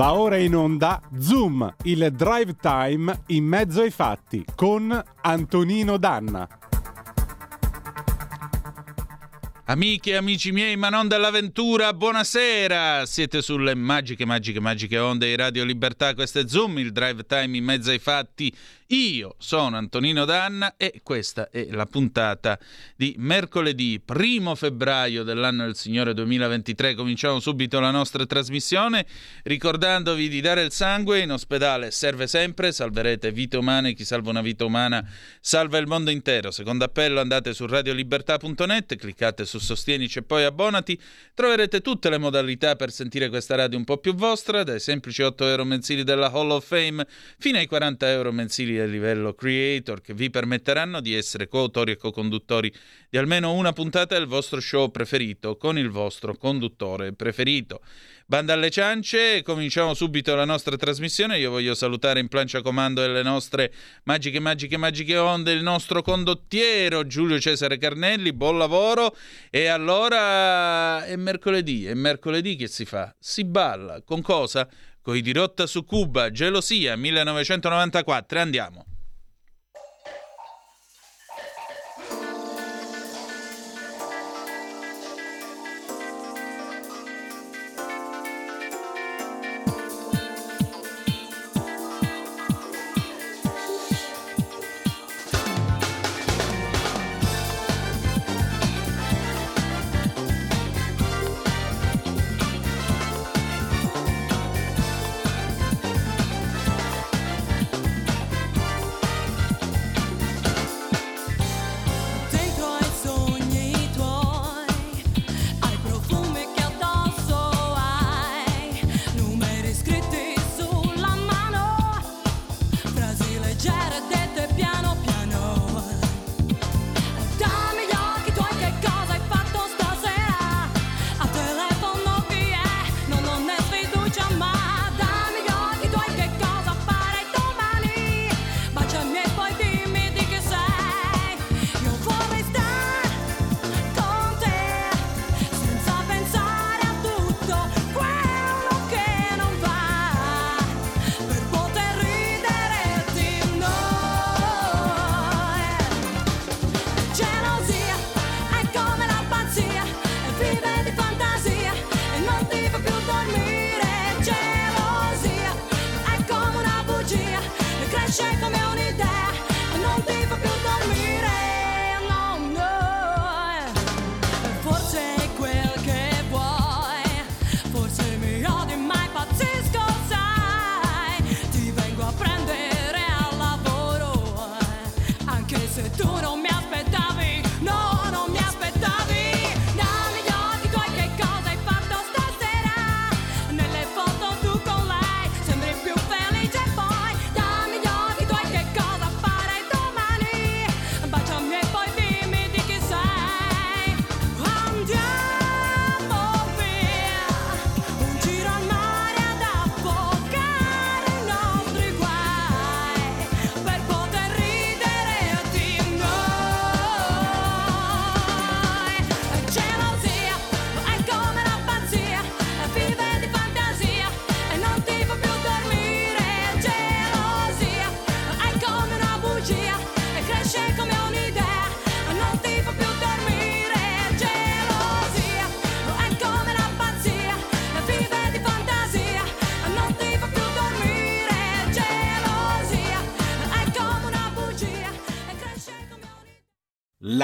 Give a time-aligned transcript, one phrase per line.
[0.00, 6.48] Va ora in onda Zoom, il drive time in mezzo ai fatti con Antonino Danna.
[9.66, 13.04] Amiche e amici miei, ma non dell'avventura, buonasera!
[13.04, 16.14] Siete sulle magiche, magiche, magiche onde di Radio Libertà.
[16.14, 18.50] Questo è Zoom, il drive time in mezzo ai fatti
[18.90, 22.58] io sono Antonino Danna e questa è la puntata
[22.96, 26.94] di mercoledì 1 febbraio dell'anno del Signore 2023.
[26.94, 29.06] Cominciamo subito la nostra trasmissione
[29.44, 34.42] ricordandovi di dare il sangue in ospedale serve sempre, salverete vite umane, chi salva una
[34.42, 35.08] vita umana
[35.40, 36.50] salva il mondo intero.
[36.50, 41.00] Secondo appello andate su radiolibertà.net, cliccate su Sostienici e poi abbonati,
[41.34, 45.46] troverete tutte le modalità per sentire questa radio un po' più vostra, dai semplici 8
[45.46, 47.06] euro mensili della Hall of Fame
[47.38, 51.96] fino ai 40 euro mensili a livello creator che vi permetteranno di essere coautori e
[51.96, 52.72] co-conduttori
[53.08, 57.80] di almeno una puntata del vostro show preferito con il vostro conduttore preferito.
[58.30, 61.36] Banda alle ciance, cominciamo subito la nostra trasmissione.
[61.40, 63.72] Io voglio salutare in plancia comando delle nostre
[64.04, 68.32] magiche, magiche, magiche onde il nostro condottiero Giulio Cesare Carnelli.
[68.32, 69.16] Buon lavoro.
[69.50, 73.12] E allora è mercoledì, è mercoledì che si fa?
[73.18, 74.00] Si balla.
[74.02, 74.68] Con cosa?
[75.02, 78.40] Coi dirotta su Cuba, Gelosia 1994.
[78.40, 78.89] Andiamo.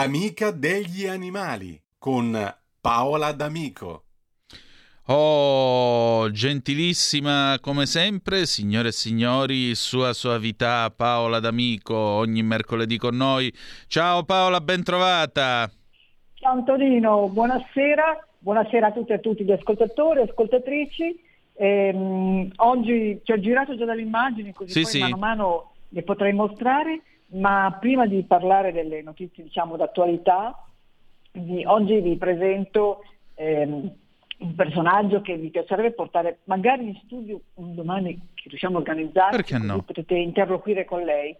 [0.06, 2.32] L'amica degli animali con
[2.80, 4.04] Paola D'Amico.
[5.06, 13.52] Oh, gentilissima come sempre, signore e signori, sua suavità Paola D'Amico, ogni mercoledì con noi.
[13.88, 15.68] Ciao Paola, ben trovata.
[16.34, 21.20] Ciao Antonino, buonasera, buonasera a tutti e a tutti gli ascoltatori e ascoltatrici.
[21.54, 24.98] Ehm, oggi ci ho girato già dalle immagini, così sì, poi sì.
[25.00, 27.02] mano a mano le potrei mostrare.
[27.28, 30.64] Ma prima di parlare delle notizie diciamo, d'attualità,
[31.32, 33.02] vi, oggi vi presento
[33.34, 33.90] ehm,
[34.38, 39.36] un personaggio che vi piacerebbe portare magari in studio un domani che riusciamo a organizzare,
[39.36, 39.82] Perché no?
[39.82, 41.34] potete interloquire con lei,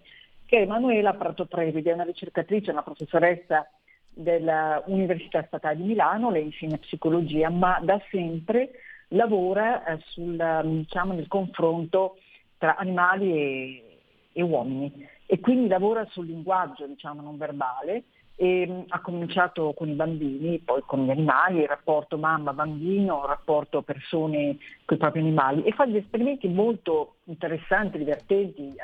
[0.45, 3.69] che è Emanuela Prato Previde, è una ricercatrice, una professoressa
[4.09, 8.71] dell'Università Statale di Milano, lei insegna psicologia, ma da sempre
[9.09, 12.17] lavora eh, sul, diciamo, nel confronto
[12.59, 13.99] tra animali e,
[14.33, 18.05] e, uomini e quindi lavora sul linguaggio diciamo, non verbale
[18.37, 23.29] e mh, ha cominciato con i bambini, poi con gli animali, il rapporto mamma-bambino, il
[23.29, 28.75] rapporto persone con i propri animali e fa degli esperimenti molto interessanti, divertenti,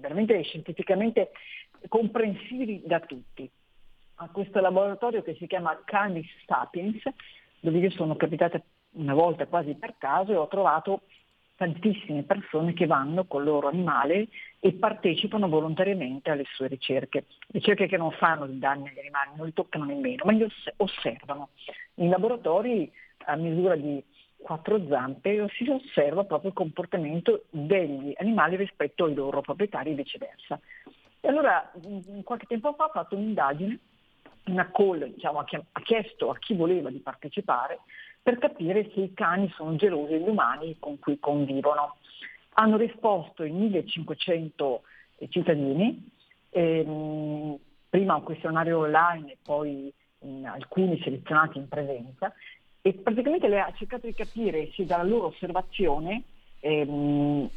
[0.00, 1.30] veramente scientificamente
[1.88, 3.48] comprensibili da tutti.
[4.16, 7.02] A questo laboratorio che si chiama Canis Sapiens,
[7.60, 8.60] dove io sono capitata
[8.92, 11.02] una volta quasi per caso e ho trovato
[11.56, 14.28] tantissime persone che vanno con il loro animale
[14.60, 17.24] e partecipano volontariamente alle sue ricerche.
[17.48, 21.48] Ricerche che non fanno danni agli animali, non li toccano nemmeno, ma li osservano.
[21.94, 22.90] In laboratori
[23.24, 24.02] a misura di
[24.36, 30.60] quattro zampe si osserva proprio il comportamento degli animali rispetto ai loro proprietari e viceversa.
[31.20, 31.72] E allora
[32.22, 33.78] qualche tempo fa ho fatto un'indagine,
[34.46, 37.80] una call, diciamo, ha chiesto a chi voleva di partecipare
[38.26, 41.94] per capire se i cani sono gelosi degli umani con cui convivono.
[42.54, 44.82] Hanno risposto in 1500
[45.28, 46.10] cittadini,
[46.50, 47.56] ehm,
[47.88, 49.92] prima un questionario online e poi
[50.42, 52.34] alcuni selezionati in presenza,
[52.82, 56.24] e praticamente lei ha cercato di capire se dalla loro osservazione
[56.58, 57.48] ehm,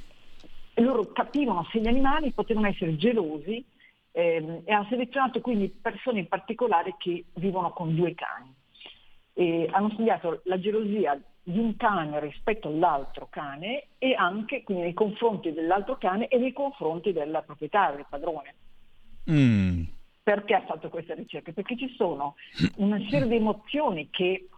[0.76, 3.66] loro capivano se gli animali potevano essere gelosi
[4.12, 8.58] ehm, e ha selezionato quindi persone in particolare che vivono con due cani
[9.40, 14.94] eh, hanno studiato la gelosia di un cane rispetto all'altro cane e anche quindi nei
[14.94, 18.56] confronti dell'altro cane e nei confronti del proprietario, del padrone.
[19.32, 19.84] Mm.
[20.22, 21.54] Perché ha fatto questa ricerca?
[21.54, 22.36] Perché ci sono
[22.76, 24.50] una serie di emozioni che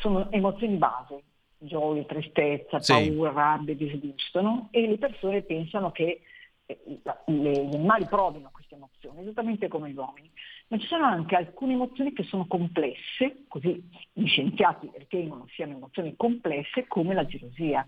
[0.00, 1.22] sono emozioni base,
[1.58, 3.36] gioia, tristezza, paura, sì.
[3.36, 4.68] rabbia, disgusto, no?
[4.70, 6.22] e le persone pensano che
[6.64, 6.78] eh,
[7.26, 10.30] gli animali provino queste emozioni, esattamente come gli uomini
[10.72, 16.14] ma ci sono anche alcune emozioni che sono complesse, così gli scienziati ritengono siano emozioni
[16.16, 17.86] complesse come la gelosia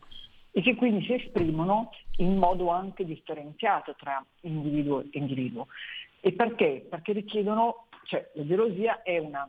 [0.50, 5.69] e che quindi si esprimono in modo anche differenziato tra individuo e individuo.
[6.20, 6.86] E perché?
[6.86, 9.48] Perché richiedono, cioè la gelosia è una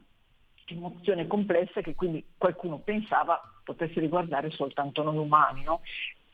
[0.68, 5.82] emozione complessa che quindi qualcuno pensava potesse riguardare soltanto noi umani, no?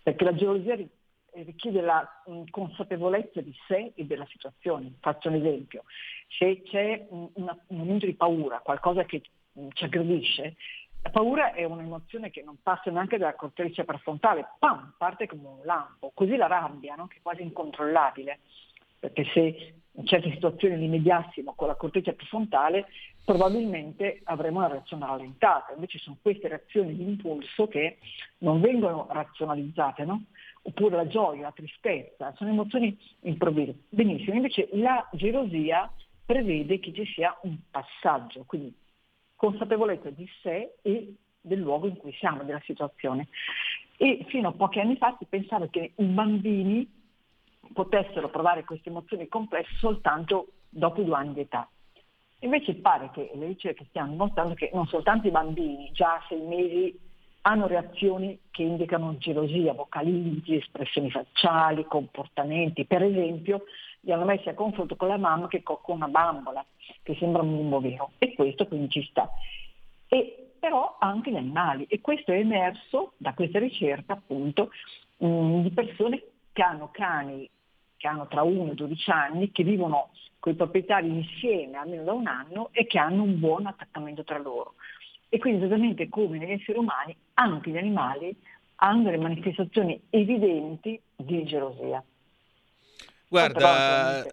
[0.04, 0.78] Perché la gelosia
[1.34, 4.94] richiede la mh, consapevolezza di sé e della situazione.
[5.00, 5.84] Faccio un esempio,
[6.28, 9.22] se c'è un, un momento di paura, qualcosa che
[9.54, 10.56] mh, ci aggredisce,
[11.04, 15.62] la paura è un'emozione che non passa neanche dalla corteccia prefrontale, pam, parte come un
[15.64, 16.12] lampo.
[16.14, 17.08] Così la rabbia, no?
[17.08, 18.40] che è quasi incontrollabile,
[19.00, 22.86] perché se in certe situazioni li mediassimo con la corteccia prefrontale,
[23.26, 25.74] probabilmente avremo una reazione rallentata.
[25.74, 27.98] Invece sono queste reazioni di impulso che
[28.40, 30.26] non vengono razionalizzate, no?
[30.64, 33.76] Oppure la gioia, la tristezza, sono emozioni improvvise.
[33.90, 35.92] Benissimo, invece la gelosia
[36.26, 38.74] prevede che ci sia un passaggio, quindi
[39.36, 43.28] consapevolezza di sé e del luogo in cui siamo, della situazione.
[43.98, 46.90] E fino a pochi anni fa si pensava che i bambini
[47.74, 51.68] potessero provare queste emozioni complesse soltanto dopo due anni di età.
[52.40, 56.42] Invece pare che le ricerche stiano dimostrando che non soltanto i bambini, già a sei
[56.42, 57.00] mesi
[57.42, 62.86] hanno reazioni che indicano gelosia, vocalizzi, espressioni facciali, comportamenti.
[62.86, 63.64] Per esempio,
[64.02, 66.64] li hanno messi a confronto con la mamma che cocca una bambola,
[67.04, 69.30] che sembra un bimbo vero, e questo quindi ci sta.
[70.08, 74.70] E però anche gli animali, e questo è emerso da questa ricerca appunto
[75.18, 77.50] mh, mm, di persone che hanno cani
[78.02, 82.14] che hanno tra 1 e 12 anni, che vivono con i proprietari insieme almeno da
[82.14, 84.74] un anno e che hanno un buon attaccamento tra loro.
[85.34, 88.36] E quindi esattamente come negli esseri umani, anche gli animali
[88.76, 92.04] hanno delle manifestazioni evidenti di gelosia.
[93.30, 94.26] Guarda,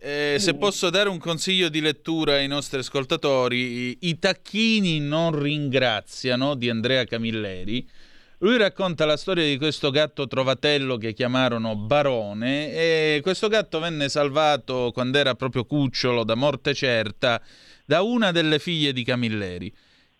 [0.00, 6.54] eh, se posso dare un consiglio di lettura ai nostri ascoltatori, i tacchini non ringraziano
[6.54, 7.86] di Andrea Camilleri.
[8.38, 14.08] Lui racconta la storia di questo gatto trovatello che chiamarono Barone e questo gatto venne
[14.08, 17.42] salvato quando era proprio cucciolo da morte certa
[17.84, 19.74] da una delle figlie di Camilleri.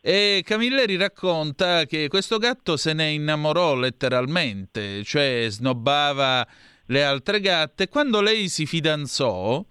[0.09, 6.49] E Camilleri racconta che questo gatto se ne innamorò letteralmente, cioè snobbava
[6.87, 7.91] le altre gatte.
[7.91, 9.63] Quando lei si fidanzò,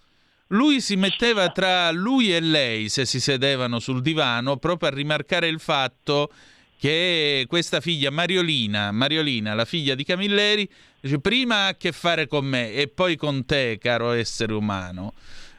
[0.50, 5.48] lui si metteva tra lui e lei se si sedevano sul divano proprio a rimarcare
[5.48, 6.32] il fatto
[6.78, 10.70] che questa figlia Mariolina, Mariolina la figlia di Camilleri,
[11.20, 15.16] prima ha a che fare con me e poi con te, caro essere umano.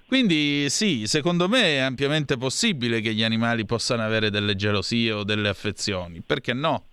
[0.09, 5.23] Quindi sì, secondo me è ampiamente possibile che gli animali possano avere delle gelosie o
[5.23, 6.85] delle affezioni, perché no?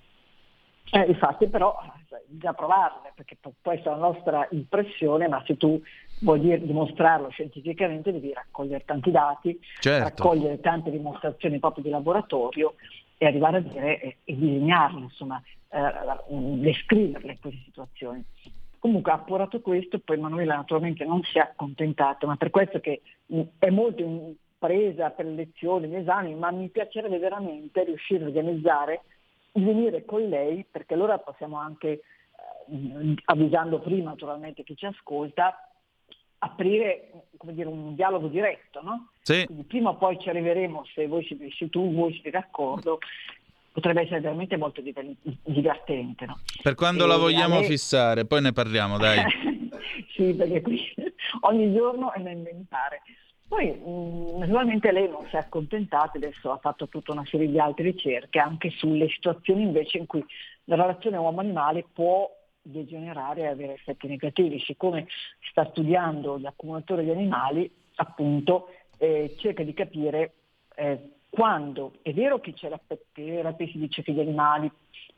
[0.92, 1.78] Eh, infatti però
[2.28, 5.82] bisogna provarle, perché può essere la nostra impressione, ma se tu
[6.20, 10.04] vuoi dire, dimostrarlo scientificamente devi raccogliere tanti dati, certo.
[10.04, 12.76] raccogliere tante dimostrazioni proprio di laboratorio
[13.18, 18.26] e arrivare a dire e, e disegnarle, insomma, eh, descriverle queste situazioni.
[18.86, 23.02] Comunque appurato questo, poi Manuela naturalmente non si è accontentata, ma per questo che
[23.58, 29.02] è molto presa per le lezioni, gli esami, ma mi piacerebbe veramente riuscire a organizzare
[29.52, 32.02] di venire con lei, perché allora possiamo anche,
[32.70, 35.68] eh, avvisando prima naturalmente chi ci ascolta,
[36.38, 39.08] aprire dire, un dialogo diretto, no?
[39.24, 39.46] Sì.
[39.46, 41.26] Quindi prima o poi ci arriveremo, se, voi,
[41.58, 43.00] se tu voi siete d'accordo,
[43.76, 46.26] potrebbe essere veramente molto divertente.
[46.26, 46.40] No?
[46.62, 47.66] Per quando e la vogliamo me...
[47.66, 49.20] fissare, poi ne parliamo, dai.
[50.16, 50.82] sì, perché qui
[51.42, 53.02] ogni giorno è da inventare.
[53.46, 57.50] Poi mh, mm, naturalmente lei non si è accontentata, adesso ha fatto tutta una serie
[57.50, 60.24] di altre ricerche anche sulle situazioni invece in cui
[60.66, 62.30] la relazione uomo-animale può
[62.62, 64.58] degenerare e avere effetti negativi.
[64.62, 65.08] Siccome
[65.52, 70.34] sta studiando gli accumulatori di animali, appunto eh, cerca di capire
[70.76, 72.80] eh, quando è vero che c'è la
[73.12, 74.72] terapia, si dice che gli animali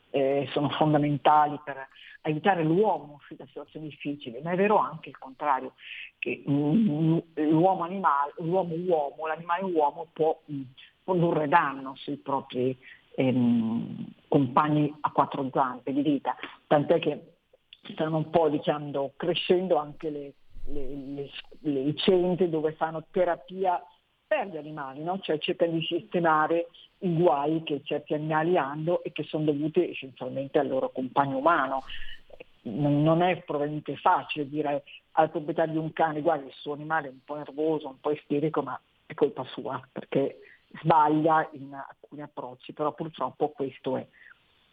[0.09, 1.87] eh, sono fondamentali per
[2.21, 5.73] aiutare l'uomo da situazioni difficili, ma è vero anche il contrario,
[6.17, 10.61] che mm, l'uomo animale, l'uomo uomo, l'animale uomo può mm,
[11.03, 12.75] produrre danno sui propri
[13.13, 17.33] ehm, compagni a quattro zampe di vita, tant'è che
[17.91, 20.33] stanno un po' diciamo, crescendo anche le,
[20.65, 23.79] le, le, le centri dove fanno terapia
[24.27, 25.19] per gli animali, no?
[25.19, 26.67] cioè cercano di sistemare
[26.99, 31.83] i guai che certi animali hanno e che sono dovuti essenzialmente al loro compagno umano.
[32.63, 37.11] Non è probabilmente facile dire al proprietario di un cane, guarda il suo animale è
[37.11, 40.39] un po' nervoso, un po' isterico, ma è colpa sua, perché
[40.81, 44.05] sbaglia in alcuni approcci, però purtroppo questo è.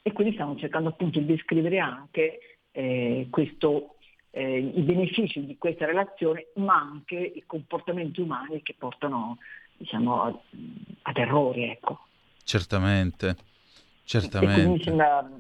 [0.02, 2.40] E quindi stiamo cercando appunto di descrivere anche
[2.72, 3.93] eh, questo
[4.36, 9.38] eh, i benefici di questa relazione, ma anche i comportamenti umani che portano
[9.76, 10.42] diciamo,
[11.02, 11.70] ad errori.
[11.70, 12.00] Ecco.
[12.42, 13.36] Certamente,
[14.04, 14.60] certamente.
[14.60, 15.30] E quindi sembra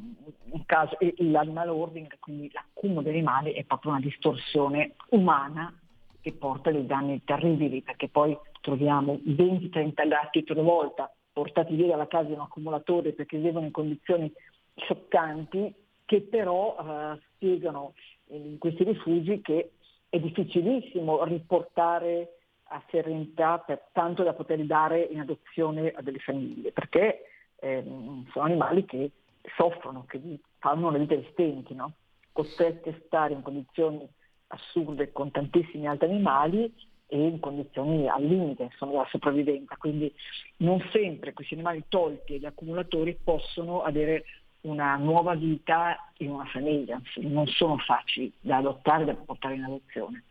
[0.50, 5.76] un caso, l'animal hoarding, quindi l'accumulo di animali, è proprio una distorsione umana
[6.20, 12.06] che porta dei danni terribili, perché poi troviamo 20-30 gatti per volta portati via dalla
[12.06, 14.32] casa di un accumulatore perché vivono in condizioni
[14.76, 15.74] scioccanti
[16.04, 17.92] che però eh, spiegano
[18.28, 19.72] in questi rifugi che
[20.08, 22.38] è difficilissimo riportare
[22.68, 27.24] a serenità per tanto da poter dare in adozione a delle famiglie, perché
[27.56, 27.84] eh,
[28.32, 29.10] sono animali che
[29.56, 30.20] soffrono, che
[30.58, 31.92] fanno le vite stenti, no?
[32.32, 34.06] costretti a stare in condizioni
[34.48, 36.72] assurde con tantissimi altri animali
[37.06, 39.76] e in condizioni al limite insomma, della sopravvivenza.
[39.76, 40.12] Quindi
[40.58, 44.24] non sempre questi animali tolti agli accumulatori possono avere
[44.64, 50.22] una nuova vita in una famiglia, non sono facili da adottare da portare in adozione.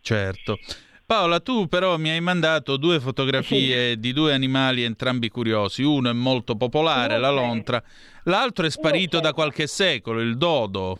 [0.00, 0.58] Certo.
[1.04, 4.00] Paola, tu però mi hai mandato due fotografie sì.
[4.00, 5.82] di due animali entrambi curiosi.
[5.82, 7.82] Uno è molto popolare, la lontra,
[8.24, 10.98] l'altro è sparito da qualche secolo, il dodo.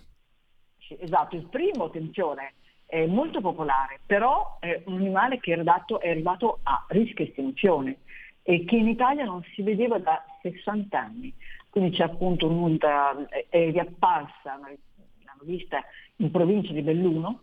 [1.00, 6.10] Esatto, il primo, attenzione, è molto popolare, però è un animale che è arrivato, è
[6.10, 8.00] arrivato a rischio estinzione
[8.42, 11.32] e che in Italia non si vedeva da 60 anni.
[11.72, 13.16] Quindi c'è appunto un'onda,
[13.48, 15.82] è riapparsa, l'hanno vista
[16.16, 17.40] in provincia di Belluno,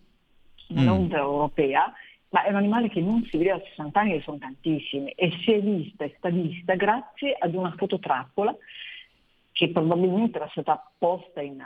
[0.67, 1.21] un'onda mm.
[1.21, 1.91] europea,
[2.29, 5.31] ma è un animale che non si vede da 60 anni, che sono tantissimi, e
[5.41, 8.55] si è vista e sta vista grazie ad una fototrappola
[9.51, 11.65] che probabilmente era stata posta in,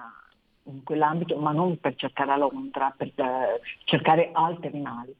[0.63, 5.13] in quell'ambito, ma non per cercare la Londra, per uh, cercare altri animali.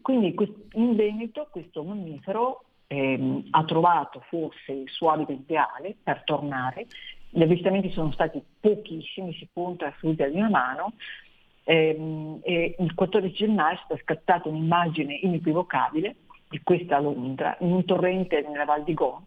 [0.00, 0.34] Quindi
[0.72, 6.86] in Veneto questo mammifero ehm, ha trovato forse il suo habitat ideale per tornare.
[7.30, 10.92] Gli avvistamenti sono stati pochissimi, si conta su di una mano,
[11.64, 16.16] ehm, e il 14 gennaio è stata scattata un'immagine inequivocabile
[16.48, 19.24] di questa Londra in un torrente nella Val di Gon,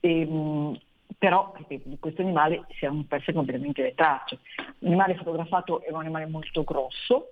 [0.00, 0.78] ehm,
[1.18, 4.40] però di questo animale si erano perse completamente le tracce.
[4.78, 7.28] L'animale fotografato è un animale molto grosso,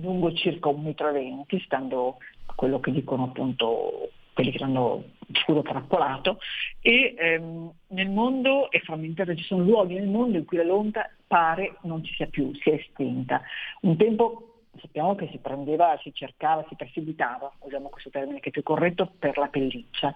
[0.00, 5.02] lungo circa 1,20 m, stando a quello che dicono appunto quelli che l'hanno
[5.32, 6.38] scudo trappolato,
[6.82, 11.10] e ehm, nel mondo è frammentato, ci sono luoghi nel mondo in cui la lonta
[11.26, 13.40] pare non ci sia più, si è estinta.
[13.80, 18.52] Un tempo sappiamo che si prendeva, si cercava, si perseguitava, usiamo questo termine che è
[18.52, 20.14] più corretto, per la pelliccia,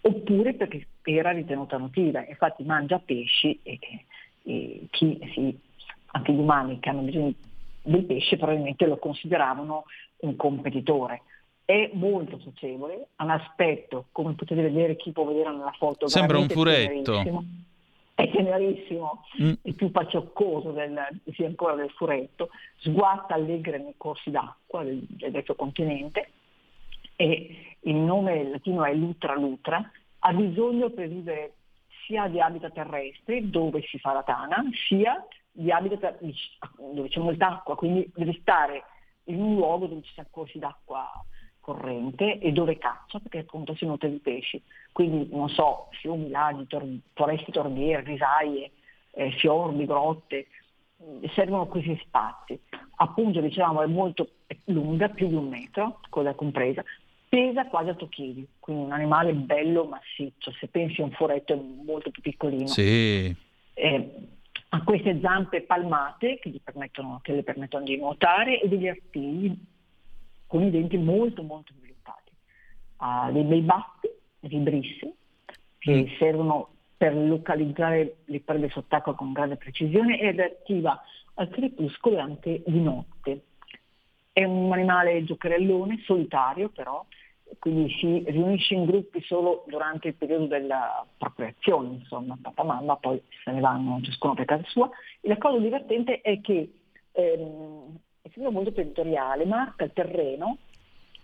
[0.00, 3.78] oppure perché era ritenuta nutriva, infatti mangia pesci e,
[4.44, 5.60] e chi si,
[6.06, 7.34] anche gli umani che hanno bisogno
[7.82, 9.84] del pesce probabilmente lo consideravano
[10.20, 11.20] un competitore
[11.64, 16.38] è molto socievole, ha un aspetto, come potete vedere, chi può vedere nella foto, sembra
[16.38, 17.44] un furetto.
[18.14, 19.52] È tenerissimo, mm.
[19.62, 20.94] il più pacioccoso del,
[21.32, 26.30] sia ancora del furetto, sguatta allegre nei corsi d'acqua del, del vecchio continente
[27.16, 31.54] e il nome latino è Lutra Lutra, ha bisogno per vivere
[32.06, 36.18] sia di habitat terrestri dove si fa la tana, sia di habitat
[36.76, 38.84] dove c'è molta acqua, quindi deve stare
[39.24, 41.10] in un luogo dove ci sia corsi d'acqua
[41.62, 44.60] corrente e dove caccia perché appunto si nutre di pesci.
[44.90, 48.72] Quindi non so, fiumi, laghi, tor- foreste torbiere, risaie,
[49.12, 50.48] eh, fiordi, grotte,
[51.02, 52.60] mm, servono questi spazi.
[52.96, 54.28] Appunto dicevamo è molto
[54.64, 56.84] lunga, più di un metro, quella compresa,
[57.28, 61.60] pesa quasi 8 kg, quindi un animale bello massiccio, se pensi a un furetto è
[61.84, 62.66] molto più piccolino.
[62.66, 63.34] Sì.
[63.74, 64.10] Eh,
[64.74, 69.54] ha queste zampe palmate che, che, le permettono di nuotare e degli artigli
[70.52, 72.30] con i denti molto molto sviluppati.
[72.98, 75.10] Ha dei bei baffi vibrissi
[75.78, 76.16] che mm.
[76.18, 81.00] servono per localizzare le prede sott'acqua con grande precisione ed è attiva
[81.36, 83.44] al crepuscolo e anche di notte.
[84.30, 87.02] È un animale giocherellone, solitario però,
[87.58, 93.22] quindi si riunisce in gruppi solo durante il periodo della procreazione, insomma, papà mamma poi
[93.42, 94.90] se ne vanno ciascuno per casa sua.
[95.22, 96.72] E la cosa divertente è che
[97.12, 100.58] ehm, essendo molto territoriale, marca il terreno,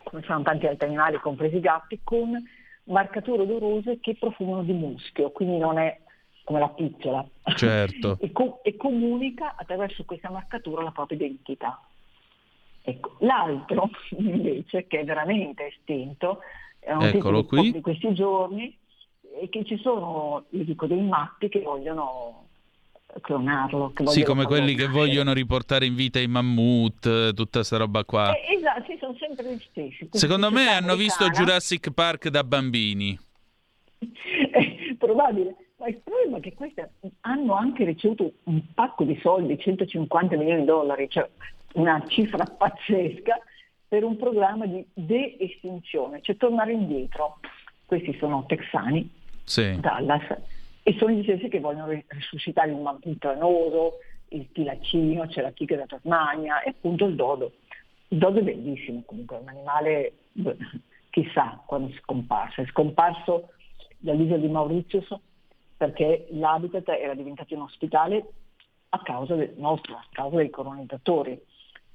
[0.03, 2.37] come fanno tanti altri animali, compresi i gatti, con
[2.85, 5.99] marcature odorose che profumano di muschio, quindi non è
[6.45, 7.27] come la pizzola.
[7.55, 8.17] Certo.
[8.21, 11.81] e, co- e, comunica attraverso questa marcatura la propria identità.
[12.83, 13.17] Ecco.
[13.21, 16.41] L'altro invece, che è veramente estinto,
[16.79, 17.73] è un Eccolo qui.
[17.73, 18.77] di questi giorni,
[19.41, 22.48] è che ci sono, io dico, dei matti che vogliono
[23.21, 23.93] clonarlo.
[24.07, 28.33] Sì, come quelli che vogliono riportare in vita i mammut, tutta questa roba qua.
[28.35, 30.09] Eh, esatto, sì, sono sempre gli stessi.
[30.13, 33.19] Secondo me hanno visto Jurassic Park da bambini.
[33.99, 36.83] È probabile, ma il problema è che questi
[37.23, 41.29] hanno anche ricevuto un pacco di soldi, 150 milioni di dollari, cioè
[41.75, 43.41] una cifra pazzesca,
[43.89, 47.41] per un programma di de-estinzione, cioè tornare indietro.
[47.87, 49.09] Questi sono texani,
[49.45, 49.81] sì.
[49.81, 50.27] Dallas,
[50.89, 53.99] e sono gli stessi che vogliono risuscitare il mammut tranoso,
[54.29, 57.53] il tilacino, c'è la tigre da Tasmania e appunto il dodo.
[58.09, 60.13] Il dodo è bellissimo comunque, è un animale,
[61.11, 63.51] chissà quando è scomparso, è scomparso
[63.99, 65.15] dall'isola di Mauritius
[65.77, 68.25] perché l'habitat era diventato inospitale
[68.89, 71.39] a causa del nostro, a causa dei colonizzatori.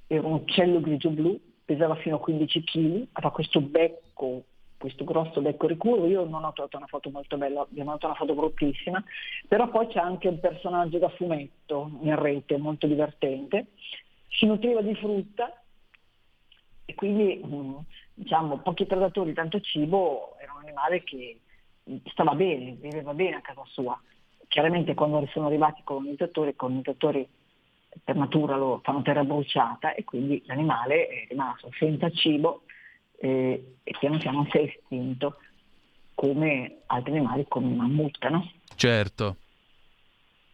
[0.06, 4.44] Era un uccello grigio-blu, pesava fino a 15 kg, aveva questo becco
[4.84, 8.14] questo grosso becco ricurvo, io non ho trovato una foto molto bella, abbiamo trovato una
[8.16, 9.02] foto bruttissima,
[9.48, 13.68] però poi c'è anche un personaggio da fumetto in rete molto divertente,
[14.28, 15.58] si nutriva di frutta
[16.84, 17.76] e quindi mm,
[18.12, 21.40] diciamo pochi predatori, tanto cibo, era un animale che
[22.08, 23.98] stava bene, viveva bene a casa sua.
[24.48, 27.26] Chiaramente quando sono arrivati i colonizzatori, i colonizzatori
[28.04, 32.64] per natura lo fanno terra bruciata e quindi l'animale è rimasto senza cibo
[33.24, 35.38] eh, e piano piano si è estinto
[36.14, 38.50] come altri animali come il mammut, no?
[38.76, 39.36] Certo.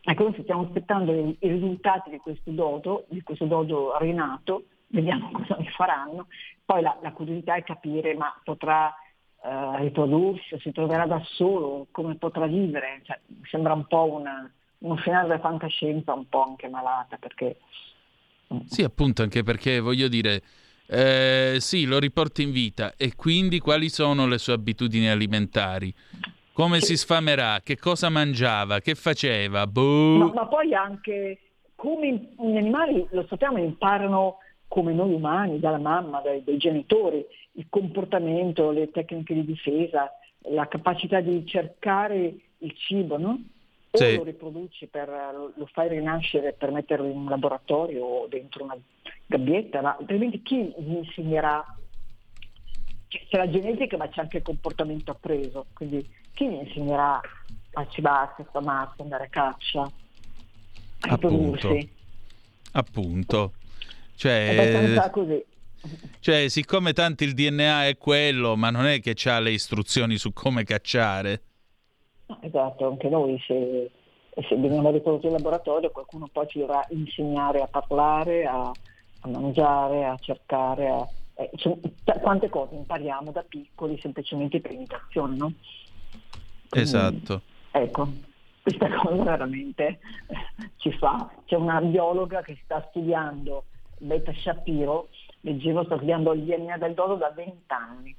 [0.02, 5.30] Ecco, noi stiamo aspettando i, i risultati di questo dodo, di questo dodo rinato, vediamo
[5.32, 6.28] cosa ne faranno.
[6.64, 8.94] Poi la, la curiosità è capire ma potrà
[9.42, 13.00] eh, riprodursi o si troverà da solo, come potrà vivere.
[13.04, 13.18] Cioè,
[13.50, 17.58] sembra un po' una, uno scenario della fantascienza un po' anche malata perché...
[18.64, 20.42] Sì, appunto, anche perché voglio dire,
[20.90, 25.94] eh, sì, lo riporta in vita e quindi quali sono le sue abitudini alimentari?
[26.52, 27.60] Come si sfamerà?
[27.62, 28.80] Che cosa mangiava?
[28.80, 29.66] Che faceva?
[29.68, 30.16] Boh.
[30.18, 31.38] No, ma poi anche
[31.76, 37.66] come gli animali, lo sappiamo, imparano come noi umani, dalla mamma, dai, dai genitori, il
[37.70, 40.10] comportamento, le tecniche di difesa,
[40.50, 43.42] la capacità di cercare il cibo, no?
[43.92, 44.16] O sì.
[44.16, 48.76] lo riproduci, per, lo fai rinascere per metterlo in un laboratorio o dentro una
[49.26, 51.64] gabbietta, ma altrimenti chi gli insegnerà?
[53.08, 57.20] C'è la genetica ma c'è anche il comportamento appreso, quindi chi gli insegnerà
[57.72, 61.90] a cibarsi, a sfamarsi, andare a caccia, a riprodursi?
[62.72, 63.54] Appunto.
[64.14, 65.10] Cioè.
[66.20, 70.32] Cioè, siccome tanto il DNA è quello, ma non è che ha le istruzioni su
[70.32, 71.42] come cacciare.
[72.40, 73.90] Esatto, anche noi se,
[74.34, 78.70] se veniamo riprodotti in laboratorio qualcuno poi ci dovrà insegnare a parlare, a,
[79.20, 81.78] a mangiare, a cercare, a, eh, cioè,
[82.20, 85.52] quante cose impariamo da piccoli semplicemente per imitazione, no?
[86.68, 87.40] Quindi, esatto.
[87.70, 88.08] Ecco,
[88.62, 90.00] questa cosa veramente
[90.76, 91.30] ci fa.
[91.46, 93.64] C'è una biologa che sta studiando,
[93.98, 95.08] Beta Shapiro,
[95.40, 98.14] leggevo, sta studiando il DNA del dodo da 20 anni.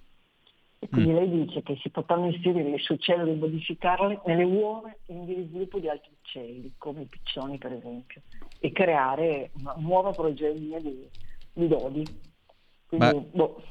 [0.83, 1.15] E quindi mm.
[1.15, 5.35] lei dice che si potranno inserire le sue cellule e modificarle nelle uova in via
[5.35, 8.21] di sviluppo di altri uccelli, come i piccioni per esempio
[8.57, 11.07] e creare una nuova progenie di,
[11.53, 12.03] di dodi.
[12.87, 13.63] Quindi, ma, boh.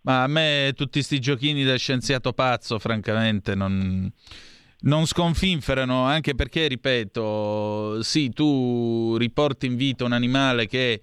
[0.00, 4.10] ma, a me tutti questi giochini da scienziato pazzo, francamente, non...
[4.80, 11.02] non sconfinferano, anche perché, ripeto, sì, tu riporti in vita un animale che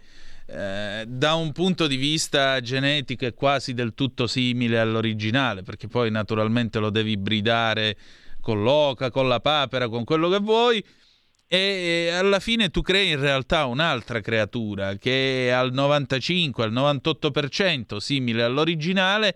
[0.51, 6.09] eh, da un punto di vista genetico è quasi del tutto simile all'originale, perché poi
[6.09, 7.95] naturalmente lo devi bridare
[8.41, 10.83] con l'oca, con la papera, con quello che vuoi,
[11.47, 17.97] e alla fine tu crei in realtà un'altra creatura che è al 95, al 98%
[17.97, 19.35] simile all'originale,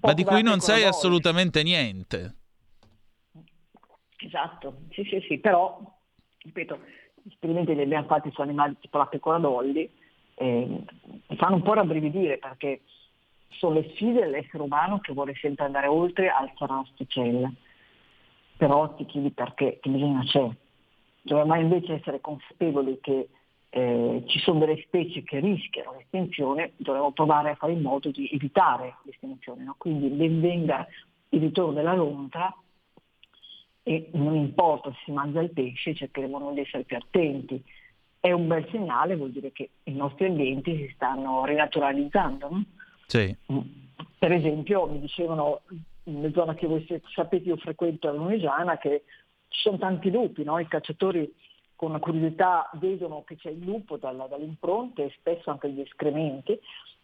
[0.00, 2.36] ma di cui non sai assolutamente niente.
[4.16, 5.80] Esatto, sì, sì, sì, però,
[6.38, 6.78] ripeto,
[7.22, 9.90] gli esperimenti li abbiamo fatti su animali tipo la pecora dolly,
[10.42, 10.84] eh,
[11.36, 12.80] fanno un po' rabbrividire perché
[13.48, 17.52] sono le sfide dell'essere umano che vuole sempre andare oltre alzare l'asticella.
[18.56, 20.48] Però ti chiedi perché, che bisogno c'è.
[21.22, 23.28] Dovremmo invece essere consapevoli che
[23.70, 28.28] eh, ci sono delle specie che rischiano l'estinzione, dovremmo provare a fare in modo di
[28.32, 29.64] evitare l'estinzione.
[29.64, 29.74] No?
[29.78, 30.86] Quindi ben venga
[31.30, 32.54] il ritorno della lontra
[33.84, 37.62] e non importa se si mangia il pesce, cercheremo di essere più attenti.
[38.22, 42.48] È un bel segnale, vuol dire che i nostri ambienti si stanno rinaturalizzando.
[42.48, 42.64] No?
[43.06, 43.36] Sì.
[43.52, 43.58] Mm.
[44.16, 45.62] Per esempio, mi dicevano,
[46.04, 49.02] nella zona che voi sapete io frequento a Lunegiana, che
[49.48, 50.60] ci sono tanti lupi, no?
[50.60, 51.34] i cacciatori
[51.74, 55.80] con una curiosità vedono che c'è il lupo dalla, dalle impronte e spesso anche gli
[55.80, 56.56] escrementi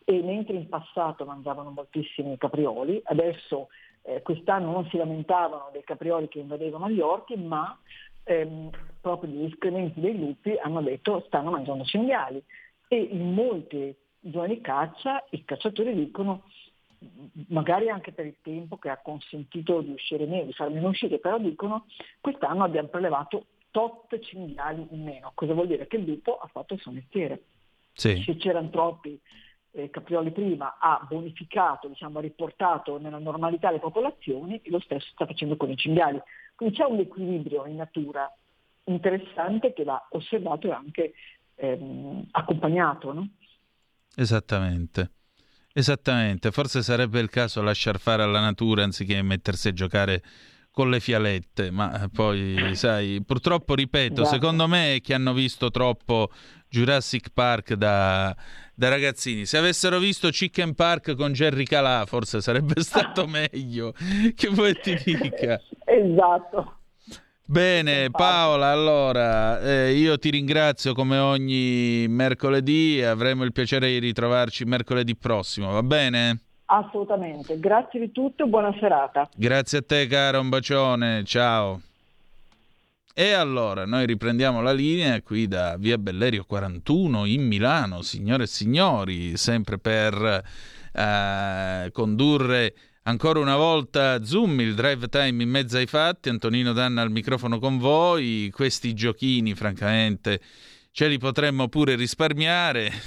[0.04, 3.70] e mentre in passato mangiavano moltissimi caprioli, adesso
[4.02, 7.76] eh, quest'anno non si lamentavano dei caprioli che invadevano gli orti, ma
[8.22, 8.70] ehm,
[9.00, 12.42] proprio gli escrementi dei lupi hanno detto stanno mangiando cinghiali
[12.88, 13.96] e in molte
[14.30, 16.44] zone di caccia i cacciatori dicono
[17.48, 21.18] magari anche per il tempo che ha consentito di uscire meno, di far meno uscire,
[21.18, 21.86] però dicono
[22.20, 25.30] quest'anno abbiamo prelevato tot cinghiali in meno.
[25.34, 25.86] Cosa vuol dire?
[25.86, 27.42] Che il lupo ha fatto il suo mestiere.
[27.92, 28.22] Sì.
[28.22, 29.20] Se c'erano troppi
[29.72, 35.08] eh, Caprioli prima ha bonificato, diciamo, ha riportato nella normalità le popolazioni e lo stesso
[35.12, 36.20] sta facendo con i cinghiali.
[36.54, 38.32] Quindi c'è un equilibrio in natura
[38.88, 41.12] interessante che va osservato e anche
[41.54, 43.12] ehm, accompagnato.
[43.12, 43.28] No?
[44.16, 45.12] Esattamente.
[45.72, 50.22] Esattamente, forse sarebbe il caso lasciar fare alla natura anziché mettersi a giocare
[50.72, 54.28] con le fialette, ma poi sai, purtroppo ripeto, esatto.
[54.28, 56.30] secondo me che hanno visto troppo
[56.68, 58.34] Jurassic Park da,
[58.74, 59.44] da, ragazzini.
[59.44, 63.92] Se avessero visto Chicken Park con Jerry Calà, forse sarebbe stato meglio.
[64.34, 65.60] Che vuoi ti dica?
[65.84, 66.77] Esatto.
[67.50, 74.66] Bene, Paola, allora eh, io ti ringrazio come ogni mercoledì avremo il piacere di ritrovarci
[74.66, 76.40] mercoledì prossimo, va bene?
[76.66, 79.30] Assolutamente, grazie di tutto, buona serata.
[79.34, 81.80] Grazie a te caro, un bacione, ciao.
[83.14, 88.46] E allora noi riprendiamo la linea qui da via Bellerio 41 in Milano, signore e
[88.46, 90.44] signori, sempre per
[90.92, 92.74] eh, condurre
[93.08, 96.28] ancora una volta Zoom, il drive time in mezzo ai fatti.
[96.28, 98.50] Antonino Danna al microfono con voi.
[98.52, 100.40] Questi giochini, francamente,
[100.92, 102.92] ce li potremmo pure risparmiare.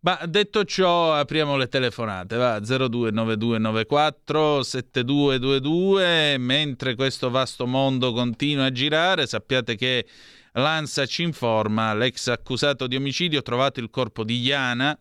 [0.00, 8.72] Ma detto ciò, apriamo le telefonate, va 029294 7222, mentre questo vasto mondo continua a
[8.72, 10.06] girare, sappiate che
[10.52, 14.96] l'ANSA ci informa, l'ex accusato di omicidio ha trovato il corpo di Iana,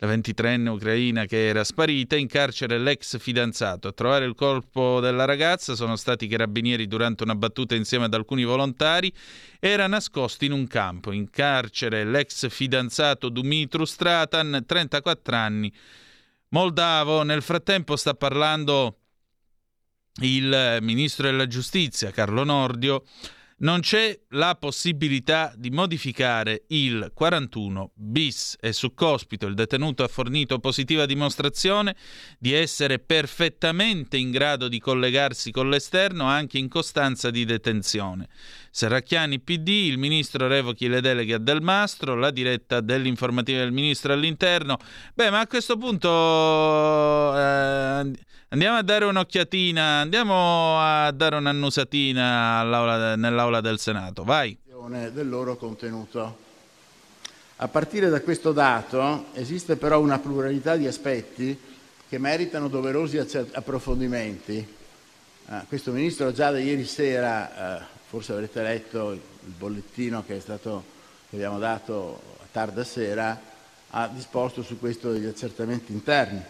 [0.00, 3.88] la 23enne ucraina che era sparita, in carcere l'ex fidanzato.
[3.88, 8.14] A trovare il corpo della ragazza sono stati i carabinieri durante una battuta insieme ad
[8.14, 9.12] alcuni volontari.
[9.58, 11.10] Era nascosto in un campo.
[11.10, 15.72] In carcere l'ex fidanzato Dumitru Stratan, 34 anni,
[16.50, 17.24] moldavo.
[17.24, 18.98] Nel frattempo sta parlando
[20.20, 23.02] il ministro della giustizia, Carlo Nordio
[23.58, 30.08] non c'è la possibilità di modificare il 41 bis e su cospito il detenuto ha
[30.08, 31.96] fornito positiva dimostrazione
[32.38, 38.28] di essere perfettamente in grado di collegarsi con l'esterno anche in costanza di detenzione.
[38.78, 44.12] Serracchiani PD, il ministro revochi le deleghe a Del Mastro, la diretta dell'informativa del ministro
[44.12, 44.78] all'interno.
[45.14, 48.12] Beh, ma a questo punto eh,
[48.50, 54.22] andiamo a dare un'occhiatina, andiamo a dare un'annusatina nell'aula del Senato.
[54.22, 54.56] Vai.
[55.12, 56.38] Del loro contenuto.
[57.56, 61.58] A partire da questo dato esiste però una pluralità di aspetti
[62.08, 64.76] che meritano doverosi approfondimenti.
[65.50, 69.20] Eh, questo ministro già da ieri sera eh, forse avrete letto il
[69.56, 70.82] bollettino che, stato,
[71.28, 73.38] che abbiamo dato a tarda sera,
[73.90, 76.42] ha disposto su questo degli accertamenti interni.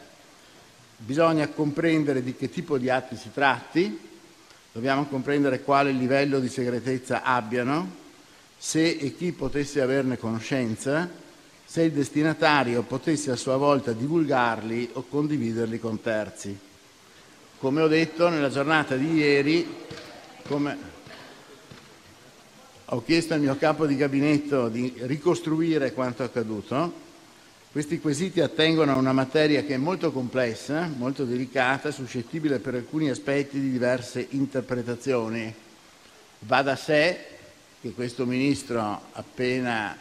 [0.99, 3.99] Bisogna comprendere di che tipo di atti si tratti,
[4.71, 8.07] dobbiamo comprendere quale livello di segretezza abbiano,
[8.57, 11.11] se e chi potesse averne conoscenza,
[11.65, 16.57] se il destinatario potesse a sua volta divulgarli o condividerli con terzi.
[17.59, 19.67] Come ho detto, nella giornata di ieri
[20.47, 20.97] come
[22.91, 27.07] ho chiesto al mio capo di gabinetto di ricostruire quanto accaduto.
[27.71, 33.11] Questi quesiti attengono a una materia che è molto complessa, molto delicata, suscettibile per alcuni
[33.11, 35.55] aspetti di diverse interpretazioni.
[36.41, 37.19] Va da sé
[37.83, 39.95] che questo Ministro, appena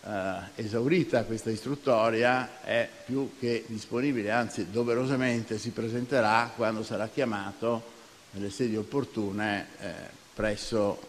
[0.00, 7.82] eh, esaurita questa istruttoria, è più che disponibile, anzi doverosamente si presenterà quando sarà chiamato
[8.30, 9.92] nelle sedi opportune eh,
[10.34, 11.07] presso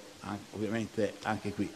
[0.52, 1.70] ovviamente anche qui.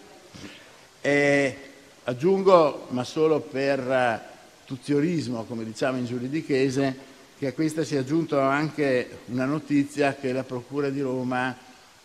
[1.02, 1.58] E
[2.04, 4.22] aggiungo, ma solo per eh,
[4.66, 10.32] tuziorismo, come diciamo in giuridichese, che a questa si è aggiunta anche una notizia che
[10.32, 11.56] la Procura di Roma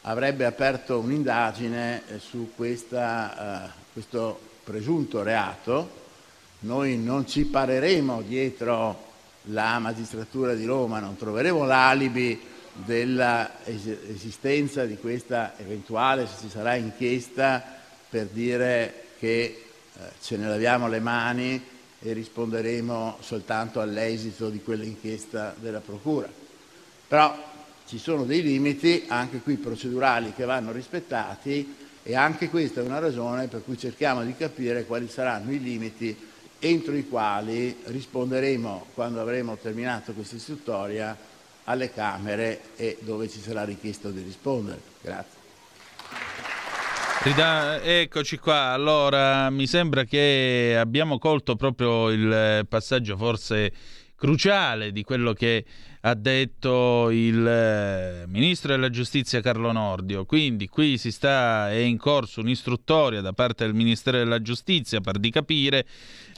[0.03, 5.97] avrebbe aperto un'indagine eh, su questa, uh, questo presunto reato.
[6.61, 9.07] Noi non ci pareremo dietro
[9.51, 12.41] la magistratura di Roma, non troveremo l'alibi
[12.85, 17.77] dell'esistenza di questa eventuale, se ci sarà inchiesta,
[18.09, 21.63] per dire che eh, ce ne laviamo le mani
[22.01, 26.31] e risponderemo soltanto all'esito di quell'inchiesta della Procura.
[27.09, 27.47] Però
[27.87, 33.01] ci sono dei limiti, anche qui procedurali, che vanno rispettati e anche questa è una
[33.01, 36.17] ragione per cui cerchiamo di capire quali saranno i limiti
[36.61, 41.17] entro i quali risponderemo, quando avremo terminato questa istruttoria,
[41.69, 44.81] alle Camere e dove ci sarà richiesto di rispondere.
[45.01, 45.37] Grazie.
[47.23, 48.73] Rida, eccoci qua.
[48.73, 53.73] Allora, mi sembra che abbiamo colto proprio il passaggio forse
[54.15, 55.65] cruciale di quello che
[56.01, 60.25] ha detto il eh, ministro della giustizia Carlo Nordio.
[60.25, 65.19] Quindi qui si sta, è in corso un'istruttoria da parte del Ministero della giustizia per
[65.19, 65.87] di capire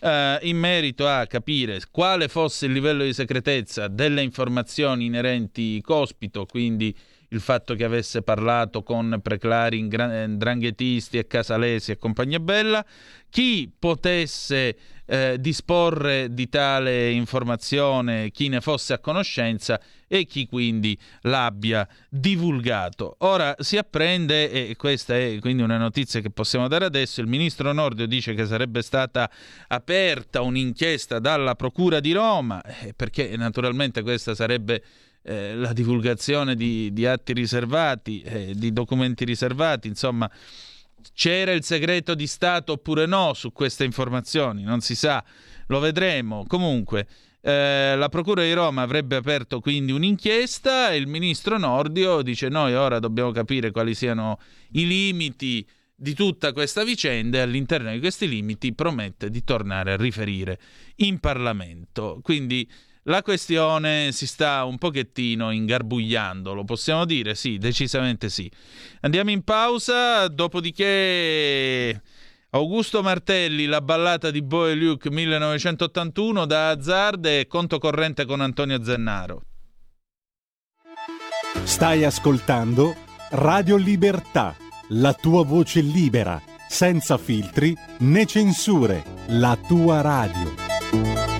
[0.00, 6.46] eh, in merito a capire quale fosse il livello di segretezza delle informazioni inerenti Cospito,
[6.46, 6.94] quindi
[7.30, 12.84] il fatto che avesse parlato con preclari dranghetisti e casalesi e compagnia bella,
[13.28, 20.98] chi potesse eh, disporre di tale informazione, chi ne fosse a conoscenza e chi quindi
[21.22, 23.14] l'abbia divulgato.
[23.18, 27.72] Ora si apprende, e questa è quindi una notizia che possiamo dare adesso, il ministro
[27.72, 29.30] Nordio dice che sarebbe stata
[29.68, 34.82] aperta un'inchiesta dalla Procura di Roma, eh, perché naturalmente questa sarebbe
[35.22, 40.30] eh, la divulgazione di, di atti riservati, eh, di documenti riservati, insomma
[41.14, 45.24] c'era il segreto di Stato oppure no su queste informazioni, non si sa,
[45.66, 46.44] lo vedremo.
[46.46, 47.06] Comunque,
[47.42, 52.74] eh, la Procura di Roma avrebbe aperto quindi un'inchiesta e il ministro Nordio dice noi
[52.74, 54.38] ora dobbiamo capire quali siano
[54.72, 59.96] i limiti di tutta questa vicenda e all'interno di questi limiti promette di tornare a
[59.96, 60.58] riferire
[60.96, 62.20] in Parlamento.
[62.22, 62.68] Quindi
[63.04, 67.34] la questione si sta un pochettino ingarbugliando, lo possiamo dire?
[67.34, 68.50] Sì, decisamente sì.
[69.00, 72.02] Andiamo in pausa, dopodiché
[72.50, 78.82] Augusto Martelli, la ballata di Boe Luke 1981 da Azzard e conto corrente con Antonio
[78.82, 79.42] Zennaro.
[81.62, 82.96] Stai ascoltando
[83.30, 84.56] Radio Libertà,
[84.88, 91.39] la tua voce libera, senza filtri né censure, la tua radio.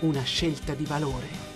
[0.00, 1.47] una scelta di valore.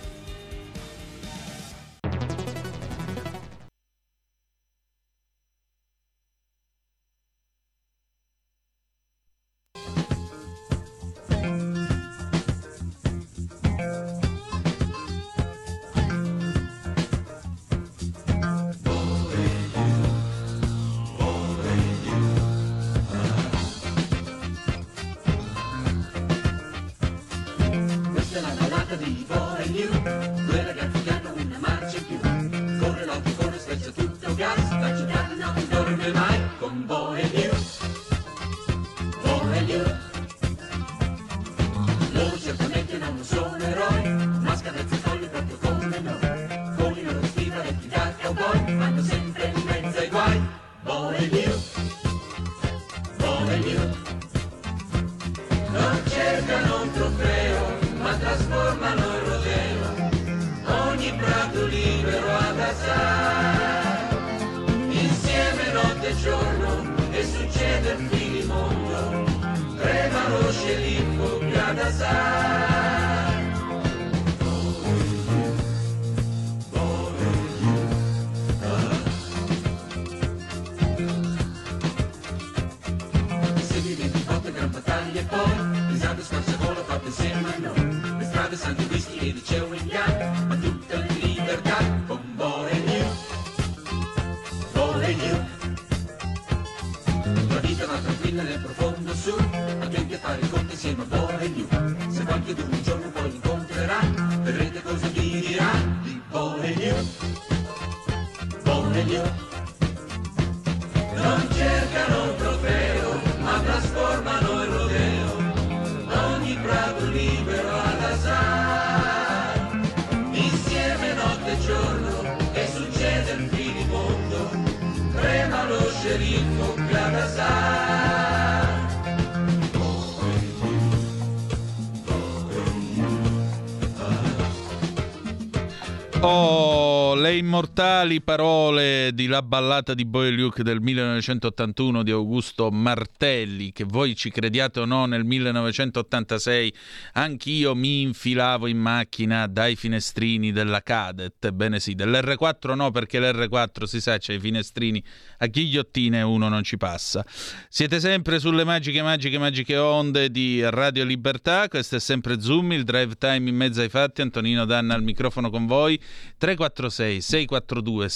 [137.73, 144.15] Le immortali parole di La ballata di Boy del 1981 di Augusto Martelli, che voi
[144.17, 146.73] ci crediate o no, nel 1986
[147.13, 151.51] anch'io mi infilavo in macchina dai finestrini della Cadet.
[151.51, 155.01] Bene sì, dell'R4 no, perché l'R4 si sa, c'è i finestrini
[155.37, 157.25] a ghigliottine e uno non ci passa.
[157.69, 162.83] Siete sempre sulle magiche, magiche, magiche onde di Radio Libertà, questo è sempre Zoom, il
[162.83, 165.97] drive time in mezzo ai fatti, Antonino Danna al microfono con voi.
[166.37, 168.09] 346 642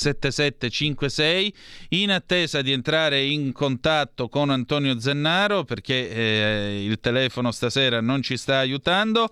[0.98, 1.54] 7756
[1.90, 8.22] in attesa di entrare in contatto con Antonio Zennaro perché eh, il telefono stasera non
[8.22, 9.30] ci sta aiutando.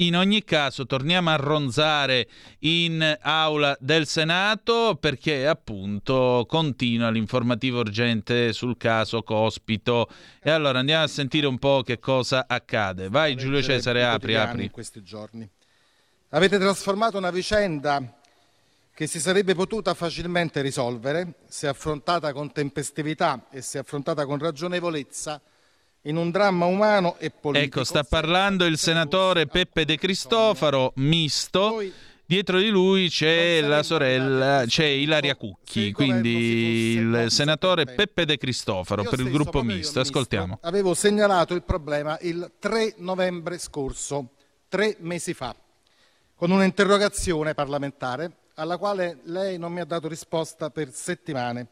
[0.00, 2.28] In ogni caso torniamo a ronzare
[2.60, 10.10] in aula del Senato perché appunto continua l'informativa urgente sul caso Cospito
[10.42, 13.08] e allora andiamo a sentire un po' che cosa accade.
[13.08, 14.64] Vai Giulio Cesare, apri, apri.
[14.64, 15.48] In questi giorni.
[16.30, 18.15] Avete trasformato una vicenda
[18.96, 25.38] che si sarebbe potuta facilmente risolvere se affrontata con tempestività e se affrontata con ragionevolezza
[26.04, 27.80] in un dramma umano e politico.
[27.80, 31.84] Ecco, sta parlando il senatore Peppe De Cristofaro, misto.
[32.24, 39.02] Dietro di lui c'è la sorella, c'è Ilaria Cucchi, quindi il senatore Peppe De Cristofaro
[39.02, 40.00] per il gruppo misto.
[40.00, 40.60] Ascoltiamo.
[40.62, 44.30] Avevo segnalato il problema il 3 novembre scorso,
[44.70, 45.54] tre mesi fa
[46.34, 51.68] con un'interrogazione parlamentare alla quale lei non mi ha dato risposta per settimane.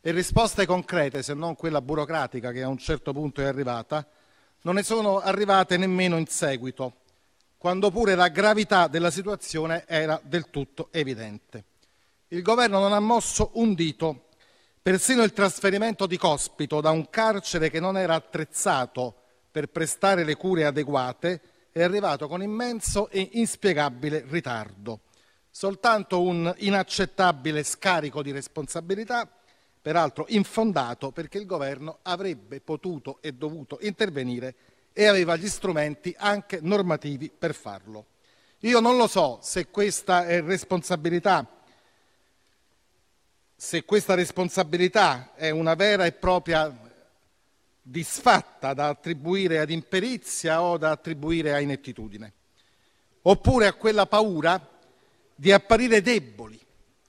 [0.00, 4.06] E risposte concrete, se non quella burocratica che a un certo punto è arrivata,
[4.62, 6.96] non ne sono arrivate nemmeno in seguito,
[7.56, 11.64] quando pure la gravità della situazione era del tutto evidente.
[12.28, 14.26] Il governo non ha mosso un dito,
[14.82, 19.14] persino il trasferimento di Cospito da un carcere che non era attrezzato
[19.50, 21.40] per prestare le cure adeguate
[21.72, 25.00] è arrivato con immenso e inspiegabile ritardo.
[25.56, 29.30] Soltanto un inaccettabile scarico di responsabilità,
[29.80, 34.56] peraltro infondato perché il governo avrebbe potuto e dovuto intervenire
[34.92, 38.06] e aveva gli strumenti anche normativi per farlo.
[38.62, 41.48] Io non lo so se questa è responsabilità
[43.54, 46.76] se questa responsabilità è una vera e propria
[47.80, 52.32] disfatta da attribuire ad imperizia o da attribuire a inettitudine,
[53.22, 54.72] oppure a quella paura
[55.34, 56.60] di apparire deboli,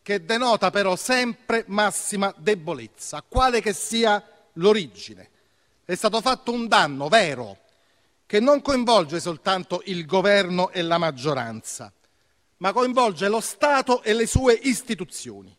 [0.02, 5.30] che denota però sempre massima debolezza, quale che sia l'origine.
[5.84, 7.60] È stato fatto un danno vero,
[8.26, 11.92] che non coinvolge soltanto il governo e la maggioranza,
[12.58, 15.56] ma coinvolge lo Stato e le sue istituzioni,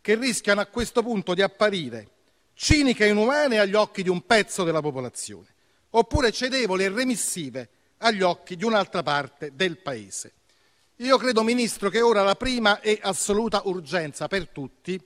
[0.00, 2.08] che rischiano a questo punto di apparire
[2.54, 5.46] ciniche e inumane agli occhi di un pezzo della popolazione,
[5.90, 7.68] oppure cedevoli e remissive
[7.98, 10.32] agli occhi di un'altra parte del Paese.
[10.96, 15.00] Io credo, Ministro, che ora la prima e assoluta urgenza per tutti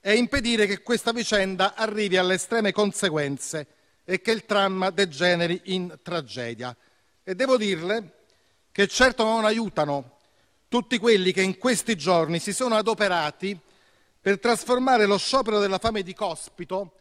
[0.00, 3.66] è impedire che questa vicenda arrivi alle estreme conseguenze
[4.04, 6.74] e che il dramma degeneri in tragedia.
[7.22, 8.12] E devo dirle
[8.70, 10.18] che certo non aiutano
[10.68, 13.58] tutti quelli che in questi giorni si sono adoperati
[14.20, 16.92] per trasformare lo sciopero della fame di Cospito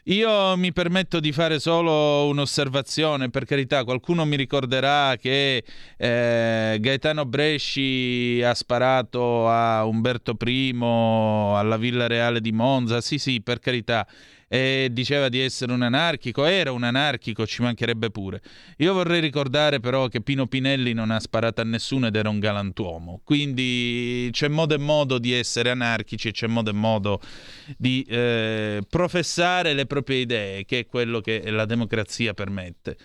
[0.05, 5.63] Io mi permetto di fare solo un'osservazione, per carità, qualcuno mi ricorderà che
[5.97, 13.41] eh, Gaetano Bresci ha sparato a Umberto I alla Villa Reale di Monza, sì sì,
[13.41, 14.07] per carità,
[14.51, 18.41] e diceva di essere un anarchico, era un anarchico, ci mancherebbe pure.
[18.77, 22.39] Io vorrei ricordare però che Pino Pinelli non ha sparato a nessuno ed era un
[22.39, 27.21] galantuomo, quindi c'è modo e modo di essere anarchici e c'è modo e modo
[27.77, 32.97] di eh, professare le proprie idee, che è quello che la democrazia permette.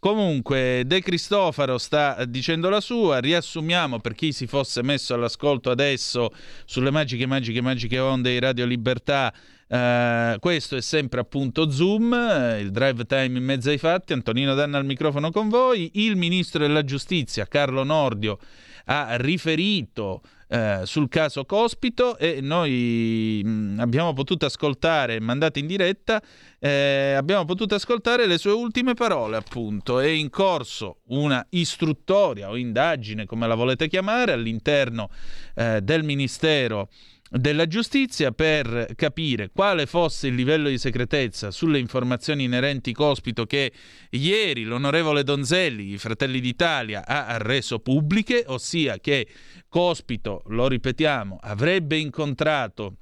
[0.00, 3.20] Comunque, De Cristofaro sta dicendo la sua.
[3.20, 6.30] Riassumiamo per chi si fosse messo all'ascolto adesso
[6.64, 9.32] sulle magiche, magiche, magiche onde di Radio Libertà
[9.70, 12.12] Uh, questo è sempre appunto Zoom,
[12.58, 14.12] il drive time in mezzo ai fatti.
[14.12, 15.92] Antonino Danna al microfono con voi.
[15.94, 18.40] Il ministro della giustizia, Carlo Nordio,
[18.86, 25.66] ha riferito uh, sul caso Cospito e noi mh, mm, abbiamo potuto ascoltare, mandate in
[25.66, 26.20] diretta,
[26.58, 29.98] eh, abbiamo potuto ascoltare le sue ultime parole appunto.
[30.00, 35.08] È in corso una istruttoria o indagine, come la volete chiamare, all'interno
[35.54, 36.88] eh, del Ministero
[37.30, 43.72] della giustizia per capire quale fosse il livello di segretezza sulle informazioni inerenti Cospito che
[44.10, 49.28] ieri l'onorevole Donzelli, i Fratelli d'Italia, ha reso pubbliche, ossia che
[49.68, 52.96] Cospito, lo ripetiamo, avrebbe incontrato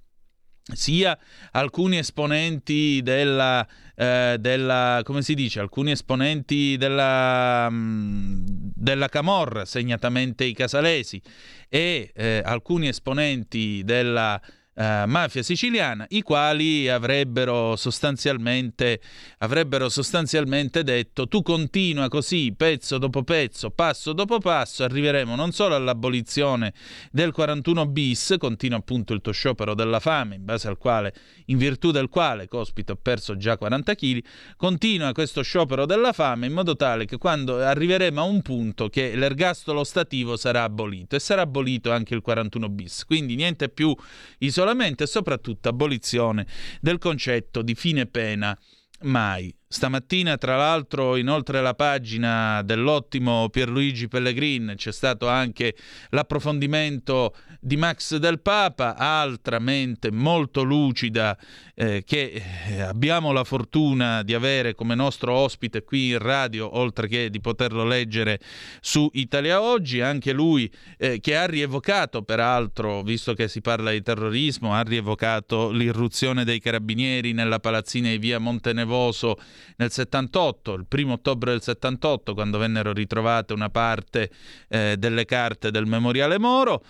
[0.73, 1.19] sia
[1.53, 8.45] alcuni esponenti della, eh, della, come si dice, alcuni esponenti della, mm,
[8.75, 11.21] della Camorra, segnatamente i casalesi,
[11.69, 14.41] e eh, alcuni esponenti della
[14.79, 19.01] uh, mafia siciliana, i quali avrebbero sostanzialmente,
[19.39, 25.75] avrebbero sostanzialmente detto tu continua così pezzo dopo pezzo, passo dopo passo, arriveremo non solo
[25.75, 26.73] all'abolizione
[27.11, 31.13] del 41 bis, continua appunto il tuo sciopero della fame, in base al quale,
[31.47, 34.25] in virtù del quale Cospito ha perso già 40 kg,
[34.57, 39.17] continua questo sciopero della fame in modo tale che quando arriveremo a un punto che
[39.17, 43.95] l'ergastolo stativo sarà abolito e sarà abolito anche il 41 bis, quindi niente più
[44.39, 46.47] isolato isolamento e soprattutto abolizione
[46.81, 48.57] del concetto di fine pena
[49.03, 49.55] mai.
[49.71, 55.77] Stamattina, tra l'altro, inoltre alla pagina dell'ottimo Pierluigi Pellegrin c'è stato anche
[56.09, 61.37] l'approfondimento di Max del Papa, altra mente molto lucida
[61.75, 67.07] eh, che eh, abbiamo la fortuna di avere come nostro ospite qui in radio, oltre
[67.07, 68.41] che di poterlo leggere
[68.81, 74.01] su Italia Oggi, anche lui eh, che ha rievocato, peraltro, visto che si parla di
[74.01, 79.37] terrorismo, ha rievocato l'irruzione dei carabinieri nella palazzina di via Montenevoso
[79.77, 84.31] nel 78, il primo ottobre del 78, quando vennero ritrovate una parte
[84.69, 86.85] eh, delle carte del memoriale Moro.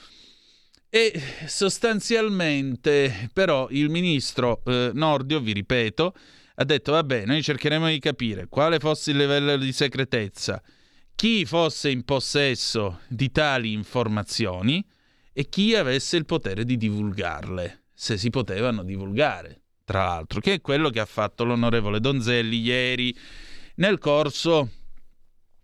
[0.90, 6.14] E sostanzialmente, però, il ministro eh, Nordio, vi ripeto,
[6.54, 10.62] ha detto: vabbè, noi cercheremo di capire quale fosse il livello di segretezza,
[11.14, 14.84] chi fosse in possesso di tali informazioni
[15.32, 20.60] e chi avesse il potere di divulgarle, se si potevano divulgare tra l'altro, che è
[20.60, 23.16] quello che ha fatto l'onorevole Donzelli ieri
[23.76, 24.68] nel corso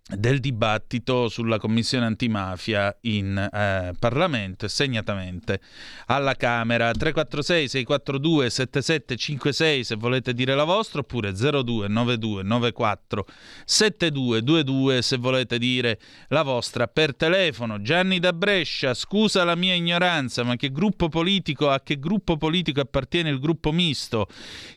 [0.06, 5.60] del dibattito sulla commissione antimafia in eh, Parlamento e segnatamente
[6.06, 6.92] alla Camera.
[6.92, 13.26] 346 642 7756 se volete dire la vostra oppure 0292 94
[13.64, 15.98] 7222 se volete dire
[16.28, 17.80] la vostra per telefono.
[17.80, 22.80] Gianni da Brescia scusa la mia ignoranza ma che gruppo politico a che gruppo politico
[22.80, 24.28] appartiene il gruppo misto?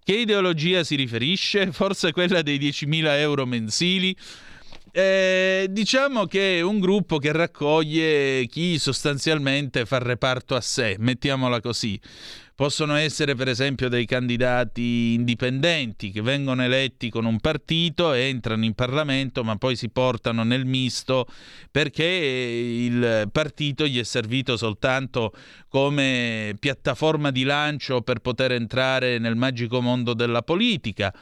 [0.02, 1.74] Che ideologia si riferisce?
[1.74, 4.16] Forse quella dei 10.000 euro mensili
[5.00, 11.62] Eh, diciamo che è un gruppo che raccoglie chi sostanzialmente fa reparto a sé, mettiamola
[11.62, 12.02] così.
[12.58, 18.74] Possono essere per esempio dei candidati indipendenti che vengono eletti con un partito, entrano in
[18.74, 21.28] Parlamento ma poi si portano nel misto
[21.70, 25.34] perché il partito gli è servito soltanto
[25.70, 31.14] come piattaforma di lancio per poter entrare nel magico mondo della politica.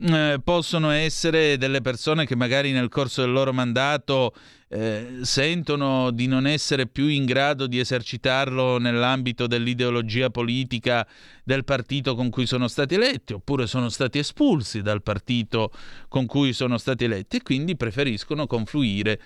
[0.00, 4.32] Eh, possono essere delle persone che magari nel corso del loro mandato
[4.70, 11.06] eh, sentono di non essere più in grado di esercitarlo nell'ambito dell'ideologia politica
[11.42, 15.72] del partito con cui sono stati eletti, oppure sono stati espulsi dal partito
[16.08, 19.20] con cui sono stati eletti e quindi preferiscono confluire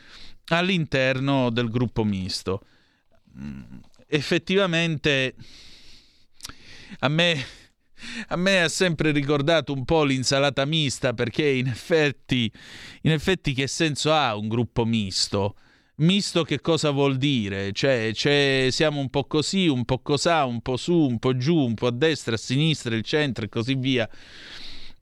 [0.46, 2.62] all'interno del gruppo misto.
[3.36, 3.62] Mm,
[4.06, 5.34] effettivamente
[7.00, 7.44] a me
[8.28, 12.50] a me ha sempre ricordato un po' l'insalata mista perché in effetti,
[13.02, 15.56] in effetti che senso ha un gruppo misto?
[15.96, 17.72] Misto che cosa vuol dire?
[17.72, 21.56] Cioè, cioè, siamo un po' così, un po' cosà, un po' su, un po' giù,
[21.56, 24.08] un po' a destra, a sinistra, il centro e così via.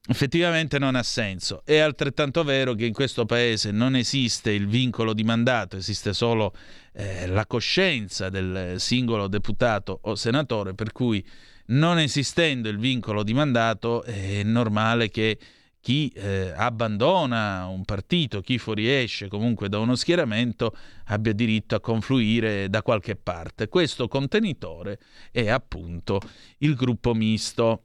[0.08, 1.62] Effettivamente non ha senso.
[1.64, 6.52] È altrettanto vero che in questo paese non esiste il vincolo di mandato, esiste solo
[6.94, 11.24] eh, la coscienza del singolo deputato o senatore, per cui
[11.70, 15.38] non esistendo il vincolo di mandato è normale che
[15.80, 22.68] chi eh, abbandona un partito, chi fuoriesce comunque da uno schieramento abbia diritto a confluire
[22.68, 23.68] da qualche parte.
[23.68, 24.98] Questo contenitore
[25.30, 26.20] è appunto
[26.58, 27.84] il gruppo misto.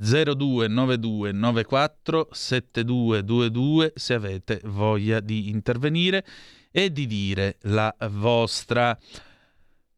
[0.00, 6.24] 029294 7222 se avete voglia di intervenire
[6.70, 8.96] e di dire la vostra.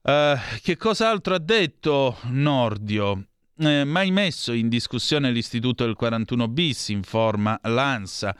[0.02, 3.26] Uh, che cos'altro ha detto Nordio?
[3.62, 8.34] Eh, mai messo in discussione l'istituto del 41 bis, informa l'ANSA.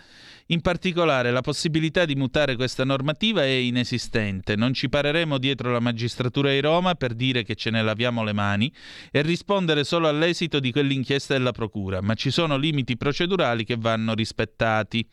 [0.47, 4.57] In particolare la possibilità di mutare questa normativa è inesistente.
[4.57, 8.33] Non ci pareremo dietro la magistratura di Roma per dire che ce ne laviamo le
[8.33, 8.73] mani
[9.11, 14.15] e rispondere solo all'esito di quell'inchiesta della Procura, ma ci sono limiti procedurali che vanno
[14.15, 15.07] rispettati.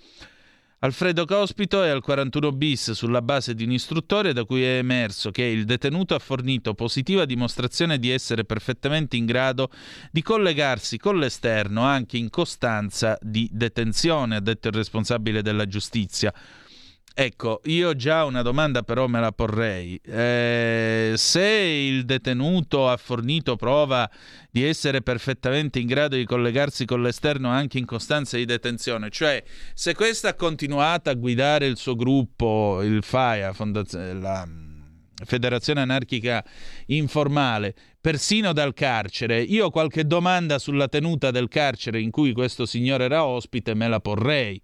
[0.80, 5.42] Alfredo Cospito è al 41 bis sulla base di un'istruttoria da cui è emerso che
[5.42, 9.72] il detenuto ha fornito positiva dimostrazione di essere perfettamente in grado
[10.12, 16.32] di collegarsi con l'esterno anche in costanza di detenzione, ha detto il responsabile della giustizia.
[17.20, 20.00] Ecco, io già una domanda però me la porrei.
[20.06, 24.08] Eh, se il detenuto ha fornito prova
[24.52, 29.44] di essere perfettamente in grado di collegarsi con l'esterno anche in costanza di detenzione, cioè
[29.74, 33.52] se questa ha continuato a guidare il suo gruppo, il FAIA,
[34.22, 34.48] la
[35.26, 36.46] Federazione Anarchica
[36.86, 43.06] Informale, persino dal carcere, io qualche domanda sulla tenuta del carcere in cui questo signore
[43.06, 44.62] era ospite me la porrei.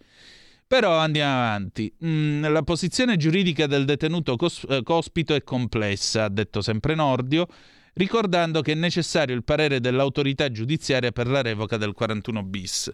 [0.73, 1.93] Però andiamo avanti.
[2.03, 7.45] Mm, la posizione giuridica del detenuto cos- eh, cospito è complessa, ha detto sempre Nordio,
[7.93, 12.91] ricordando che è necessario il parere dell'autorità giudiziaria per la revoca del 41 bis.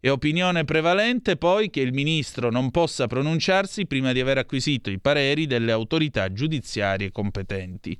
[0.00, 4.98] È opinione prevalente poi che il ministro non possa pronunciarsi prima di aver acquisito i
[4.98, 7.96] pareri delle autorità giudiziarie competenti.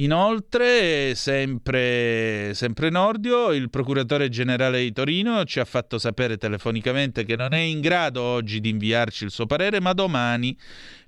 [0.00, 7.34] Inoltre, sempre, sempre Nordio, il procuratore generale di Torino ci ha fatto sapere telefonicamente che
[7.34, 10.56] non è in grado oggi di inviarci il suo parere, ma domani,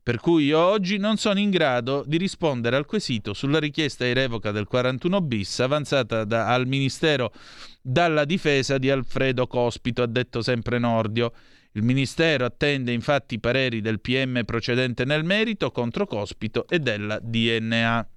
[0.03, 4.13] per cui io oggi non sono in grado di rispondere al quesito sulla richiesta di
[4.13, 7.33] revoca del 41 bis avanzata da, al Ministero
[7.81, 11.33] dalla difesa di Alfredo Cospito, ha detto sempre Nordio.
[11.73, 17.21] Il Ministero attende infatti i pareri del PM procedente nel merito contro Cospito e della
[17.23, 18.09] DNA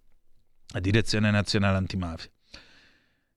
[0.67, 2.29] la Direzione Nazionale Antimafia.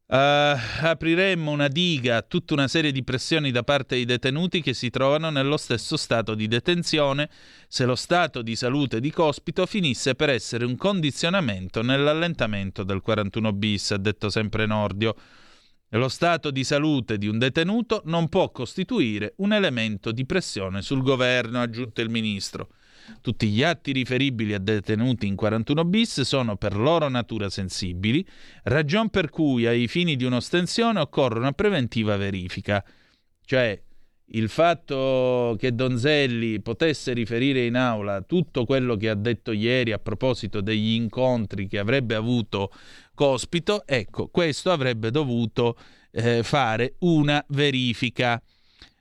[0.08, 4.72] Uh, apriremmo una diga a tutta una serie di pressioni da parte dei detenuti che
[4.72, 7.28] si trovano nello stesso stato di detenzione
[7.66, 13.52] se lo stato di salute di Cospito finisse per essere un condizionamento nell'allentamento del 41
[13.52, 15.16] bis, ha detto sempre Nordio.
[15.90, 21.02] Lo stato di salute di un detenuto non può costituire un elemento di pressione sul
[21.02, 22.68] governo, ha aggiunto il ministro.
[23.20, 28.26] Tutti gli atti riferibili a detenuti in 41 bis sono per loro natura sensibili,
[28.64, 32.84] ragion per cui ai fini di un'ostensione occorre una preventiva verifica.
[33.44, 33.80] Cioè,
[34.30, 39.98] il fatto che Donzelli potesse riferire in aula tutto quello che ha detto ieri a
[39.98, 42.72] proposito degli incontri che avrebbe avuto
[43.14, 45.78] Cospito, ecco, questo avrebbe dovuto
[46.10, 48.42] eh, fare una verifica.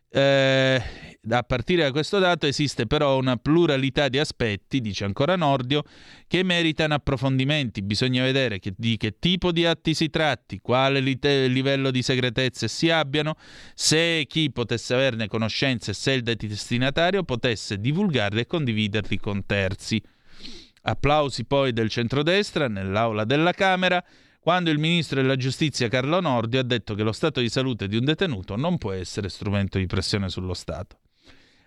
[0.09, 0.81] Eh,
[1.29, 5.83] a partire da questo dato esiste però una pluralità di aspetti, dice ancora Nordio,
[6.27, 7.81] che meritano approfondimenti.
[7.81, 12.67] Bisogna vedere che, di che tipo di atti si tratti, quale lite- livello di segretezza
[12.67, 13.35] si abbiano,
[13.73, 20.01] se chi potesse averne conoscenza e se il destinatario potesse divulgarli e condividerli con terzi.
[20.87, 24.03] Applausi poi del centrodestra nell'aula della Camera
[24.45, 27.97] quando il ministro della giustizia Carlo Nordio ha detto che lo stato di salute di
[27.97, 30.99] un detenuto non può essere strumento di pressione sullo Stato.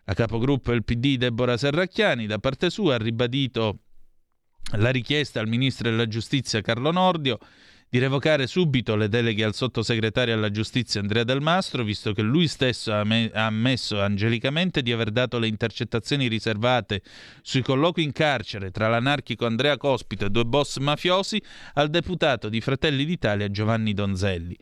[0.09, 3.81] La capogruppo del PD Deborah Serracchiani da parte sua ha ribadito
[4.79, 7.39] la richiesta al ministro della giustizia Carlo Nordio
[7.91, 12.49] di revocare subito le deleghe al sottosegretario alla giustizia Andrea Del Mastro, visto che lui
[12.49, 17.03] stesso ha, me- ha ammesso angelicamente di aver dato le intercettazioni riservate
[17.43, 21.39] sui colloqui in carcere tra l'anarchico Andrea Cospito e due boss mafiosi
[21.75, 24.57] al deputato di Fratelli d'Italia Giovanni Donzelli.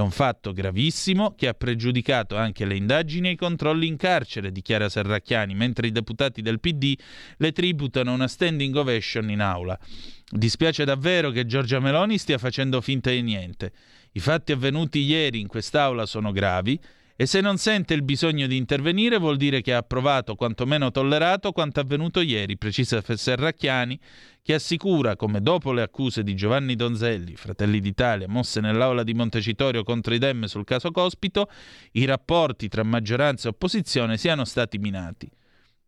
[0.00, 4.50] È un fatto gravissimo che ha pregiudicato anche le indagini e i controlli in carcere,
[4.50, 6.98] dichiara Serracchiani, mentre i deputati del PD
[7.36, 9.78] le tributano una standing ovation in aula.
[10.26, 13.72] Dispiace davvero che Giorgia Meloni stia facendo finta di niente.
[14.12, 16.80] I fatti avvenuti ieri in quest'aula sono gravi
[17.20, 21.52] e se non sente il bisogno di intervenire vuol dire che ha approvato, quantomeno tollerato,
[21.52, 24.00] quanto avvenuto ieri, precisa Serracchiani,
[24.40, 29.82] che assicura come dopo le accuse di Giovanni Donzelli, Fratelli d'Italia, mosse nell'aula di Montecitorio
[29.82, 31.50] contro i Dem sul caso Cospito,
[31.92, 35.30] i rapporti tra maggioranza e opposizione siano stati minati.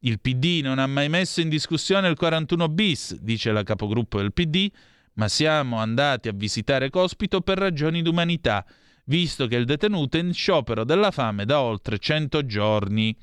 [0.01, 4.35] Il PD non ha mai messo in discussione il 41 bis, dice la capogruppo del
[4.35, 4.71] PD,
[5.15, 8.67] ma siamo andati a visitare Cospito per ragioni d'umanità,
[9.05, 13.17] visto che il detenuto è in sciopero della fame da oltre 100 giorni.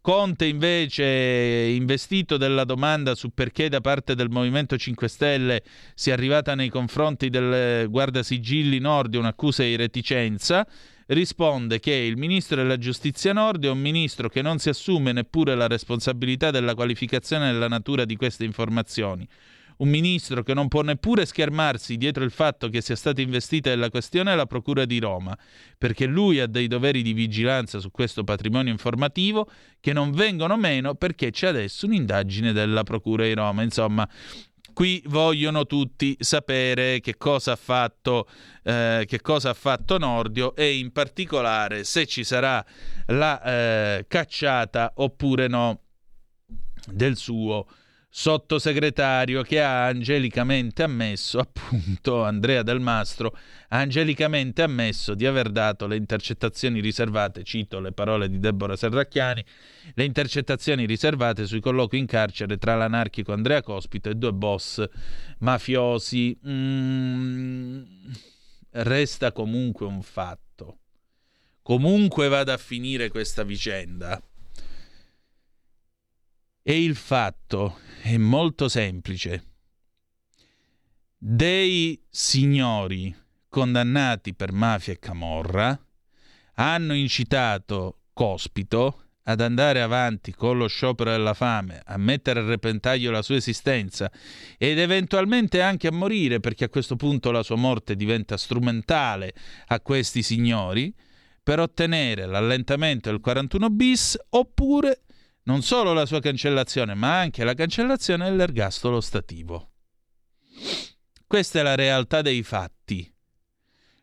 [0.00, 5.62] Conte invece, investito della domanda su perché da parte del Movimento 5 Stelle
[5.94, 10.66] sia arrivata nei confronti del guardasigilli Nordi un'accusa di reticenza,
[11.06, 15.54] risponde che il ministro della giustizia Nordi è un ministro che non si assume neppure
[15.54, 19.26] la responsabilità della qualificazione della natura di queste informazioni.
[19.76, 23.90] Un ministro che non può neppure schermarsi dietro il fatto che sia stata investita della
[23.90, 25.36] questione la Procura di Roma,
[25.76, 29.48] perché lui ha dei doveri di vigilanza su questo patrimonio informativo
[29.80, 33.62] che non vengono meno perché c'è adesso un'indagine della Procura di Roma.
[33.62, 34.08] Insomma,
[34.74, 38.28] Qui vogliono tutti sapere che cosa ha fatto,
[38.64, 42.62] eh, che cosa ha fatto Nordio e in particolare se ci sarà
[43.06, 45.80] la eh, cacciata oppure no
[46.90, 47.68] del suo
[48.16, 53.36] sottosegretario che ha angelicamente ammesso, appunto Andrea Del Mastro,
[53.70, 59.44] ha angelicamente ammesso di aver dato le intercettazioni riservate, cito le parole di Deborah Serracchiani,
[59.94, 64.84] le intercettazioni riservate sui colloqui in carcere tra l'anarchico Andrea Cospito e due boss
[65.38, 66.38] mafiosi.
[66.46, 67.82] Mm,
[68.70, 70.78] resta comunque un fatto.
[71.62, 74.22] Comunque vada a finire questa vicenda.
[76.66, 79.44] E il fatto è molto semplice.
[81.14, 83.14] Dei signori
[83.50, 85.78] condannati per mafia e camorra
[86.54, 93.10] hanno incitato Cospito ad andare avanti con lo sciopero della fame, a mettere a repentaglio
[93.10, 94.10] la sua esistenza
[94.56, 99.34] ed eventualmente anche a morire, perché a questo punto la sua morte diventa strumentale
[99.66, 100.94] a questi signori,
[101.42, 105.02] per ottenere l'allentamento del 41 bis oppure
[105.44, 109.70] non solo la sua cancellazione, ma anche la cancellazione dell'ergastolo stativo.
[111.26, 113.12] Questa è la realtà dei fatti.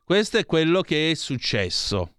[0.03, 2.15] Questo è quello che è successo.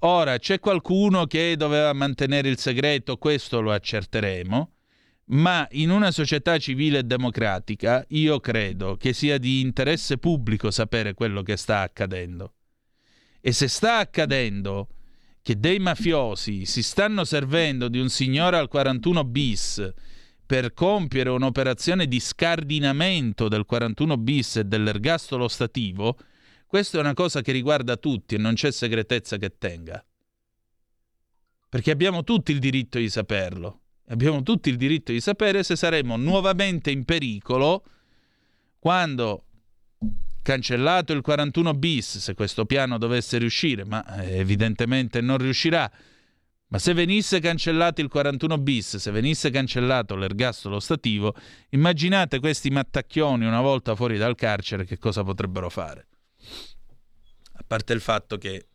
[0.00, 4.72] Ora c'è qualcuno che doveva mantenere il segreto, questo lo accerteremo,
[5.26, 11.14] ma in una società civile e democratica io credo che sia di interesse pubblico sapere
[11.14, 12.54] quello che sta accadendo.
[13.40, 14.88] E se sta accadendo,
[15.50, 19.92] che dei mafiosi si stanno servendo di un signore al 41 bis
[20.46, 26.16] per compiere un'operazione di scardinamento del 41 bis e dell'ergastolo stativo,
[26.68, 30.04] questa è una cosa che riguarda tutti e non c'è segretezza che tenga.
[31.68, 33.80] Perché abbiamo tutti il diritto di saperlo.
[34.06, 37.84] Abbiamo tutti il diritto di sapere se saremo nuovamente in pericolo
[38.78, 39.46] quando
[40.42, 45.90] cancellato il 41 bis se questo piano dovesse riuscire, ma eh, evidentemente non riuscirà.
[46.68, 51.34] Ma se venisse cancellato il 41 bis, se venisse cancellato l'ergastolo stativo,
[51.70, 56.06] immaginate questi mattacchioni una volta fuori dal carcere che cosa potrebbero fare.
[57.54, 58.68] A parte il fatto che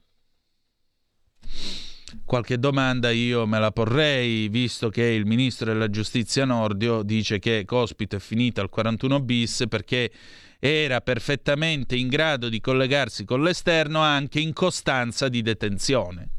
[2.26, 7.64] qualche domanda io me la porrei, visto che il ministro della giustizia Nordio dice che
[7.66, 10.12] Cospito è finita al 41 bis perché
[10.60, 16.30] era perfettamente in grado di collegarsi con l'esterno anche in costanza di detenzione.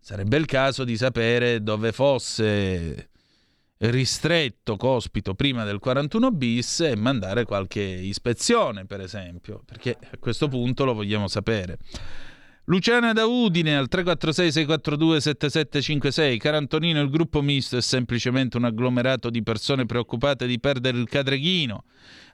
[0.00, 3.10] sarebbe il caso di sapere dove fosse
[3.78, 10.48] ristretto Cospito prima del 41 bis e mandare qualche ispezione, per esempio, perché a questo
[10.48, 11.78] punto lo vogliamo sapere.
[12.70, 16.36] Luciana da Udine al 346-642-7756.
[16.36, 21.08] Caro Antonino, il gruppo misto è semplicemente un agglomerato di persone preoccupate di perdere il
[21.08, 21.84] cadreghino.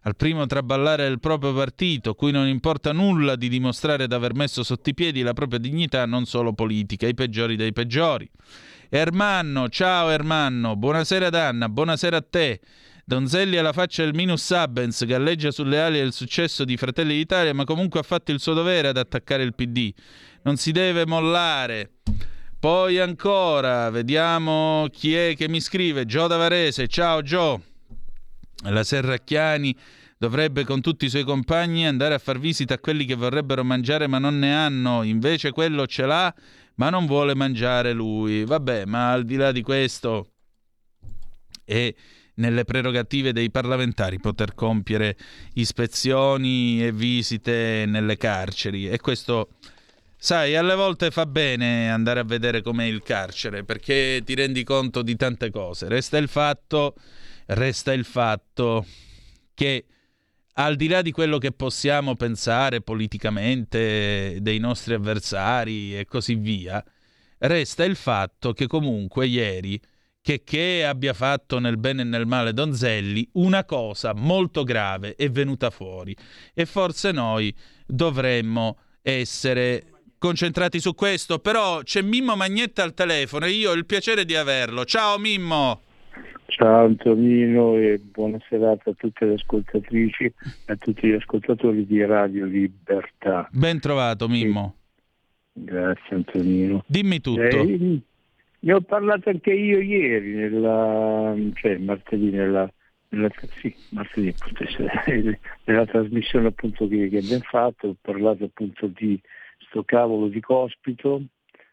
[0.03, 4.65] Al primo traballare del proprio partito, cui non importa nulla di dimostrare di aver messo
[4.65, 8.29] sotto i piedi la propria dignità, non solo politica, i peggiori dei peggiori.
[8.89, 12.61] Ermanno, ciao Ermanno, buonasera Danna, buonasera a te.
[13.07, 17.65] Donzelli alla faccia del minus Sabens, galleggia sulle ali del successo di Fratelli d'Italia, ma
[17.65, 19.93] comunque ha fatto il suo dovere ad attaccare il PD.
[20.43, 21.97] Non si deve mollare.
[22.59, 26.07] Poi ancora, vediamo chi è che mi scrive.
[26.07, 27.63] Gio da Varese, ciao Gio.
[28.71, 29.77] La Serracchiani
[30.17, 34.07] dovrebbe con tutti i suoi compagni andare a far visita a quelli che vorrebbero mangiare
[34.07, 36.35] ma non ne hanno, invece quello ce l'ha
[36.77, 38.45] ma non vuole mangiare lui.
[38.47, 40.31] Vabbè, ma al di là di questo
[41.65, 41.95] è
[42.35, 45.17] nelle prerogative dei parlamentari poter compiere
[45.55, 48.89] ispezioni e visite nelle carceri.
[48.89, 49.51] E questo
[50.17, 55.03] sai alle volte fa bene andare a vedere com'è il carcere perché ti rendi conto
[55.03, 55.89] di tante cose.
[55.89, 56.95] Resta il fatto
[57.47, 58.87] resta il fatto
[59.53, 59.85] che
[60.55, 66.83] al di là di quello che possiamo pensare politicamente dei nostri avversari e così via
[67.39, 69.81] resta il fatto che comunque ieri
[70.25, 75.29] che che abbia fatto nel bene e nel male Donzelli, una cosa molto grave è
[75.29, 76.17] venuta fuori
[76.55, 77.55] e forse noi
[77.87, 79.85] dovremmo essere
[80.17, 84.35] concentrati su questo, però c'è Mimmo Magnetta al telefono e io ho il piacere di
[84.35, 84.87] averlo.
[84.87, 85.83] Ciao Mimmo!
[86.47, 92.03] Ciao Antonino e buona serata a tutte le ascoltatrici e a tutti gli ascoltatori di
[92.03, 93.47] Radio Libertà.
[93.53, 94.77] Ben trovato Mimmo.
[95.53, 96.83] Grazie Antonino.
[96.87, 97.43] Dimmi tutto.
[97.43, 98.01] Eh,
[98.65, 102.71] ne ho parlato anche io ieri, nella, cioè martedì, nella,
[103.11, 103.29] nella,
[103.61, 104.35] sì, martedì
[105.65, 109.21] nella trasmissione appunto che, che, abbiamo fatto, ho parlato appunto di
[109.69, 111.23] sto cavolo di cospito,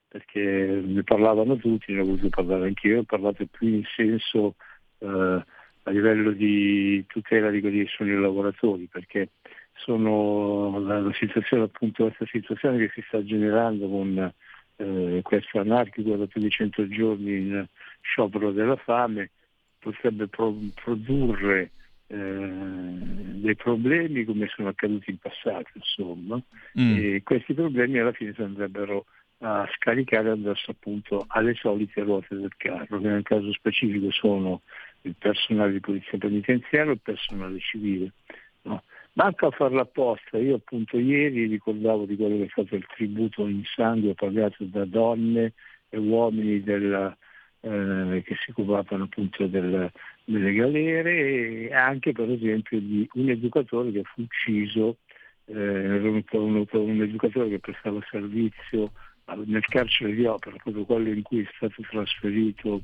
[0.10, 4.56] perché ne parlavano tutti, ne ho voluto parlare anch'io, ho parlato più in senso
[4.98, 5.44] eh,
[5.84, 9.30] a livello di tutela di quelli che sono i lavoratori, perché
[9.76, 14.34] sono la, la situazione appunto questa situazione che si sta generando con
[14.82, 17.66] eh, questo anarchico da più di 100 giorni in
[18.02, 19.32] sciopero della fame
[19.80, 21.72] potrebbe pro- produrre
[22.08, 26.42] eh, dei problemi come sono accaduti in passato, insomma,
[26.80, 26.98] mm.
[26.98, 29.06] e questi problemi alla fine si andrebbero
[29.44, 34.62] a scaricare addosso appunto alle solite ruote del carro, che nel caso specifico sono
[35.02, 38.12] il personale di polizia penitenziaria e il personale civile.
[38.64, 38.84] No?
[39.14, 43.46] Manca a farla apposta, io appunto ieri ricordavo di quello che è stato il tributo
[43.46, 45.54] in sangue pagato da donne
[45.90, 47.16] e uomini della,
[47.60, 49.92] eh, che si occupavano appunto del,
[50.24, 54.98] delle galere e anche per esempio di un educatore che fu ucciso,
[55.46, 58.94] eh, un, un, un, educatore che prestava servizio
[59.46, 62.82] nel carcere di opera, proprio quello in cui è stato trasferito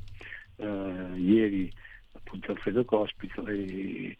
[0.56, 1.72] eh, ieri
[2.12, 4.18] appunto Alfredo Cospito e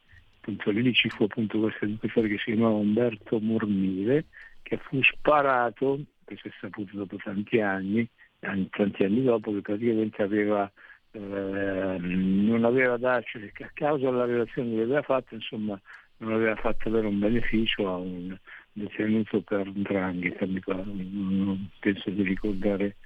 [0.48, 4.24] appunto lì ci fu appunto questo educatore che si chiamava Umberto Mormile
[4.62, 8.06] che fu sparato, questo è saputo dopo tanti anni,
[8.38, 10.70] tanti anni dopo, che praticamente aveva,
[11.12, 15.80] eh, non aveva dato, cioè, a causa della relazione che aveva fatto, insomma,
[16.18, 18.36] non aveva fatto avere un beneficio a un
[18.72, 22.96] detenuto per drangheta, non penso di ricordare,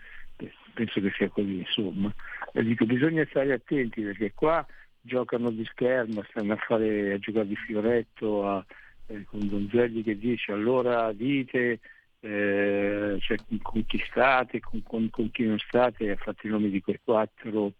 [0.75, 2.13] penso che sia così, insomma.
[2.53, 4.67] E dico, bisogna stare attenti perché qua
[5.03, 8.65] giocano di scherma, stanno a, fare, a giocare di fioretto a,
[9.09, 11.81] eh, con Donzelli che dice allora dite
[12.21, 16.71] eh, cioè, con chi state, con, con, con, chi non state, ha fatto i nomi
[16.71, 17.73] di quei quattro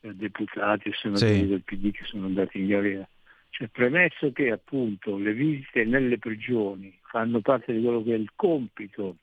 [0.00, 1.46] eh, deputati e senatori sì.
[1.46, 3.06] del PD che sono andati in galera.
[3.50, 8.32] Cioè, premesso che appunto le visite nelle prigioni fanno parte di quello che è il
[8.34, 9.16] compito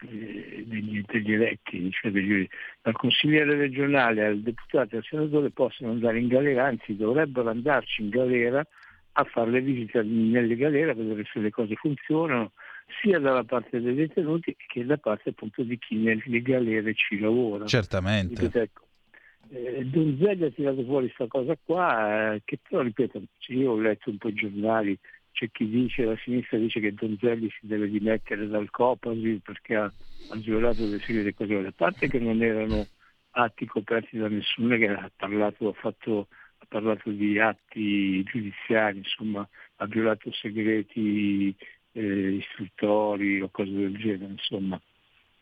[0.00, 2.46] eh, degli, degli, eletti, cioè degli,
[2.82, 8.02] dal consigliere regionale al deputato e al senatore possono andare in galera, anzi dovrebbero andarci
[8.02, 8.64] in galera
[9.12, 12.52] a fare le visite nelle galere, a vedere se le cose funzionano,
[13.00, 17.66] sia dalla parte dei detenuti che da parte appunto di chi nelle galere ci lavora.
[17.66, 18.40] Certamente.
[18.46, 18.86] Dico, ecco,
[19.50, 24.10] eh, Donzelli ha tirato fuori questa cosa qua, eh, che però ripeto, io ho letto
[24.10, 24.98] un po' i giornali,
[25.38, 29.84] c'è chi dice, la sinistra dice che Donzelli si deve dimettere dal Copasi perché ha,
[29.84, 32.88] ha violato le serie cose, a parte che non erano
[33.30, 36.26] atti coperti da nessuno che ha parlato, ha, fatto,
[36.58, 41.54] ha parlato di atti giudiziari, insomma ha violato segreti
[41.92, 44.80] eh, istruttori o cose del genere, insomma.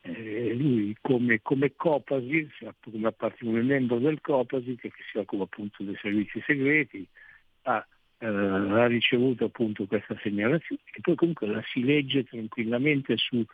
[0.02, 2.50] eh, lui come, come Copasi,
[2.82, 7.06] come, come membro del Copasi, che si occupa appunto dei servizi segreti,
[7.62, 7.86] ha,
[8.18, 13.44] eh, ha ricevuto appunto questa segnalazione e poi comunque la si legge tranquillamente su,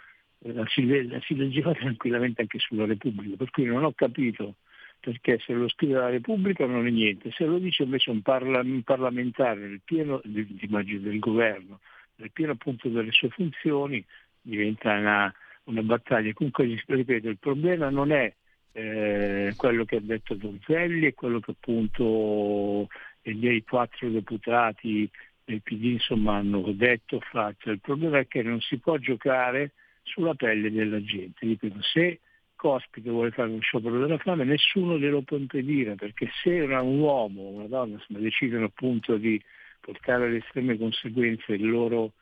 [0.41, 4.57] eh, la, si, la si leggeva tranquillamente anche sulla Repubblica, per cui non ho capito
[5.03, 8.61] perché se lo scrive la Repubblica non è niente, se lo dice invece un, parla,
[8.61, 11.81] un parlamentare nel pieno del, del governo,
[12.17, 14.05] nel pieno appunto delle sue funzioni,
[14.41, 15.35] diventa una,
[15.65, 16.33] una battaglia.
[16.33, 18.33] Comunque, ripeto, il problema non è
[18.71, 22.87] eh, quello che ha detto Donzelli e quello che appunto
[23.31, 25.09] i miei quattro deputati
[25.45, 27.71] del PD insomma, hanno detto fatto.
[27.71, 31.47] Il problema è che non si può giocare sulla pelle della gente.
[31.47, 32.21] Ripeto, se
[32.63, 37.43] Cospito vuole fare uno sciopero della fame, nessuno glielo può impedire, perché se un uomo
[37.43, 39.43] o una donna insomma, decidono appunto di
[39.81, 42.13] portare alle estreme conseguenze loro,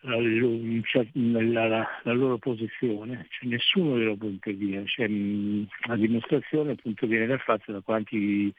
[0.00, 4.84] la, la, la, la, loro posizione, cioè nessuno glielo può impedire.
[4.84, 8.52] Cioè, la dimostrazione appunto viene dal fatto da quanti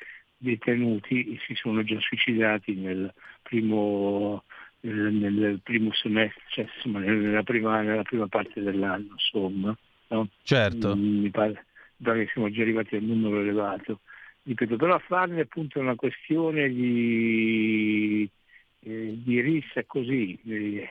[0.44, 4.44] detenuti si sono già suicidati nel primo,
[4.82, 9.14] nel, primo semestre, cioè, insomma, nella, prima, nella prima parte dell'anno.
[9.14, 9.76] Insomma.
[10.08, 10.28] No?
[10.44, 10.96] Certo.
[10.96, 11.66] Mm, mi pare,
[11.98, 14.02] mi pare, che siamo già arrivati a un numero elevato.
[14.44, 18.30] Ripeto, però farne appunto una questione di,
[18.82, 20.38] eh, di rissa così.
[20.46, 20.88] Eh,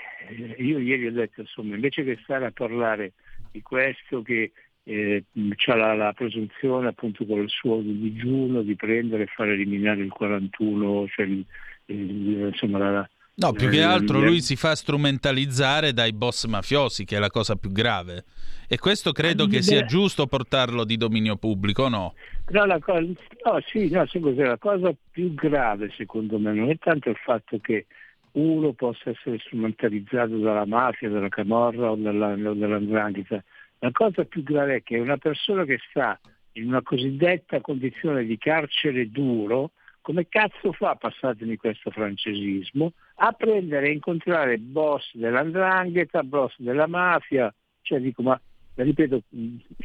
[0.59, 3.13] io ieri ho detto, insomma, invece che stare a parlare
[3.51, 4.53] di questo che
[4.85, 5.25] eh,
[5.67, 10.11] ha la, la, presunzione appunto con il suo digiuno di prendere e far eliminare il
[10.11, 11.45] 41, cioè il,
[11.87, 17.17] il, insomma la, No, più che altro lui si fa strumentalizzare dai boss mafiosi, che
[17.17, 18.25] è la cosa più grave.
[18.69, 22.15] E questo credo che sia giusto portarlo di dominio pubblico, no?
[22.51, 24.05] No, la cosa, no sì, no,
[24.37, 27.87] la cosa più grave secondo me non è tanto il fatto che
[28.33, 33.43] uno possa essere strumentalizzato dalla mafia, dalla camorra o dalla, dall'andrangheta.
[33.83, 36.19] La cosa più grave è che una persona che sta
[36.53, 43.89] in una cosiddetta condizione di carcere duro, come cazzo fa, passatemi questo francesismo, a prendere
[43.89, 48.41] e incontrare boss dell'andrangheta, boss della mafia, cioè dico ma
[48.77, 49.23] ripeto,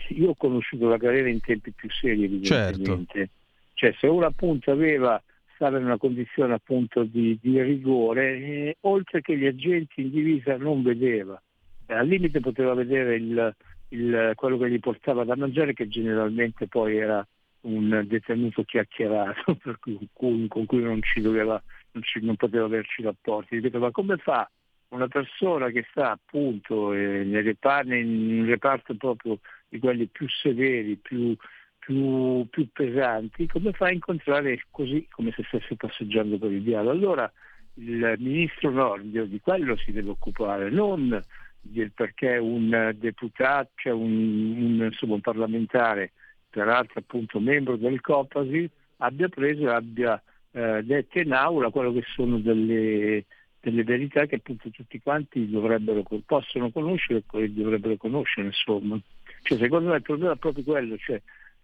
[0.10, 3.32] io ho conosciuto la carriera in tempi più seri evidentemente, certo.
[3.74, 5.20] cioè se uno appunto aveva,
[5.56, 10.56] stava in una condizione appunto di, di rigore, eh, oltre che gli agenti in divisa
[10.56, 11.42] non vedeva,
[11.88, 13.56] al limite poteva vedere il,
[13.90, 17.26] il, quello che gli portava da mangiare che generalmente poi era
[17.62, 19.58] un detenuto chiacchierato
[20.14, 21.62] cui, con cui non ci doveva
[21.92, 23.56] non, ci, non poteva averci rapporti.
[23.56, 24.50] Ripeto, ma come fa
[24.90, 30.96] una persona che sta appunto eh, nel reparto, un reparto proprio di quelli più severi,
[30.96, 31.36] più,
[31.78, 36.92] più, più, pesanti, come fa a incontrare così come se stesse passeggiando per il dialogo?
[36.92, 37.32] Allora
[37.76, 41.22] il ministro Nordio di quello si deve occupare, non
[41.62, 46.12] del perché un deputato, cioè un, un, insomma, un parlamentare,
[46.50, 52.04] peraltro appunto membro del Copasi, abbia preso e abbia eh, dette in aula quello che
[52.14, 53.26] sono delle,
[53.60, 59.00] delle verità che appunto tutti quanti dovrebbero, possono conoscere e dovrebbero conoscere, insomma.
[59.44, 61.22] Cioè, secondo me il problema è proprio quello, cioè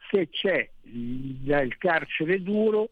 [0.09, 2.89] se c'è il carcere duro,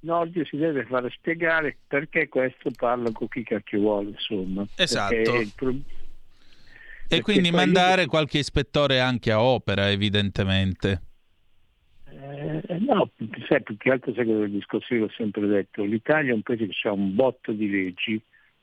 [0.00, 4.66] Nordio si deve fare spiegare perché questo parla con chi cacchio vuole, insomma.
[4.76, 5.14] Esatto.
[7.12, 8.08] E quindi mandare io...
[8.08, 11.02] qualche ispettore anche a opera, evidentemente.
[12.06, 13.10] Eh, no,
[13.48, 16.42] sai, più che altro sai che il discorso io ho sempre detto, l'Italia è un
[16.42, 18.20] paese che ha un botto di leggi,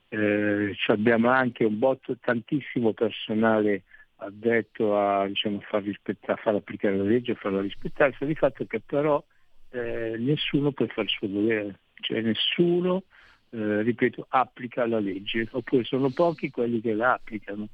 [0.08, 3.82] eh, abbiamo anche un botto, tantissimo personale
[4.16, 5.82] addetto a diciamo, far,
[6.26, 9.22] a far applicare la legge, a farla rispettare, sta di fatto che però
[9.70, 13.02] eh, nessuno può fare il suo dovere, cioè nessuno,
[13.50, 17.68] eh, ripeto, applica la legge, oppure sono pochi quelli che la applicano.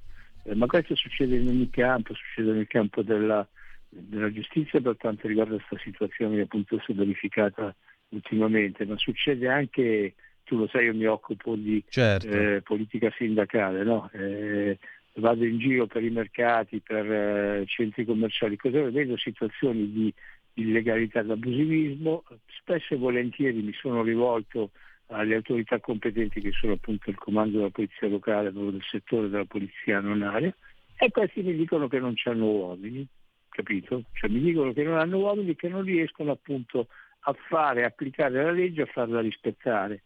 [0.45, 3.47] Eh, ma questo succede in ogni campo, succede nel campo della,
[3.89, 7.75] della giustizia per quanto riguarda questa situazione che appunto si è verificata
[8.11, 10.15] ultimamente, ma succede anche,
[10.45, 12.29] tu lo sai, io mi occupo di certo.
[12.29, 14.11] eh, politica sindacale, no?
[14.13, 14.79] eh,
[15.15, 20.15] vado in giro per i mercati, per eh, centri commerciali, cosa vedo situazioni di
[20.55, 24.71] illegalità e abusivismo, spesso e volentieri mi sono rivolto
[25.09, 30.01] alle autorità competenti che sono appunto il comando della polizia locale, del settore della polizia
[30.01, 30.55] non aria,
[30.97, 33.07] e questi mi dicono che non c'hanno uomini
[33.55, 34.03] capito?
[34.13, 36.89] Cioè mi dicono che non hanno uomini e che non riescono appunto
[37.21, 40.03] a fare, applicare la legge, a farla rispettare.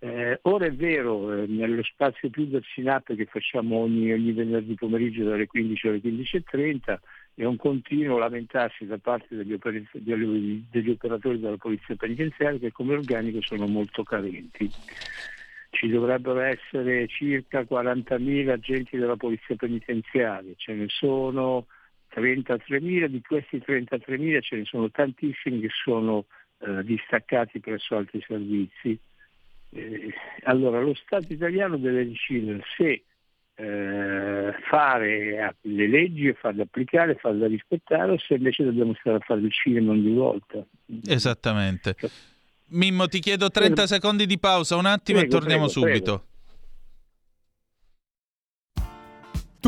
[0.00, 4.74] Eh, ora è vero, eh, nello spazio più del SINAP che facciamo ogni, ogni, venerdì
[4.74, 6.98] pomeriggio dalle 15 alle 15.30
[7.38, 12.94] è un continuo lamentarsi da parte degli, oper- degli operatori della polizia penitenziaria che come
[12.94, 14.68] organico sono molto carenti.
[15.70, 21.66] ci dovrebbero essere circa 40.000 agenti della polizia penitenziaria, ce ne sono
[22.12, 26.24] 33.000, di questi 33.000 ce ne sono tantissimi che sono
[26.58, 28.98] eh, distaccati presso altri servizi.
[29.70, 30.12] Eh,
[30.42, 33.04] allora lo Stato italiano deve decidere se
[33.60, 39.20] eh, fare le leggi e farle applicare, farle rispettare o se invece dobbiamo stare a
[39.20, 40.64] fare il cinema ogni volta.
[41.04, 41.96] Esattamente.
[42.68, 46.24] Mimmo, ti chiedo 30 secondi di pausa, un attimo Prego, e torniamo prego, subito.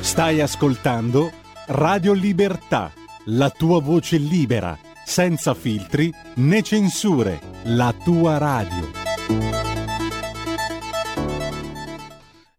[0.00, 1.30] Stai ascoltando
[1.66, 2.90] Radio Libertà,
[3.26, 8.90] la tua voce libera, senza filtri né censure, la tua radio.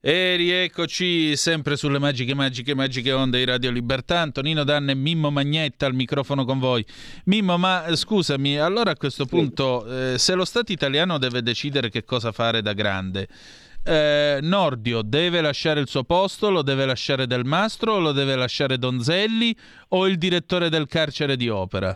[0.04, 4.20] E rieccoci sempre sulle magiche, magiche, magiche onde di Radio Libertà.
[4.22, 6.84] Antonino Danne e Mimmo Magnetta al microfono con voi.
[7.26, 11.90] Mimmo, ma eh, scusami, allora a questo punto, eh, se lo Stato italiano deve decidere
[11.90, 13.28] che cosa fare da grande,
[13.84, 18.78] eh, Nordio deve lasciare il suo posto, lo deve lasciare Del Mastro, lo deve lasciare
[18.78, 19.56] Donzelli
[19.90, 21.96] o il direttore del carcere di Opera?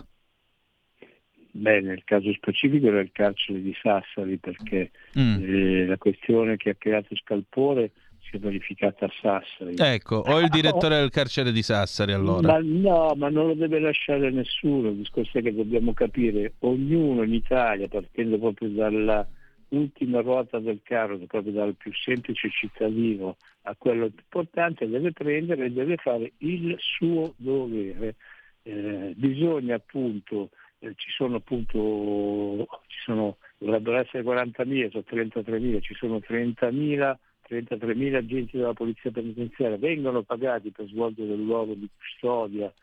[1.52, 5.38] Beh, nel caso specifico era il carcere di Sassari perché Mm.
[5.42, 7.92] eh, la questione che ha creato scalpore
[8.30, 9.76] si è verificata a Sassari.
[9.78, 12.52] Ecco, o il direttore del carcere di Sassari allora?
[12.52, 17.24] Ma no, ma non lo deve lasciare nessuno, il discorso è che dobbiamo capire, ognuno
[17.24, 19.26] in Italia, partendo proprio dalla
[19.70, 25.66] ultima ruota del carro, proprio dal più semplice cittadino a quello più importante, deve prendere
[25.66, 28.16] e deve fare il suo dovere.
[28.64, 30.50] Eh, bisogna appunto,
[30.80, 37.16] eh, ci sono appunto, ci sono, dovrebbero essere 40.000, sono 33.000, ci sono 30.000
[37.48, 42.74] 33.000 agenti della polizia penitenziaria vengono pagati per svolgere il ruolo di custodia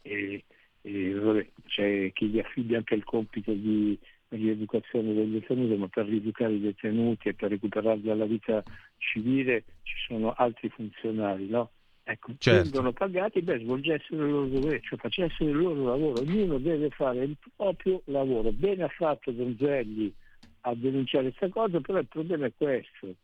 [0.00, 0.44] e,
[0.80, 3.98] e vabbè, c'è chi gli affida anche il compito di,
[4.28, 8.64] di educazione del detenuto, ma per rieducare i detenuti e per recuperarli alla vita
[8.98, 11.70] civile ci sono altri funzionari, no?
[12.02, 12.62] Ecco, Certo.
[12.62, 17.24] vengono pagati, beh, svolgessero il loro dovere, cioè facessero il loro lavoro, ognuno deve fare
[17.24, 18.52] il proprio lavoro.
[18.52, 20.14] Bene ha fatto Donzelli
[20.62, 23.14] a denunciare questa cosa, però il problema è questo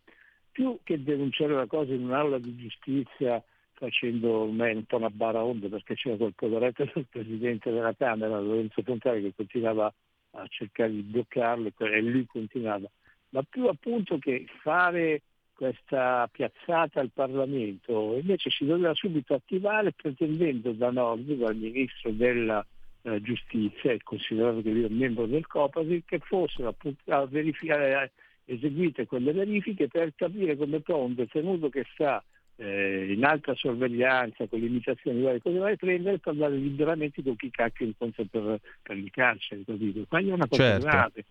[0.52, 3.42] più che denunciare la cosa in un'aula di giustizia
[3.72, 9.18] facendo un po' una baraonda perché c'era quel poveretto del presidente della Camera, Lorenzo Fontana,
[9.18, 9.92] che continuava
[10.32, 12.88] a cercare di bloccarlo e lui continuava,
[13.30, 15.22] ma più appunto che fare
[15.54, 22.64] questa piazzata al Parlamento, invece si doveva subito attivare pretendendo da Nordi, dal ministro della
[23.02, 28.12] eh, giustizia, considerato che lui è membro del Copasi, che fossero appunto a verificare
[28.44, 32.22] eseguite quelle verifiche per capire come può un detenuto che sta
[32.62, 37.50] eh, in alta sorveglianza con limitazioni varie cose varie prendere e parlare liberamente con chi
[37.50, 40.06] cacchio incontra per, per il carcere, capito?
[40.10, 40.86] Ma è una cosa Certo.
[40.86, 41.24] grave,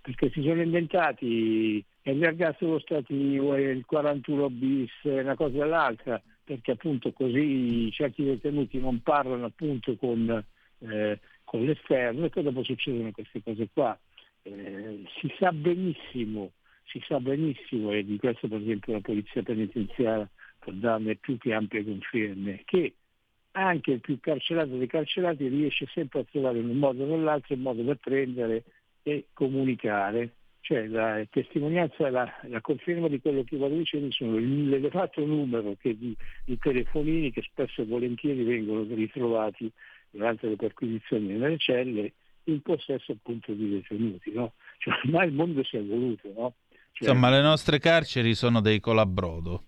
[0.00, 5.68] perché si sono inventati e gli ergastolo stati eh, il 41 bis, una cosa e
[5.68, 10.42] l'altra, perché appunto così certi detenuti non parlano appunto con,
[10.78, 13.96] eh, con l'esterno e poi dopo succedono queste cose qua.
[14.44, 16.52] Eh, si sa benissimo,
[16.86, 20.28] si sa benissimo, e di questo per esempio la polizia penitenziaria
[20.62, 22.94] può darne più che ampie conferme, che
[23.52, 27.54] anche il più carcerato dei carcerati riesce sempre a trovare in un modo o nell'altro
[27.54, 28.62] il modo per prendere
[29.02, 30.34] e comunicare.
[30.60, 36.16] Cioè la testimonianza, la, la conferma di quello che vado dicendo sono l'elevato numero di,
[36.44, 39.70] di telefonini che spesso e volentieri vengono ritrovati
[40.08, 42.12] durante le perquisizioni nelle celle
[42.44, 44.52] in possesso appunto di detenuti, no?
[44.78, 46.54] Cioè, ormai il mondo si è evoluto, no?
[46.92, 49.64] Cioè, Insomma, le nostre carceri sono dei colabrodo.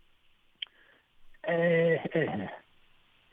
[1.46, 2.50] Eh, eh,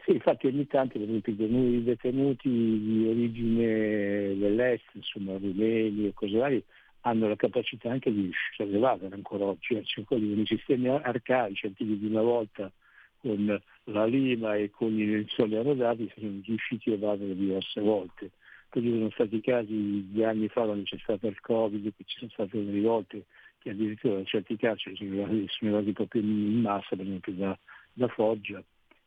[0.03, 6.37] sì, infatti ogni tanto per esempio, i detenuti- di origine dell'est, insomma rumeni e cose
[6.37, 6.63] varie,
[7.01, 12.21] hanno la capacità anche di sollevare ancora oggi, cioè quelli sistemi arcaici antichi di una
[12.21, 12.71] volta
[13.17, 18.31] con la lima e con i lenzuoli arrodati sono riusciti a evadere diverse volte.
[18.69, 22.17] Poi ci sono stati casi di anni fa quando c'è stato il Covid, che ci
[22.17, 23.25] sono state delle volte
[23.59, 27.59] che addirittura in certi arrivati, sono arrivati proprio in massa, per esempio da,
[27.93, 28.63] da Foggia,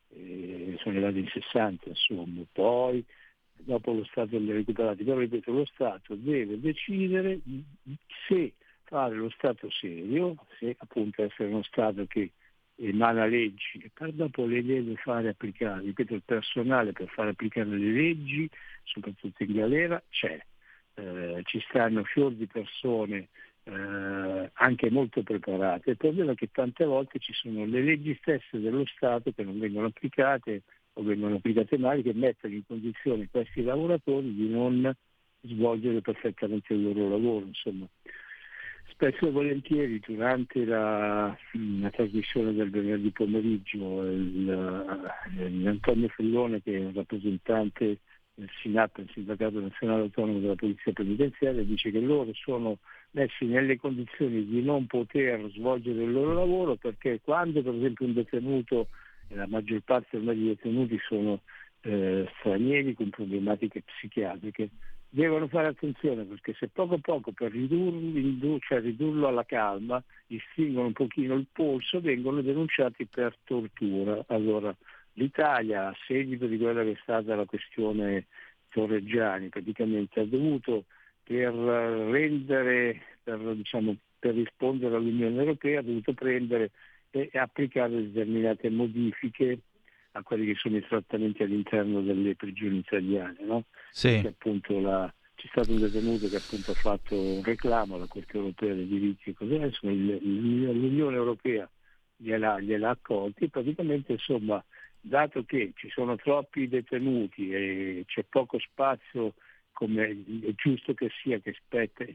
[0.09, 2.43] eh, sono arrivati in 60 insomma.
[2.51, 3.03] Poi
[3.57, 7.39] dopo lo Stato li ha recuperati, però ripeto lo Stato deve decidere
[8.27, 12.31] se fare lo Stato serio, se appunto essere uno Stato che
[12.77, 15.81] emana leggi e poi dopo le deve fare applicare.
[15.81, 18.49] Ripeto, il personale per fare applicare le leggi,
[18.83, 20.43] soprattutto in galera, c'è.
[20.97, 23.27] Eh, ci stanno fior di persone
[23.65, 25.91] eh, anche molto preparate.
[25.91, 29.59] Il problema è che tante volte ci sono le leggi stesse dello Stato che non
[29.59, 30.63] vengono applicate
[30.93, 34.93] o vengono applicate male, che mettono in condizione questi lavoratori di non
[35.41, 37.45] svolgere perfettamente il loro lavoro.
[37.47, 37.87] Insomma.
[38.87, 41.35] Spesso e volentieri durante la,
[41.79, 47.97] la trasmissione del venerdì pomeriggio il, il Antonio Fellone che è un rappresentante
[48.35, 52.77] del SINAP, il Sindacato Nazionale Autonomo della Polizia Penitenziaria, dice che loro sono
[53.11, 58.13] messi nelle condizioni di non poter svolgere il loro lavoro perché quando per esempio un
[58.13, 58.87] detenuto,
[59.29, 61.39] e la maggior parte ormai dei detenuti sono
[61.81, 64.69] eh, stranieri con problematiche psichiatriche,
[65.09, 70.37] devono fare attenzione perché se poco a poco per ridurlo, cioè ridurlo alla calma, gli
[70.51, 74.25] stringono un pochino il polso, vengono denunciati per tortura.
[74.27, 74.75] Allora
[75.15, 78.27] l'Italia, a seguito di quella che è stata la questione
[78.69, 80.85] Torreggiani, praticamente ha dovuto
[81.23, 86.71] per rendere, per, diciamo, per rispondere all'Unione Europea, ha dovuto prendere
[87.09, 89.59] e applicare determinate modifiche
[90.11, 93.37] a quelli che sono i trattamenti all'interno delle prigioni italiane.
[93.41, 93.63] No?
[93.91, 94.21] Sì.
[94.25, 98.73] appunto la, c'è stato un detenuto che appunto ha fatto un reclamo alla Corte Europea
[98.73, 101.69] dei diritti e così insomma, l'Unione Europea
[102.15, 104.63] gliela, gliela accolti e praticamente insomma
[105.07, 109.33] dato che ci sono troppi detenuti e c'è poco spazio
[109.71, 111.53] come è giusto che sia che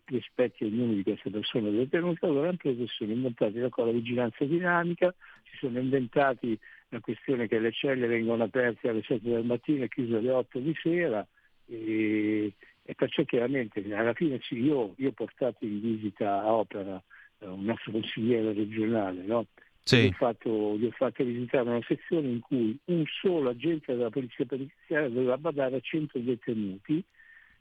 [0.06, 5.14] rispetti ognuno di queste persone detenute, allora hanno preso e sono inventati la vigilanza dinamica,
[5.44, 9.88] si sono inventati la questione che le celle vengono aperte alle 7 del mattino e
[9.88, 11.26] chiuse alle 8 di sera
[11.66, 17.00] e, e perciò chiaramente alla fine sì, io, io, ho portato in visita a Opera
[17.40, 19.46] eh, un nostro consigliere regionale, no?
[19.90, 20.02] Sì.
[20.02, 24.10] Gli, ho fatto, gli ho fatto visitare una sezione in cui un solo agente della
[24.10, 27.04] polizia penitenziaria doveva badare a 100 detenuti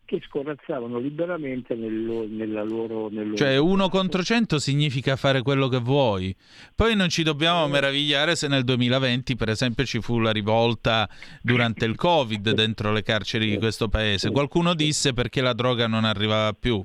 [0.05, 5.77] che scorazzavano liberamente nel, nella loro, nel Cioè uno contro cento significa fare quello che
[5.77, 6.35] vuoi.
[6.75, 11.07] Poi non ci dobbiamo meravigliare se nel 2020 per esempio ci fu la rivolta
[11.43, 14.31] durante il Covid dentro le carceri di questo paese.
[14.31, 16.83] Qualcuno disse perché la droga non arrivava più.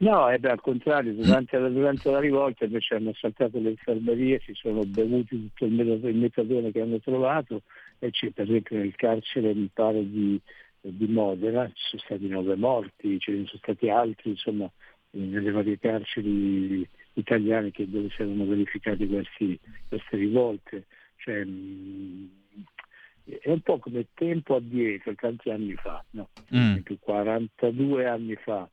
[0.00, 4.40] No, eh beh, al contrario, durante la, durante la, rivolta invece hanno assaltato le infermerie,
[4.44, 7.62] si sono bevuti tutto il metadone che hanno trovato
[7.98, 10.40] e c'è per esempio nel carcere mi pare di
[10.80, 14.70] di Modena, ci sono stati nove morti, ce ne sono stati altri, insomma,
[15.10, 20.86] nelle varie carceri italiane che dove si erano verificate questi, queste rivolte.
[21.16, 26.28] Cioè, è un po' come tempo addietro, tanti anni fa, no?
[26.54, 26.76] Mm.
[27.00, 28.68] 42 anni fa.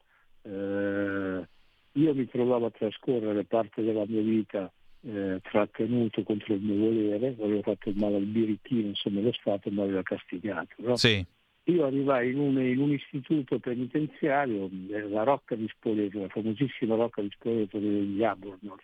[0.45, 1.47] Eh,
[1.93, 4.71] io mi trovavo a trascorrere parte della mia vita
[5.01, 9.71] eh, trattenuto contro il mio volere, avevo fatto il male al birichino, insomma lo Stato
[9.71, 10.75] mi aveva castigato.
[10.77, 10.95] No?
[10.95, 11.23] Sì.
[11.67, 16.95] Io arrivai in un, in un, istituto penitenziario, eh, la Rocca di Spoleto, la famosissima
[16.95, 18.83] Rocca di Spoleto degli Abornoz,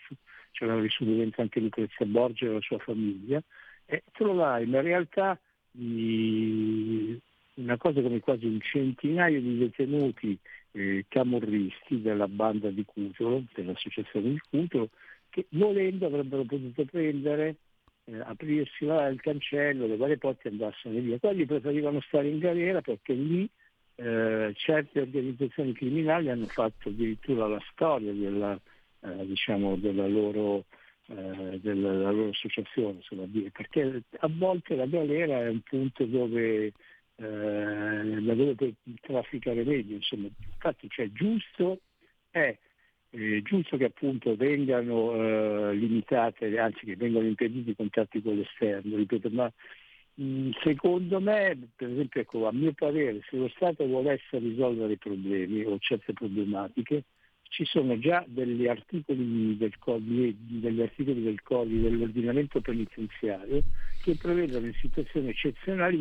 [0.52, 3.42] c'era vissuto dentro anche Lucrezia Borgia e la sua famiglia,
[3.86, 5.40] e trovai in realtà
[5.70, 7.20] di,
[7.56, 10.38] una cosa come quasi un centinaio di detenuti
[10.72, 14.90] eh, camorristi della banda di Cutolo, dell'associazione di Cutolo,
[15.30, 17.56] che volendo avrebbero potuto prendere
[18.06, 21.20] eh, aprirsi là il cancello, le varie porte e andarsene via.
[21.20, 23.50] Quelli preferivano stare in galera perché lì
[23.96, 28.60] eh, certe organizzazioni criminali hanno fatto addirittura la storia della,
[29.02, 30.66] eh, diciamo, della, loro,
[31.08, 33.00] eh, della, loro, associazione,
[33.52, 36.72] perché a volte la galera è un punto dove
[37.22, 41.82] eh, da dove puoi trafficare meglio, insomma, infatti cioè, giusto
[42.30, 42.58] è
[43.12, 48.96] è giusto che appunto vengano eh, limitate, anzi che vengano impediti i contatti con l'esterno,
[48.96, 49.52] ripeto, ma
[50.14, 54.98] mh, secondo me, per esempio, ecco, a mio parere, se lo Stato volesse risolvere i
[54.98, 57.04] problemi o certe problematiche,
[57.50, 59.76] ci sono già degli articoli del,
[60.38, 63.62] degli articoli del codice dell'ordinamento penitenziario
[64.00, 66.00] che prevedono in situazioni eccezionali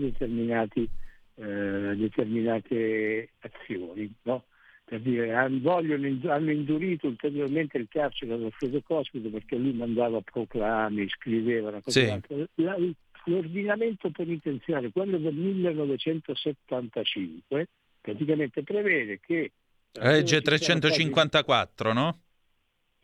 [1.41, 4.13] eh, determinate azioni.
[4.23, 4.45] No?
[4.91, 11.81] per dire, vogliono, hanno indurito ulteriormente il carcere dell'Alfredo Cospito perché lui mandava proclami, scriveva
[11.87, 12.13] sì.
[12.57, 12.77] La,
[13.27, 17.69] l'ordinamento penitenziario, quello del 1975,
[18.01, 19.53] praticamente prevede che...
[19.93, 22.19] Legge 354, no?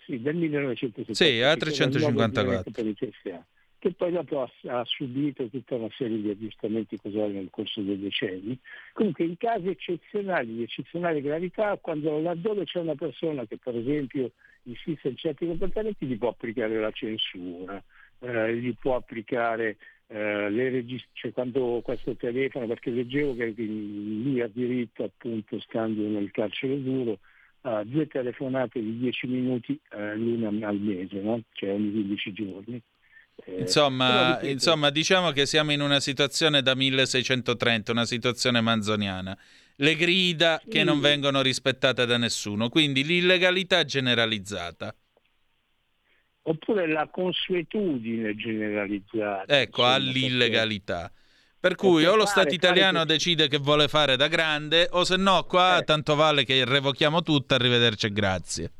[0.04, 1.14] Sì, del 1974.
[1.14, 3.46] Sì, a 354.
[3.86, 7.98] Che poi dopo ha, ha, subito tutta una serie di aggiustamenti casuali nel corso dei
[7.98, 8.58] decenni.
[8.92, 14.32] Comunque in casi eccezionali, di eccezionale gravità, quando laddove c'è una persona che per esempio
[14.64, 17.80] insiste in certi comportamenti, gli può applicare la censura,
[18.18, 19.76] eh, gli può applicare
[20.08, 26.02] eh, le regist- cioè quando questo telefono, perché leggevo che lì ha diritto appunto stando
[26.08, 27.20] nel carcere duro
[27.60, 31.40] a due telefonate di 10 minuti eh, l'una al mese, no?
[31.52, 32.82] cioè ogni 15 giorni.
[33.44, 39.36] Eh, insomma, insomma, diciamo che siamo in una situazione da 1630, una situazione manzoniana.
[39.76, 40.70] Le grida sì.
[40.70, 44.94] che non vengono rispettate da nessuno, quindi l'illegalità generalizzata.
[46.42, 49.60] Oppure la consuetudine generalizzata.
[49.60, 51.12] Ecco, all'illegalità.
[51.58, 55.44] Per cui o lo Stato italiano decide che vuole fare da grande, o se no
[55.44, 55.84] qua eh.
[55.84, 58.72] tanto vale che revochiamo tutto, arrivederci e grazie.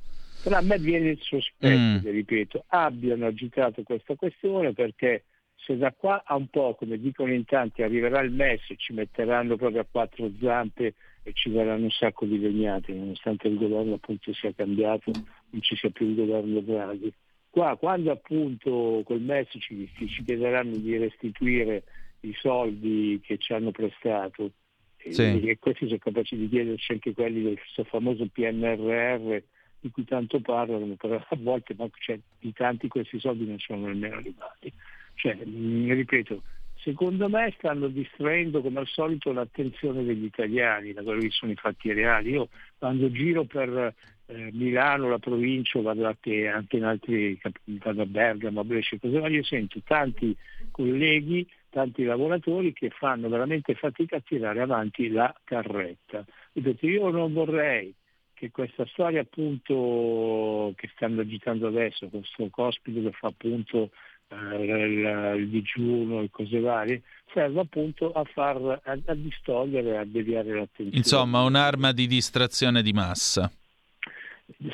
[0.47, 2.09] Però a me viene il sospetto, mm.
[2.09, 5.25] ripeto, abbiano agitato questa questione perché
[5.57, 8.93] se da qua a un po', come dicono in tanti, arriverà il MES e ci
[8.93, 10.95] metteranno proprio a quattro zampe
[11.25, 15.11] e ci daranno un sacco di legnate, nonostante il governo appunto sia cambiato,
[15.51, 17.13] non ci sia più il governo Draghi.
[17.51, 21.83] Qua, quando appunto col MES ci, ci chiederanno di restituire
[22.21, 24.53] i soldi che ci hanno prestato,
[24.99, 25.41] sì.
[25.41, 27.59] e questi sono capaci di chiederci anche quelli del
[27.89, 29.39] famoso PNRR
[29.87, 34.17] di cui tanto parlano, però a volte cioè, di tanti questi soldi non sono nemmeno
[34.17, 34.73] arrivati.
[35.15, 36.43] Cioè, mm, ripeto,
[36.75, 41.57] secondo me stanno distraendo come al solito l'attenzione degli italiani da quelli che sono i
[41.57, 42.31] fatti reali.
[42.31, 42.49] Io
[42.79, 43.95] quando giro per
[44.27, 49.15] eh, Milano, la provincia, vado anche, anche in altri, vado a Bergamo, a Brescia, così
[49.17, 50.37] io sento tanti
[50.73, 56.25] colleghi, tanti lavoratori che fanno veramente fatica a tirare avanti la carretta.
[56.55, 57.95] Io non vorrei
[58.37, 63.91] che questa storia appunto che stanno agitando adesso, questo cospito che fa appunto
[64.29, 67.03] eh, il, il, digiuno e cose varie,
[67.33, 70.97] serve appunto a far a, a distogliere, a deviare l'attenzione.
[70.99, 73.51] Insomma, un'arma di distrazione di massa.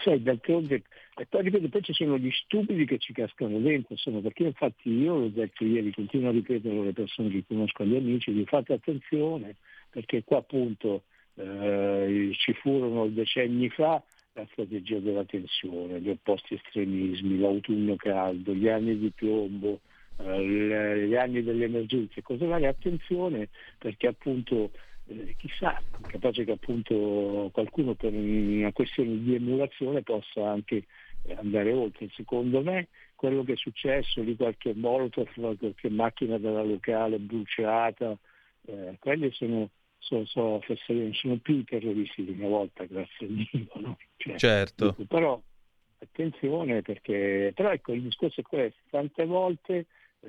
[0.03, 0.83] Sai, d'altronde,
[1.17, 4.91] e poi ripeto, poi ci sono gli stupidi che ci cascano dentro, insomma, perché infatti
[4.91, 8.73] io l'ho detto ieri, continuo a ripetere alle persone che conosco, agli amici, di fate
[8.73, 9.55] attenzione,
[9.89, 11.05] perché qua appunto
[11.35, 14.03] eh, ci furono decenni fa
[14.35, 19.81] la strategia della tensione, gli opposti estremismi, l'autunno caldo, gli anni di piombo,
[20.19, 23.49] eh, gli anni delle emergenze, cose varie, attenzione
[23.79, 24.71] perché appunto
[25.07, 30.85] eh, chissà, capace che appunto qualcuno per una questione di emulazione possa anche
[31.37, 32.09] andare oltre.
[32.15, 38.17] Secondo me quello che è successo di qualche molotov, qualche macchina della locale bruciata,
[38.67, 39.71] eh, quelle sono
[40.27, 40.75] so, so,
[41.13, 43.69] sono più terroristi di una volta, grazie a Dio.
[43.77, 43.99] No?
[44.17, 44.91] Cioè, certo.
[44.91, 45.41] Dico, però
[45.99, 49.87] attenzione perché, però ecco il discorso è questo, tante volte,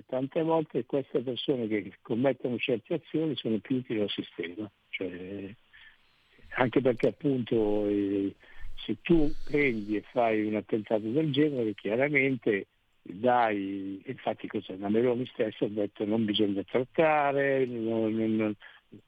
[0.08, 5.54] tante volte queste persone che commettono certe azioni sono più utili al sistema, cioè,
[6.56, 8.34] anche perché appunto eh,
[8.86, 12.68] se tu prendi e fai un attentato del genere chiaramente
[13.04, 18.56] dai, infatti cosa, la Meloni stessa ha detto non bisogna trattare, non, non,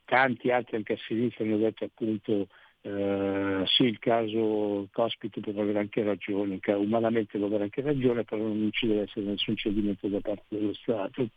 [0.06, 2.48] tanti altri anche a sinistra hanno detto appunto
[2.82, 8.44] eh, sì il caso Cospito può avere anche ragione, umanamente può avere anche ragione, però
[8.44, 11.28] non ci deve essere nessun cedimento da parte dello Stato.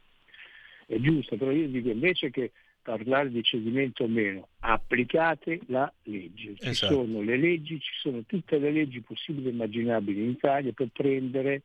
[0.87, 2.53] È giusto, però io dico invece che
[2.83, 6.55] parlare di cedimento o meno, applicate la legge.
[6.57, 6.95] Ci esatto.
[6.95, 11.62] sono le leggi, ci sono tutte le leggi possibili e immaginabili in Italia per prendere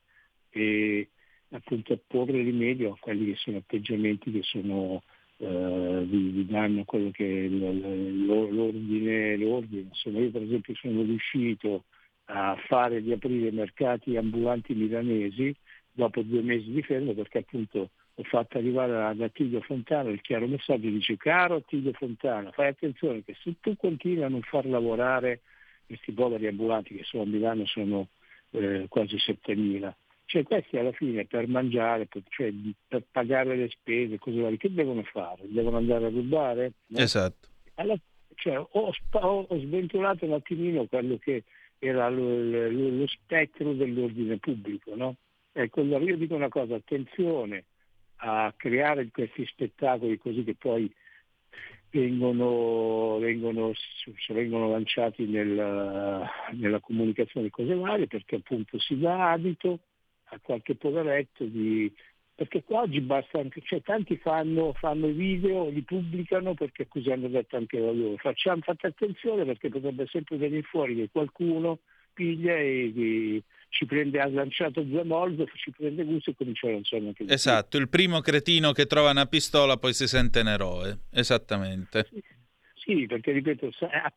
[0.50, 1.10] e
[1.50, 5.04] appunto porre rimedio a quelli che sono atteggiamenti che sono
[5.44, 9.88] eh, vi, vi, danno quello che l'ordine, l'ordine.
[9.90, 11.84] Insomma, io per esempio sono riuscito
[12.26, 15.54] a fare di aprire mercati ambulanti milanesi
[15.92, 20.48] dopo due mesi di fermo perché appunto ho fatto arrivare ad Attilio Fontana il chiaro
[20.48, 25.42] messaggio dice caro Attilio Fontana fai attenzione che se tu continui a non far lavorare
[25.86, 28.08] questi poveri ambulanti che sono a Milano sono
[28.52, 29.94] eh, quasi 7.000
[30.26, 32.52] cioè questi alla fine per mangiare, per, cioè
[32.88, 35.44] per pagare le spese, cose varie, che devono fare?
[35.44, 36.74] Devono andare a rubare?
[36.88, 37.00] No?
[37.00, 37.50] Esatto.
[37.76, 37.96] Alla,
[38.36, 41.44] cioè, ho, ho, ho, sventolato un attimino quello che
[41.80, 44.96] era lo, lo, lo spettro dell'ordine pubblico.
[44.96, 45.16] No?
[45.52, 47.66] Ecco, allora io dico una cosa, attenzione
[48.18, 50.92] a creare questi spettacoli così che poi
[51.92, 53.72] vengono, vengono,
[54.30, 59.80] vengono lanciati nel, nella comunicazione cose varie perché appunto si dà adito
[60.34, 61.92] a qualche poveretto di...
[62.36, 67.12] perché qua oggi basta anche, cioè tanti fanno, fanno i video, li pubblicano perché così
[67.12, 68.18] hanno detto anche loro.
[68.18, 71.80] Facciamo, fate attenzione perché potrebbe sempre venire fuori che qualcuno
[72.14, 76.72] piglia e, e ci prende, ha lanciato due Molotov, ci prende gusto e comincia a
[76.72, 77.26] lanciare anche.
[77.28, 82.06] Esatto, il primo cretino che trova una pistola poi si sente un eroe, esattamente.
[82.10, 82.24] Sì.
[82.86, 83.70] Sì, perché ripeto,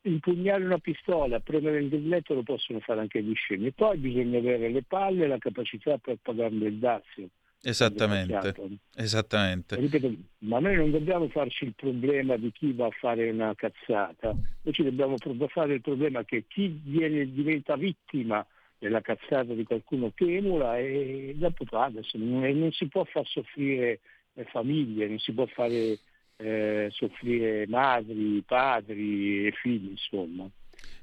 [0.03, 3.71] impugnare una pistola, premere il grilletto lo possono fare anche gli scemi.
[3.71, 7.29] Poi bisogna avere le palle e la capacità per pagarne il dazio.
[7.61, 8.53] Esattamente,
[8.95, 9.75] esattamente.
[9.77, 14.35] Ripeto, ma noi non dobbiamo farci il problema di chi va a fare una cazzata,
[14.61, 15.15] noi ci dobbiamo
[15.47, 18.45] fare il problema che chi viene, diventa vittima
[18.77, 24.01] della cazzata di qualcuno che emula e dopo paga, non, non si può far soffrire
[24.33, 25.97] le famiglie, non si può fare
[26.37, 30.49] eh, soffrire madri, padri e figli, insomma.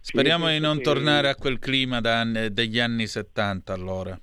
[0.01, 4.19] Speriamo di non tornare a quel clima anni, degli anni 70 allora.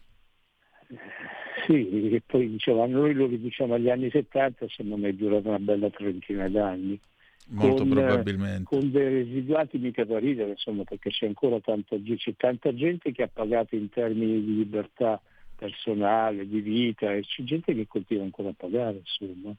[1.65, 5.59] Sì, che poi diciamo, noi lo riduciamo agli anni 70, se non è durata una
[5.59, 6.99] bella trentina d'anni.
[7.47, 8.63] Molto con, probabilmente.
[8.63, 13.23] Con dei residuati mica da ridere, insomma, perché c'è ancora tanta, c'è tanta gente che
[13.23, 15.21] ha pagato in termini di libertà
[15.55, 19.53] personale, di vita, e c'è gente che continua ancora a pagare, insomma.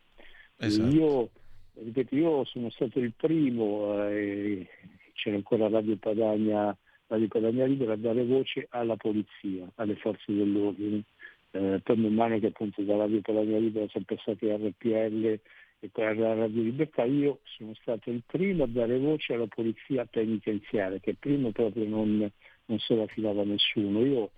[0.56, 0.94] Esatto.
[0.94, 1.30] Io
[1.74, 4.66] ripeto, io sono stato il primo, eh,
[5.14, 6.76] c'era ancora Radio Padagna,
[7.06, 11.02] Radio Padagna Libera, a dare voce alla polizia, alle forze dell'ordine.
[11.50, 15.38] Eh, poi man mano che appunto da Radio Padagna Libera sono passati RPL
[15.84, 20.06] e poi alla Radio Libertà, io sono stato il primo a dare voce alla polizia
[20.06, 22.30] penitenziaria, che prima proprio non,
[22.66, 24.04] non se la filava nessuno.
[24.04, 24.30] Io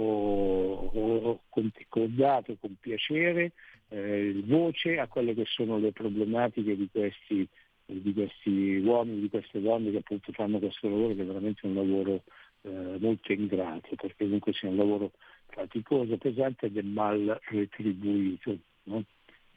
[0.00, 3.52] ho, ho, ho dato con piacere
[3.88, 7.46] eh, voce a quelle che sono le problematiche di questi,
[7.84, 11.74] di questi, uomini, di queste donne che appunto fanno questo lavoro che è veramente un
[11.74, 12.22] lavoro
[12.62, 15.12] eh, molto ingrato, perché comunque sia un lavoro
[15.46, 18.58] faticoso, pesante ed è mal retribuito.
[18.84, 19.04] No?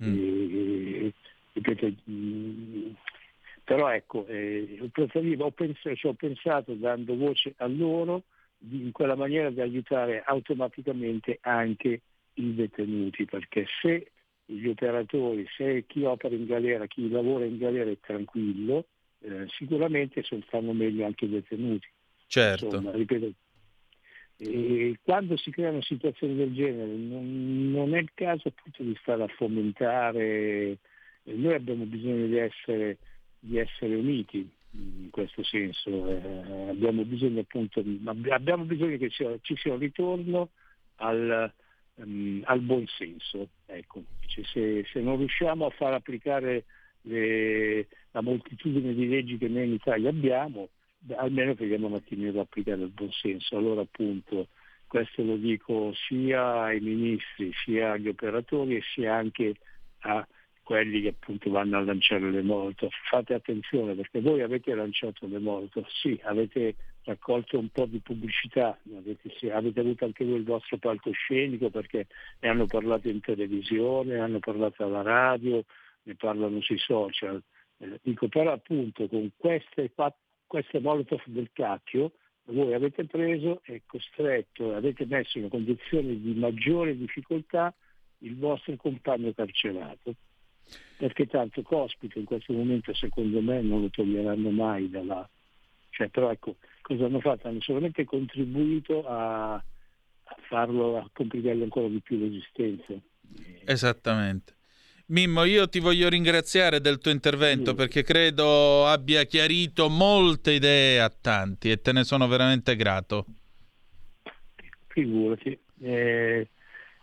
[0.03, 0.17] Mm.
[0.17, 1.13] E,
[1.53, 2.89] ripeto, mm,
[3.63, 8.23] però ecco, eh, ho, pensato, cioè, ho pensato dando voce a loro
[8.69, 12.01] in quella maniera di aiutare automaticamente anche
[12.33, 14.11] i detenuti, perché se
[14.45, 18.85] gli operatori, se chi opera in galera, chi lavora in galera è tranquillo,
[19.19, 21.87] eh, sicuramente stanno meglio anche i detenuti.
[22.27, 22.65] Certo.
[22.65, 23.33] Insomma, ripeto,
[24.37, 29.23] e quando si creano situazioni del genere non, non, è il caso appunto di stare
[29.23, 30.77] a fomentare,
[31.23, 32.97] noi abbiamo bisogno di essere,
[33.37, 37.83] di essere uniti in questo senso, eh, abbiamo bisogno appunto,
[38.29, 40.49] abbiamo bisogno che ci sia un ritorno
[40.95, 41.51] al,
[41.95, 43.49] um, al buon senso.
[43.65, 44.03] Ecco.
[44.27, 46.65] Cioè, se, se, non riusciamo a far applicare
[47.01, 50.69] le, la moltitudine di leggi che noi in Italia abbiamo,
[51.15, 53.57] almeno vediamo un attimino ad applicare il buon senso.
[53.57, 54.47] Allora appunto
[54.87, 59.55] questo lo dico sia ai ministri, sia agli operatori sia anche
[59.99, 60.25] a
[60.63, 62.89] quelli che appunto vanno a lanciare le moto.
[63.09, 68.77] Fate attenzione perché voi avete lanciato le moto, sì, avete raccolto un po' di pubblicità,
[68.95, 72.07] avete, sì, avete avuto anche voi il vostro palcoscenico perché
[72.39, 75.63] ne hanno parlato in televisione, hanno parlato alla radio,
[76.03, 77.41] ne parlano sui social.
[77.77, 79.91] Eh, dico però appunto con queste,
[80.45, 82.13] queste molotov del cacchio
[82.45, 87.73] voi avete preso e costretto, avete messo in condizioni di maggiore difficoltà
[88.19, 90.15] il vostro compagno carcerato
[90.97, 95.27] perché tanto Cospito in questo momento secondo me non lo toglieranno mai dalla...
[95.89, 97.47] Cioè, però ecco, cosa hanno fatto?
[97.47, 99.63] Hanno solamente contribuito a, a
[100.47, 102.93] farlo, a complicargli ancora di più l'esistenza.
[103.65, 104.55] Esattamente.
[105.07, 107.75] Mimmo, io ti voglio ringraziare del tuo intervento sì.
[107.75, 113.25] perché credo abbia chiarito molte idee a tanti e te ne sono veramente grato.
[114.87, 115.59] Figurati.
[115.81, 116.47] Eh,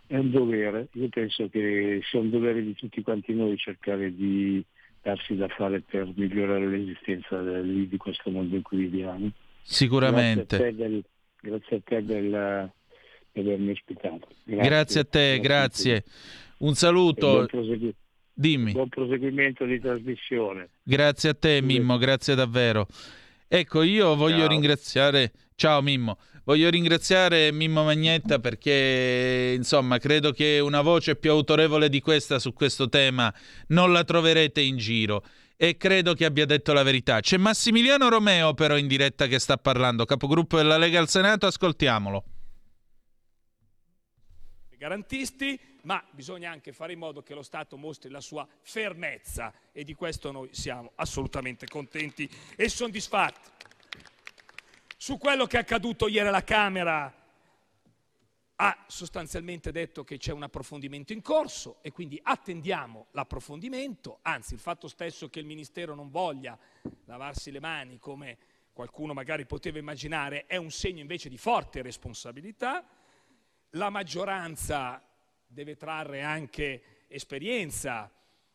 [0.09, 4.65] è un dovere, io penso che sia un dovere di tutti quanti noi cercare di
[5.03, 9.29] darsi da fare per migliorare l'esistenza di, questo mondo in cui viviamo.
[9.61, 10.57] Sicuramente.
[10.57, 11.03] Grazie a te, del,
[11.39, 12.71] grazie a te del,
[13.33, 14.27] di avermi ospitato.
[14.45, 16.03] Grazie, grazie a te, grazie.
[16.57, 17.45] Un saluto.
[18.33, 18.71] Dimmi.
[18.71, 20.69] buon proseguimento di trasmissione.
[20.81, 22.87] Grazie a te Mimmo, grazie davvero.
[23.47, 24.47] Ecco, io voglio Ciao.
[24.47, 25.31] ringraziare...
[25.53, 26.17] Ciao Mimmo.
[26.49, 32.53] Voglio ringraziare Mimmo Magnetta perché, insomma, credo che una voce più autorevole di questa su
[32.53, 33.31] questo tema
[33.67, 35.23] non la troverete in giro
[35.55, 37.19] e credo che abbia detto la verità.
[37.19, 42.23] C'è Massimiliano Romeo però in diretta che sta parlando, capogruppo della Lega al Senato, ascoltiamolo.
[44.75, 49.83] Garantisti, ma bisogna anche fare in modo che lo Stato mostri la sua fermezza e
[49.83, 53.59] di questo noi siamo assolutamente contenti e soddisfatti
[55.01, 57.15] su quello che è accaduto ieri alla Camera
[58.57, 64.59] ha sostanzialmente detto che c'è un approfondimento in corso e quindi attendiamo l'approfondimento, anzi il
[64.59, 66.59] fatto stesso che il Ministero non voglia
[67.05, 68.37] lavarsi le mani come
[68.73, 72.85] qualcuno magari poteva immaginare, è un segno invece di forte responsabilità.
[73.71, 75.01] La maggioranza
[75.47, 78.11] deve trarre anche esperienza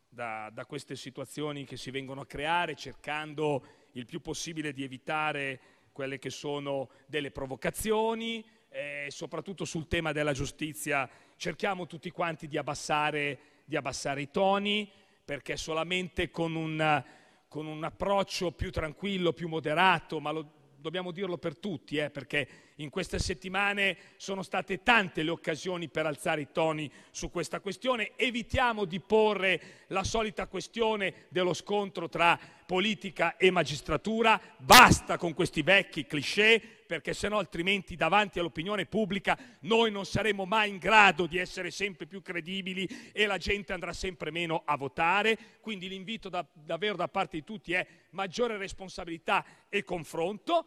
[0.06, 5.60] da, da queste situazioni che si vengono a creare, cercando il più possibile di evitare
[5.94, 11.08] quelle che sono delle provocazioni, eh, soprattutto sul tema della giustizia.
[11.36, 14.90] Cerchiamo tutti quanti di abbassare, di abbassare i toni,
[15.24, 17.02] perché solamente con un,
[17.48, 22.46] con un, approccio più tranquillo, più moderato, ma lo, dobbiamo dirlo per tutti, eh, perché
[22.76, 28.12] in queste settimane sono state tante le occasioni per alzare i toni su questa questione.
[28.16, 35.62] Evitiamo di porre la solita questione dello scontro tra politica e magistratura, basta con questi
[35.62, 41.26] vecchi cliché, perché se no altrimenti davanti all'opinione pubblica noi non saremo mai in grado
[41.26, 45.36] di essere sempre più credibili e la gente andrà sempre meno a votare.
[45.60, 50.66] Quindi l'invito da, davvero da parte di tutti è maggiore responsabilità e confronto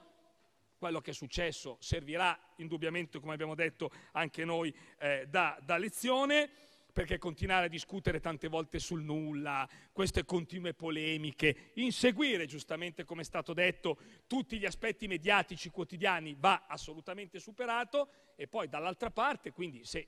[0.78, 6.50] quello che è successo servirà indubbiamente, come abbiamo detto anche noi, eh, da, da lezione
[6.98, 13.24] perché continuare a discutere tante volte sul nulla, queste continue polemiche, inseguire giustamente come è
[13.24, 19.86] stato detto tutti gli aspetti mediatici quotidiani va assolutamente superato e poi dall'altra parte, quindi
[19.86, 20.08] se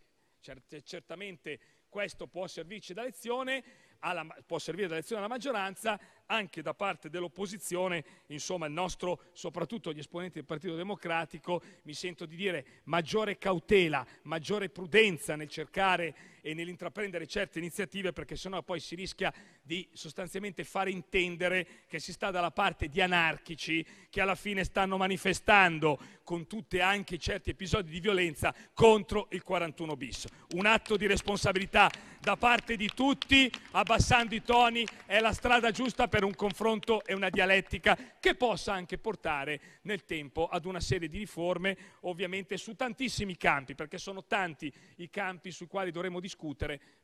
[0.83, 1.59] certamente
[1.89, 3.63] questo può servirci da lezione,
[3.99, 9.91] alla, può servire da lezione alla maggioranza, anche da parte dell'opposizione, insomma il nostro, soprattutto
[9.91, 16.38] gli esponenti del Partito Democratico, mi sento di dire maggiore cautela, maggiore prudenza nel cercare
[16.49, 19.31] e nell'intraprendere certe iniziative perché sennò poi si rischia
[19.61, 24.97] di sostanzialmente fare intendere che si sta dalla parte di anarchici che alla fine stanno
[24.97, 30.27] manifestando con tutti anche certi episodi di violenza contro il 41 bis.
[30.53, 31.89] Un atto di responsabilità
[32.19, 37.13] da parte di tutti, abbassando i toni, è la strada giusta per un confronto e
[37.13, 42.75] una dialettica che possa anche portare nel tempo ad una serie di riforme, ovviamente su
[42.75, 46.37] tantissimi campi, perché sono tanti i campi sui quali dovremo discutere,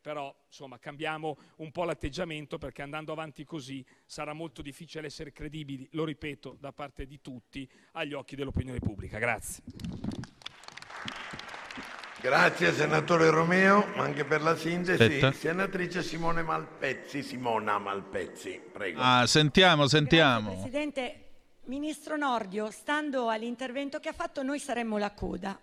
[0.01, 5.87] però insomma cambiamo un po' l'atteggiamento perché andando avanti così sarà molto difficile essere credibili,
[5.91, 9.19] lo ripeto, da parte di tutti agli occhi dell'opinione pubblica.
[9.19, 9.63] Grazie.
[12.21, 15.03] Grazie senatore Romeo, anche per la sintesi.
[15.03, 15.31] Aspetta.
[15.31, 18.99] Senatrice Simone Malpezzi, Simona Malpezzi, prego.
[18.99, 20.53] Ah, sentiamo, sentiamo.
[20.53, 21.25] Presidente,
[21.65, 25.59] Ministro Nordio, stando all'intervento che ha fatto, noi saremmo la coda.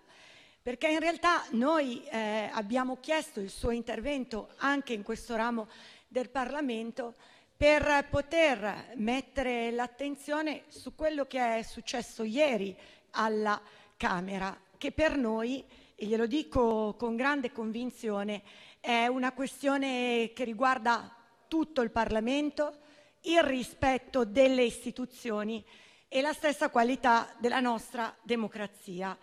[0.63, 5.67] Perché in realtà noi eh, abbiamo chiesto il suo intervento anche in questo ramo
[6.07, 7.15] del Parlamento
[7.57, 12.73] per poter mettere l'attenzione su quello che è successo ieri
[13.11, 13.61] alla
[13.97, 15.65] Camera, che per noi,
[15.95, 18.41] e glielo dico con grande convinzione,
[18.79, 21.13] è una questione che riguarda
[21.49, 22.77] tutto il Parlamento,
[23.23, 25.61] il rispetto delle istituzioni
[26.07, 29.17] e la stessa qualità della nostra democrazia.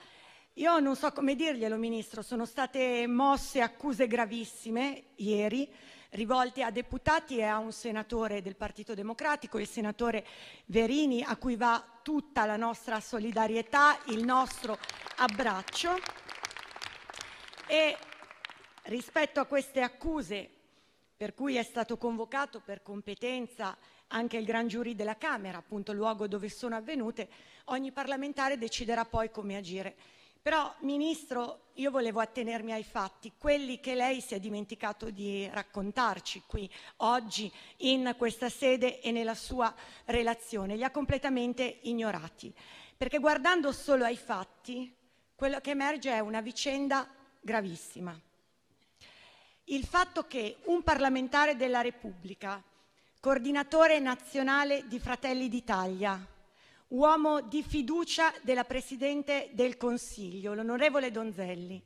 [0.55, 5.73] Io non so come dirglielo, Ministro, sono state mosse accuse gravissime ieri,
[6.11, 10.27] rivolte a deputati e a un senatore del Partito Democratico, il senatore
[10.67, 14.77] Verini, a cui va tutta la nostra solidarietà, il nostro
[15.19, 15.97] abbraccio.
[17.69, 17.97] E
[18.87, 20.51] rispetto a queste accuse,
[21.17, 23.77] per cui è stato convocato per competenza
[24.09, 27.29] anche il Gran Giurì della Camera, appunto luogo dove sono avvenute,
[27.67, 30.19] ogni parlamentare deciderà poi come agire.
[30.43, 36.45] Però, Ministro, io volevo attenermi ai fatti, quelli che lei si è dimenticato di raccontarci
[36.47, 39.75] qui oggi in questa sede e nella sua
[40.07, 42.53] relazione, li ha completamente ignorati.
[42.97, 44.95] Perché guardando solo ai fatti,
[45.35, 47.07] quello che emerge è una vicenda
[47.41, 48.19] gravissima.
[49.65, 52.63] Il fatto che un parlamentare della Repubblica,
[53.21, 56.19] coordinatore nazionale di Fratelli d'Italia,
[56.91, 61.81] uomo di fiducia della Presidente del Consiglio, l'onorevole Donzelli,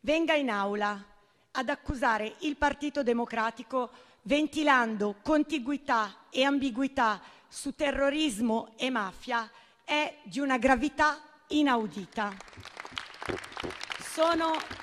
[0.00, 1.04] venga in aula
[1.50, 3.90] ad accusare il Partito Democratico
[4.22, 9.50] ventilando contiguità e ambiguità su terrorismo e mafia
[9.84, 12.34] è di una gravità inaudita.
[14.00, 14.76] Sono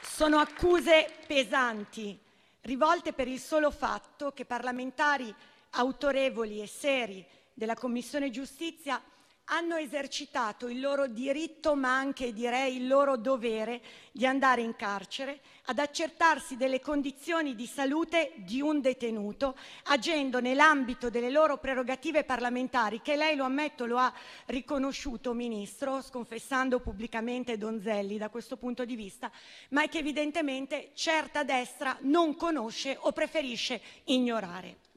[0.00, 2.16] Sono accuse pesanti,
[2.62, 5.34] rivolte per il solo fatto che parlamentari
[5.70, 7.24] autorevoli e seri
[7.54, 9.02] della Commissione giustizia
[9.46, 13.82] hanno esercitato il loro diritto, ma anche direi il loro dovere
[14.12, 21.10] di andare in carcere ad accertarsi delle condizioni di salute di un detenuto, agendo nell'ambito
[21.10, 24.12] delle loro prerogative parlamentari, che lei lo ammetto lo ha
[24.46, 29.30] riconosciuto, Ministro, sconfessando pubblicamente Donzelli da questo punto di vista,
[29.70, 34.90] ma che evidentemente certa destra non conosce o preferisce ignorare.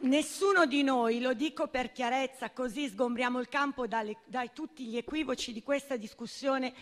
[0.00, 4.04] Nessuno di noi, lo dico per chiarezza, così sgombriamo il campo da
[4.52, 6.72] tutti gli equivoci di questa discussione,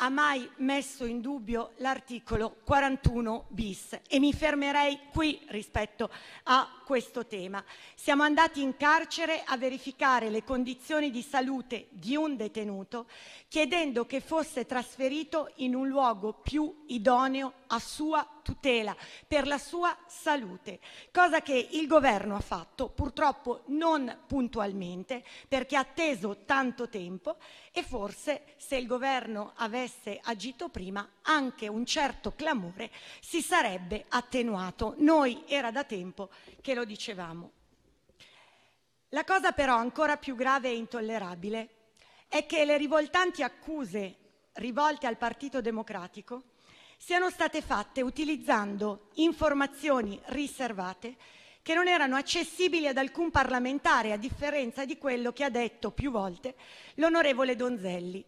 [0.00, 6.10] ha mai messo in dubbio l'articolo 41 bis e mi fermerei qui rispetto
[6.44, 7.62] a questo tema.
[7.94, 13.06] Siamo andati in carcere a verificare le condizioni di salute di un detenuto
[13.48, 18.96] chiedendo che fosse trasferito in un luogo più idoneo a sua tutela,
[19.26, 20.80] per la sua salute,
[21.12, 27.36] cosa che il governo ha fatto purtroppo non puntualmente perché ha atteso tanto tempo
[27.78, 32.90] e forse se il governo avesse agito prima anche un certo clamore
[33.20, 34.94] si sarebbe attenuato.
[34.98, 36.28] Noi era da tempo
[36.60, 37.52] che lo dicevamo.
[39.10, 41.68] La cosa però ancora più grave e intollerabile
[42.26, 44.16] è che le rivoltanti accuse
[44.54, 46.42] rivolte al Partito Democratico
[46.96, 51.16] siano state fatte utilizzando informazioni riservate
[51.68, 56.10] che non erano accessibili ad alcun parlamentare, a differenza di quello che ha detto più
[56.10, 56.54] volte
[56.94, 58.24] l'onorevole Donzelli.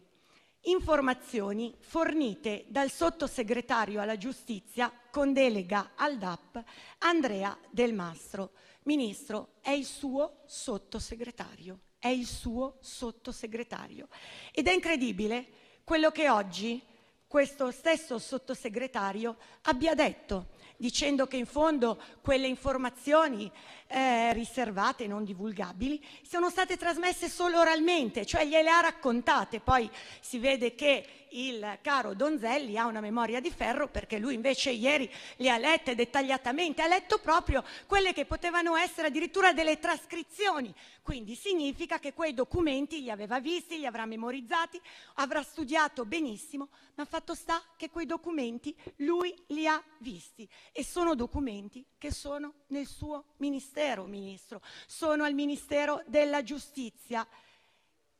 [0.65, 6.63] Informazioni fornite dal sottosegretario alla giustizia con delega al DAP
[6.99, 8.51] Andrea Del Mastro.
[8.83, 14.07] Ministro, è il suo sottosegretario, è il suo sottosegretario.
[14.51, 15.47] Ed è incredibile
[15.83, 16.79] quello che oggi
[17.25, 20.49] questo stesso sottosegretario abbia detto,
[20.81, 23.49] dicendo che in fondo quelle informazioni
[23.85, 29.59] eh, riservate, non divulgabili, sono state trasmesse solo oralmente, cioè gliele ha raccontate.
[29.59, 29.87] Poi
[30.19, 35.09] si vede che il caro Donzelli ha una memoria di ferro perché lui invece ieri
[35.37, 40.73] le ha lette dettagliatamente, ha letto proprio quelle che potevano essere addirittura delle trascrizioni.
[41.01, 44.79] Quindi significa che quei documenti li aveva visti, li avrà memorizzati,
[45.15, 51.15] avrà studiato benissimo, ma fatto sta che quei documenti lui li ha visti e sono
[51.15, 57.27] documenti che sono nel suo ministero, ministro, sono al Ministero della Giustizia.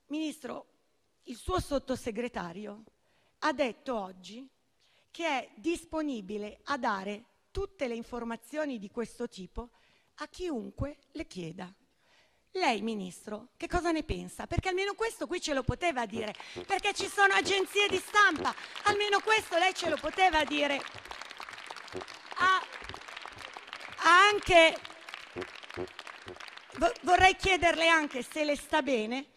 [0.07, 0.65] Ministro,
[1.23, 2.83] il suo sottosegretario
[3.43, 4.47] ha detto oggi
[5.09, 9.71] che è disponibile a dare tutte le informazioni di questo tipo
[10.15, 11.73] a chiunque le chieda.
[12.51, 14.45] Lei, Ministro, che cosa ne pensa?
[14.45, 16.33] Perché almeno questo qui ce lo poteva dire,
[16.67, 18.53] perché ci sono agenzie di stampa,
[18.83, 20.81] almeno questo lei ce lo poteva dire.
[22.35, 22.61] Ha,
[24.29, 24.77] anche,
[27.03, 29.30] vorrei chiederle anche se le sta bene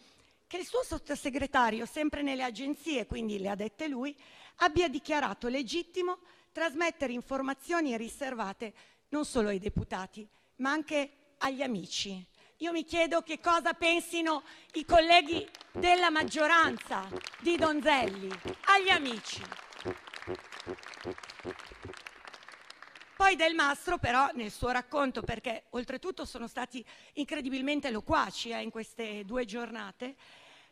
[0.55, 4.15] che il suo sottosegretario, sempre nelle agenzie, quindi le ha dette lui,
[4.57, 6.19] abbia dichiarato legittimo
[6.53, 8.73] trasmettere informazioni riservate
[9.09, 10.25] non solo ai deputati,
[10.57, 12.25] ma anche agli amici.
[12.59, 14.43] Io mi chiedo che cosa pensino
[14.75, 17.05] i colleghi della maggioranza
[17.41, 18.29] di Donzelli,
[18.67, 19.41] agli amici.
[23.17, 28.69] Poi Del Mastro però nel suo racconto, perché oltretutto sono stati incredibilmente loquaci eh, in
[28.69, 30.15] queste due giornate,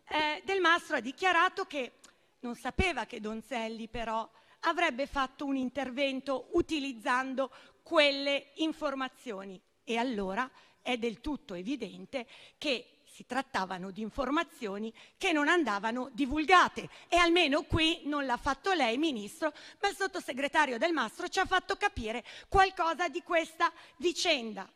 [0.08, 1.94] eh, Del Mastro ha dichiarato che
[2.40, 4.30] non sapeva che Donzelli però
[4.62, 7.52] avrebbe fatto un intervento utilizzando
[7.82, 10.50] quelle informazioni e allora
[10.82, 12.28] è del tutto evidente
[12.58, 18.74] che si trattavano di informazioni che non andavano divulgate e almeno qui non l'ha fatto
[18.74, 24.68] lei, Ministro, ma il sottosegretario Del Mastro ci ha fatto capire qualcosa di questa vicenda.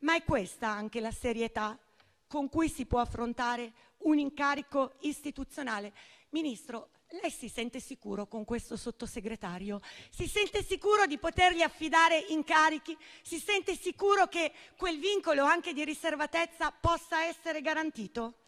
[0.00, 1.76] Ma è questa anche la serietà
[2.28, 5.92] con cui si può affrontare un incarico istituzionale?
[6.30, 6.90] Ministro,
[7.22, 9.80] lei si sente sicuro con questo sottosegretario?
[10.10, 12.96] Si sente sicuro di potergli affidare incarichi?
[13.22, 18.40] Si sente sicuro che quel vincolo anche di riservatezza possa essere garantito?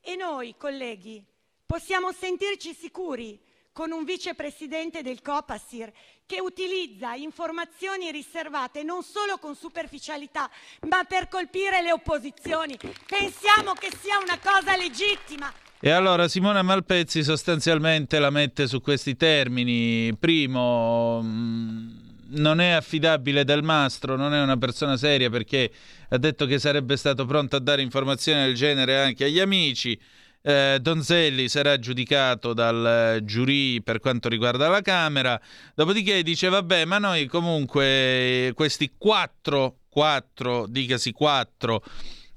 [0.00, 1.22] E noi, colleghi,
[1.66, 3.38] possiamo sentirci sicuri
[3.72, 5.92] con un vicepresidente del Copasir
[6.26, 10.50] che utilizza informazioni riservate non solo con superficialità,
[10.88, 12.76] ma per colpire le opposizioni.
[13.06, 15.52] Pensiamo che sia una cosa legittima
[15.82, 20.14] e allora Simona Malpezzi sostanzialmente la mette su questi termini.
[20.14, 21.88] Primo, mm,
[22.32, 25.70] non è affidabile Del Mastro, non è una persona seria perché
[26.10, 29.98] ha detto che sarebbe stato pronto a dare informazioni del genere anche agli amici.
[30.42, 35.38] Eh, Donzelli sarà giudicato dal giurì per quanto riguarda la Camera,
[35.74, 41.82] dopodiché dice vabbè ma noi comunque questi quattro, quattro, dicasi quattro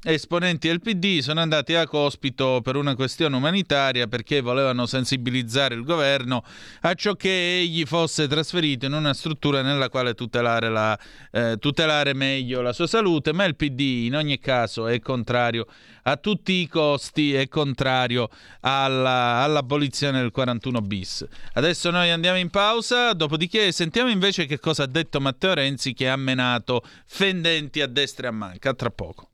[0.03, 5.83] esponenti del PD sono andati a Cospito per una questione umanitaria perché volevano sensibilizzare il
[5.83, 6.43] governo
[6.81, 10.99] a ciò che egli fosse trasferito in una struttura nella quale tutelare, la,
[11.31, 15.67] eh, tutelare meglio la sua salute, ma il PD in ogni caso è contrario
[16.03, 18.29] a tutti i costi, è contrario
[18.61, 21.25] alla, all'abolizione del 41 bis.
[21.53, 26.09] Adesso noi andiamo in pausa, dopodiché sentiamo invece che cosa ha detto Matteo Renzi che
[26.09, 28.73] ha menato fendenti a destra e a manca.
[28.73, 29.32] Tra poco.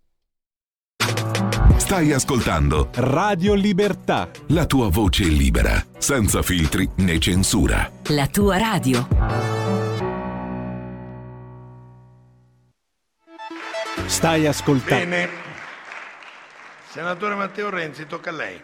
[1.79, 4.29] Stai ascoltando Radio Libertà.
[4.47, 7.89] la tua voce libera, senza filtri né censura.
[8.09, 9.07] La tua radio.
[14.05, 15.05] Stai ascoltando.
[15.05, 15.29] Bene.
[16.89, 18.61] Senatore Matteo Renzi, tocca a lei.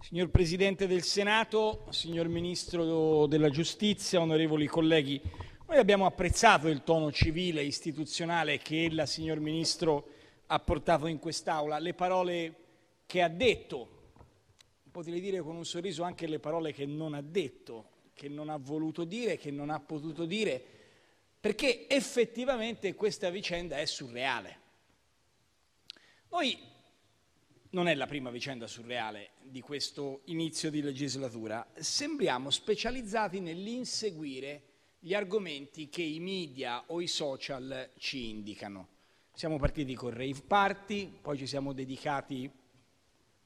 [0.00, 5.20] Signor Presidente del Senato, signor Ministro della Giustizia, onorevoli colleghi,
[5.68, 10.16] noi abbiamo apprezzato il tono civile e istituzionale che ella, signor Ministro,
[10.50, 12.54] ha portato in quest'Aula, le parole
[13.06, 14.12] che ha detto,
[14.90, 18.56] potrei dire con un sorriso anche le parole che non ha detto, che non ha
[18.56, 20.62] voluto dire, che non ha potuto dire,
[21.40, 24.66] perché effettivamente questa vicenda è surreale.
[26.30, 26.58] Noi
[27.70, 34.62] non è la prima vicenda surreale di questo inizio di legislatura, sembriamo specializzati nell'inseguire
[34.98, 38.96] gli argomenti che i media o i social ci indicano.
[39.38, 42.50] Siamo partiti con Rave Party, poi ci siamo dedicati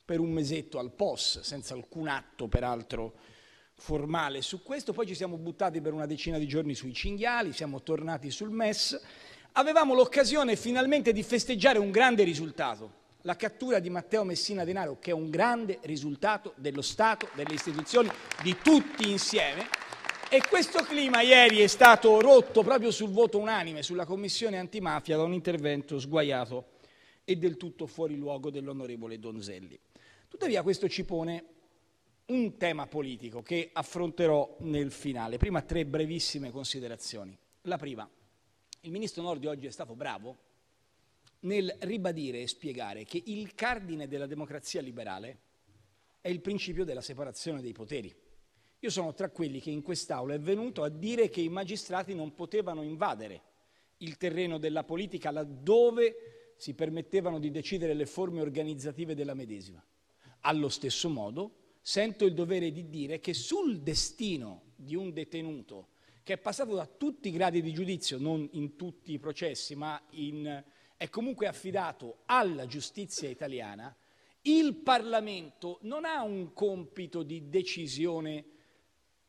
[0.03, 3.13] per un mesetto al POS, senza alcun atto peraltro
[3.75, 7.83] formale su questo, poi ci siamo buttati per una decina di giorni sui cinghiali, siamo
[7.83, 8.99] tornati sul MES,
[9.53, 12.91] avevamo l'occasione finalmente di festeggiare un grande risultato,
[13.21, 18.09] la cattura di Matteo Messina Denaro, che è un grande risultato dello Stato, delle istituzioni,
[18.43, 19.82] di tutti insieme.
[20.35, 25.25] E questo clima ieri è stato rotto proprio sul voto unanime sulla Commissione antimafia da
[25.25, 26.69] un intervento sguaiato
[27.23, 29.79] e del tutto fuori luogo dell'onorevole Donzelli.
[30.29, 31.45] Tuttavia questo ci pone
[32.29, 35.37] un tema politico che affronterò nel finale.
[35.37, 37.37] Prima tre brevissime considerazioni.
[37.65, 38.09] La prima,
[38.81, 40.39] il ministro Nordi oggi è stato bravo
[41.41, 45.41] nel ribadire e spiegare che il cardine della democrazia liberale
[46.23, 48.22] è il principio della separazione dei poteri.
[48.85, 52.35] Io sono tra quelli che in quest'Aula è venuto a dire che i magistrati non
[52.35, 53.43] potevano invadere
[53.99, 59.81] il terreno della politica laddove si permettevano di decidere le forme organizzative della medesima.
[60.41, 65.91] Allo stesso modo sento il dovere di dire che sul destino di un detenuto
[66.25, 70.01] che è passato da tutti i gradi di giudizio, non in tutti i processi, ma
[70.11, 70.65] in,
[70.97, 73.95] è comunque affidato alla giustizia italiana,
[74.43, 78.52] il Parlamento non ha un compito di decisione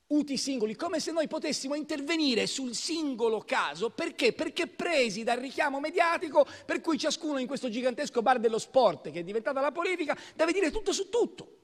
[0.07, 4.33] uti singoli, come se noi potessimo intervenire sul singolo caso, perché?
[4.33, 9.19] Perché presi dal richiamo mediatico per cui ciascuno in questo gigantesco bar dello sport che
[9.19, 11.59] è diventata la politica deve dire tutto su tutto.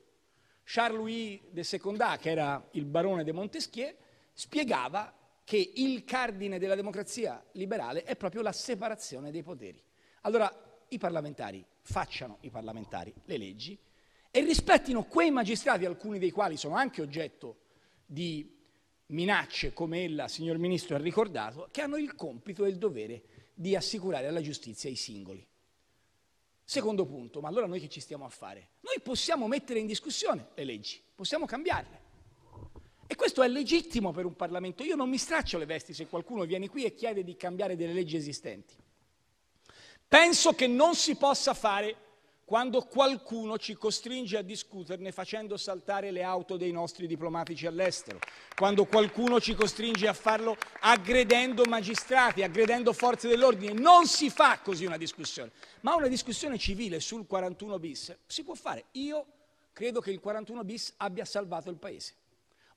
[0.64, 3.94] Charles-Louis de Secondat, che era il barone de Montesquieu,
[4.34, 5.14] spiegava
[5.44, 9.82] che il cardine della democrazia liberale è proprio la separazione dei poteri.
[10.22, 10.52] Allora
[10.90, 13.78] i parlamentari facciano i parlamentari le leggi
[14.30, 17.58] e rispettino quei magistrati, alcuni dei quali sono anche oggetto
[18.12, 18.58] di
[19.08, 23.76] minacce, come ella, signor Ministro, ha ricordato, che hanno il compito e il dovere di
[23.76, 25.46] assicurare alla giustizia i singoli.
[26.64, 28.70] Secondo punto, ma allora noi che ci stiamo a fare?
[28.82, 32.08] Noi possiamo mettere in discussione le leggi, possiamo cambiarle.
[33.06, 34.84] E questo è legittimo per un Parlamento.
[34.84, 37.94] Io non mi straccio le vesti se qualcuno viene qui e chiede di cambiare delle
[37.94, 38.76] leggi esistenti.
[40.08, 41.96] Penso che non si possa fare
[42.50, 48.18] quando qualcuno ci costringe a discuterne facendo saltare le auto dei nostri diplomatici all'estero,
[48.56, 53.74] quando qualcuno ci costringe a farlo aggredendo magistrati, aggredendo forze dell'ordine.
[53.74, 55.52] Non si fa così una discussione,
[55.82, 58.86] ma una discussione civile sul 41 bis si può fare.
[58.94, 59.28] Io
[59.72, 62.16] credo che il 41 bis abbia salvato il Paese.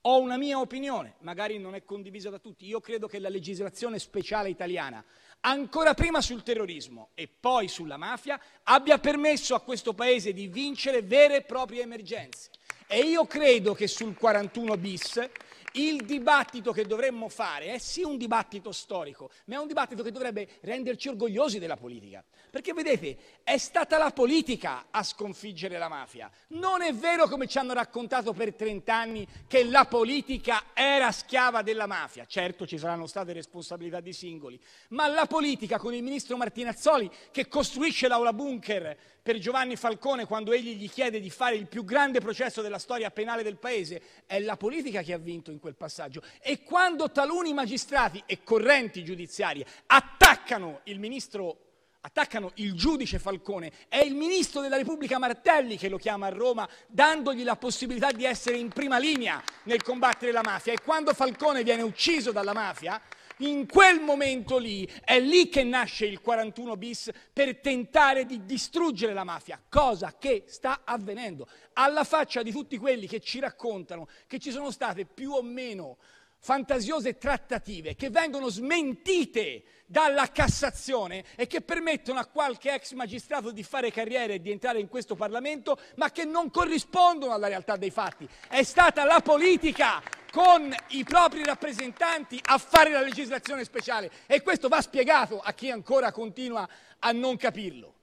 [0.03, 2.67] Ho una mia opinione, magari non è condivisa da tutti.
[2.67, 5.03] Io credo che la legislazione speciale italiana,
[5.43, 11.03] ancora prima sul terrorismo e poi sulla mafia, abbia permesso a questo Paese di vincere
[11.03, 12.51] vere e proprie emergenze.
[12.87, 15.31] E io credo che sul 41 bis
[15.73, 20.11] il dibattito che dovremmo fare è sì un dibattito storico, ma è un dibattito che
[20.11, 22.25] dovrebbe renderci orgogliosi della politica.
[22.51, 26.31] Perché vedete, è stata la politica a sconfiggere la mafia.
[26.49, 31.63] Non è vero come ci hanno raccontato per 30 anni che la politica era schiava
[31.63, 32.27] della mafia.
[32.27, 37.49] Certo ci saranno state responsabilità di singoli, ma la politica con il ministro Martinazzoli che
[37.49, 42.21] costruisce l'aula bunker per Giovanni Falcone quando egli gli chiede di fare il più grande
[42.21, 46.23] processo della storia penale del paese, è la politica che ha vinto in quel passaggio.
[46.41, 51.59] E quando taluni magistrati e correnti giudiziarie attaccano il ministro
[52.05, 56.69] attaccano il giudice Falcone, è il ministro della Repubblica Martelli che lo chiama a Roma,
[56.89, 60.73] dandogli la possibilità di essere in prima linea nel combattere la mafia.
[60.73, 63.01] E quando Falcone viene ucciso dalla mafia,
[63.39, 69.13] in quel momento lì è lì che nasce il 41 bis per tentare di distruggere
[69.13, 71.47] la mafia, cosa che sta avvenendo.
[71.75, 75.99] Alla faccia di tutti quelli che ci raccontano che ci sono state più o meno
[76.43, 83.63] fantasiose trattative che vengono smentite dalla Cassazione e che permettono a qualche ex magistrato di
[83.63, 87.91] fare carriera e di entrare in questo Parlamento, ma che non corrispondono alla realtà dei
[87.91, 88.29] fatti.
[88.49, 90.03] È stata la politica
[90.33, 95.71] con i propri rappresentanti a fare la legislazione speciale e questo va spiegato a chi
[95.71, 97.95] ancora continua a non capirlo.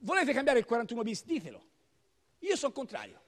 [0.00, 1.24] Volete cambiare il 41 bis?
[1.24, 1.64] Ditelo.
[2.40, 3.22] Io sono contrario.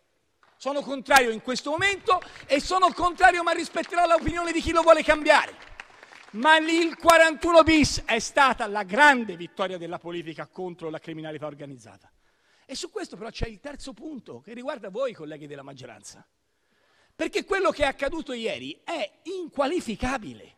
[0.60, 5.04] Sono contrario in questo momento e sono contrario ma rispetterò l'opinione di chi lo vuole
[5.04, 5.54] cambiare.
[6.32, 12.10] Ma il 41 bis è stata la grande vittoria della politica contro la criminalità organizzata.
[12.66, 16.26] E su questo però c'è il terzo punto che riguarda voi colleghi della maggioranza.
[17.14, 20.56] Perché quello che è accaduto ieri è inqualificabile.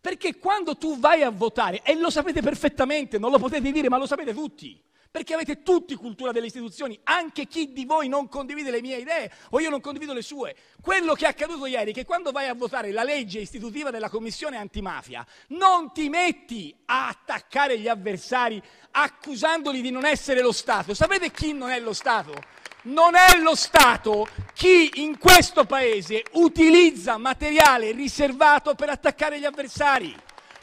[0.00, 3.98] Perché quando tu vai a votare, e lo sapete perfettamente, non lo potete dire, ma
[3.98, 4.80] lo sapete tutti,
[5.14, 9.30] perché avete tutti cultura delle istituzioni, anche chi di voi non condivide le mie idee
[9.50, 10.56] o io non condivido le sue.
[10.82, 14.08] Quello che è accaduto ieri è che quando vai a votare la legge istitutiva della
[14.08, 18.60] Commissione antimafia, non ti metti a attaccare gli avversari
[18.90, 20.94] accusandoli di non essere lo Stato.
[20.94, 22.34] Sapete chi non è lo Stato?
[22.82, 30.12] Non è lo Stato chi in questo paese utilizza materiale riservato per attaccare gli avversari.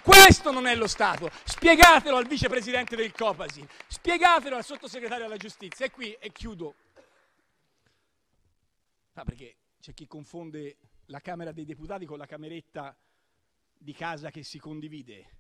[0.04, 1.30] Questo non è lo Stato.
[1.44, 5.86] Spiegatelo al vicepresidente del Copasi, spiegatelo al sottosegretario alla giustizia.
[5.86, 6.74] E qui e chiudo.
[9.14, 12.98] Ah, perché c'è chi confonde la Camera dei Deputati con la cameretta
[13.78, 15.38] di casa che si condivide,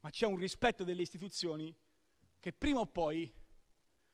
[0.00, 1.74] ma c'è un rispetto delle istituzioni
[2.38, 3.32] che prima o poi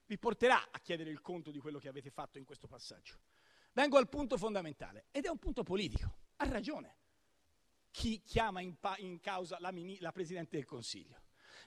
[0.06, 3.18] vi porterà a chiedere il conto di quello che avete fatto in questo passaggio.
[3.72, 6.14] Vengo al punto fondamentale ed è un punto politico.
[6.36, 6.99] Ha ragione
[7.90, 11.18] chi chiama in, in causa la, la Presidente del Consiglio.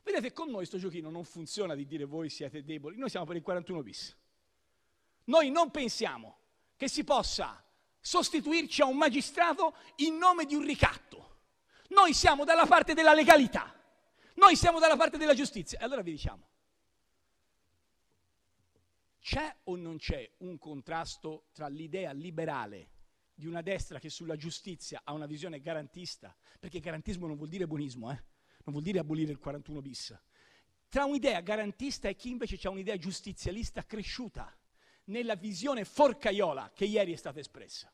[0.04, 3.38] Vedete, con noi questo giochino non funziona di dire voi siete deboli, noi siamo per
[3.38, 4.16] il 41 bis.
[5.26, 6.40] Noi non pensiamo
[6.76, 7.64] che si possa
[8.00, 11.38] sostituirci a un magistrato in nome di un ricatto.
[11.90, 13.74] Noi siamo dalla parte della legalità,
[14.36, 15.80] noi siamo dalla parte della giustizia.
[15.80, 16.48] E allora vi diciamo,
[19.22, 22.90] c'è o non c'è un contrasto tra l'idea liberale
[23.34, 27.68] di una destra che sulla giustizia ha una visione garantista, perché garantismo non vuol dire
[27.68, 28.24] buonismo, eh?
[28.64, 30.18] non vuol dire abolire il 41 bis,
[30.90, 34.56] tra un'idea garantista e chi invece ha un'idea giustizialista cresciuta
[35.06, 37.92] nella visione forcaiola che ieri è stata espressa.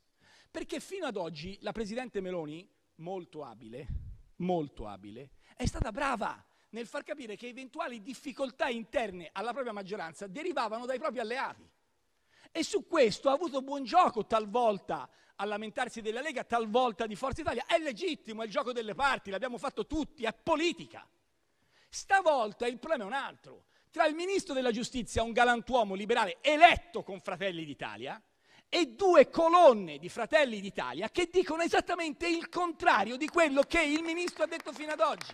[0.51, 3.87] Perché fino ad oggi la Presidente Meloni, molto abile,
[4.37, 10.27] molto abile, è stata brava nel far capire che eventuali difficoltà interne alla propria maggioranza
[10.27, 11.67] derivavano dai propri alleati.
[12.51, 17.41] E su questo ha avuto buon gioco talvolta a lamentarsi della Lega, talvolta di Forza
[17.41, 17.65] Italia.
[17.65, 21.07] È legittimo, è il gioco delle parti, l'abbiamo fatto tutti, è politica.
[21.87, 23.65] Stavolta il problema è un altro.
[23.91, 28.21] Tra il ministro della giustizia, un galantuomo liberale eletto con Fratelli d'Italia,
[28.69, 34.03] e due colonne di Fratelli d'Italia che dicono esattamente il contrario di quello che il
[34.03, 35.33] ministro ha detto fino ad oggi.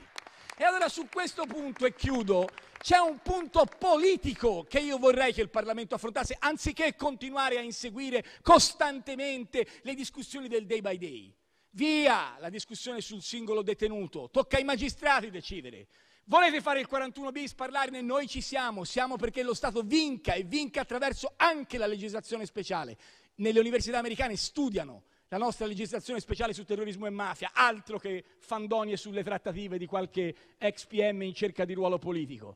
[0.58, 2.48] E allora su questo punto, e chiudo,
[2.80, 8.24] c'è un punto politico che io vorrei che il Parlamento affrontasse, anziché continuare a inseguire
[8.42, 11.34] costantemente le discussioni del day by day.
[11.72, 15.88] Via la discussione sul singolo detenuto, tocca ai magistrati decidere.
[16.24, 18.02] Volete fare il 41 bis, parlarne?
[18.02, 22.98] Noi ci siamo, siamo perché lo Stato vinca e vinca attraverso anche la legislazione speciale.
[23.36, 25.04] Nelle università americane studiano
[25.38, 30.34] la nostra legislazione speciale su terrorismo e mafia, altro che fandonie sulle trattative di qualche
[30.58, 32.56] ex PM in cerca di ruolo politico.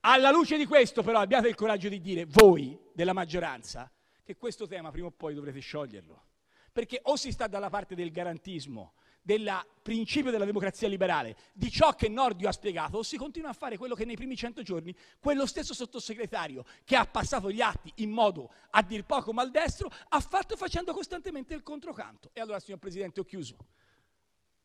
[0.00, 3.90] Alla luce di questo, però, abbiate il coraggio di dire, voi della maggioranza,
[4.22, 6.22] che questo tema prima o poi dovrete scioglierlo.
[6.70, 9.50] Perché o si sta dalla parte del garantismo, del
[9.82, 13.94] principio della democrazia liberale, di ciò che Nordio ha spiegato, si continua a fare quello
[13.94, 18.52] che nei primi cento giorni quello stesso sottosegretario che ha passato gli atti in modo
[18.70, 22.30] a dir poco maldestro ha fatto facendo costantemente il controcanto.
[22.32, 23.56] E allora, signor Presidente, ho chiuso.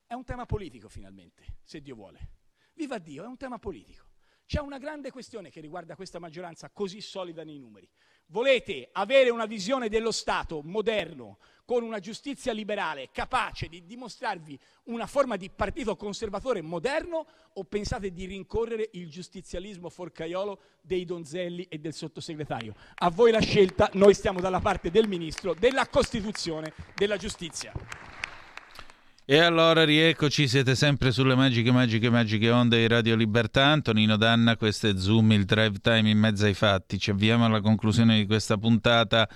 [0.05, 2.29] È un tema politico finalmente, se Dio vuole.
[2.73, 4.11] Viva Dio, è un tema politico.
[4.45, 7.89] C'è una grande questione che riguarda questa maggioranza così solida nei numeri.
[8.27, 15.07] Volete avere una visione dello Stato moderno, con una giustizia liberale capace di dimostrarvi una
[15.07, 21.77] forma di partito conservatore moderno o pensate di rincorrere il giustizialismo forcaiolo dei donzelli e
[21.77, 22.73] del sottosegretario?
[22.95, 27.71] A voi la scelta, noi stiamo dalla parte del ministro, della Costituzione, della giustizia.
[29.25, 33.67] E allora rieccoci, siete sempre sulle magiche, magiche, magiche onde di Radio Libertà.
[33.67, 36.99] Antonino Danna, questo è Zoom, il drive time in mezzo ai fatti.
[36.99, 39.29] Ci avviamo alla conclusione di questa puntata.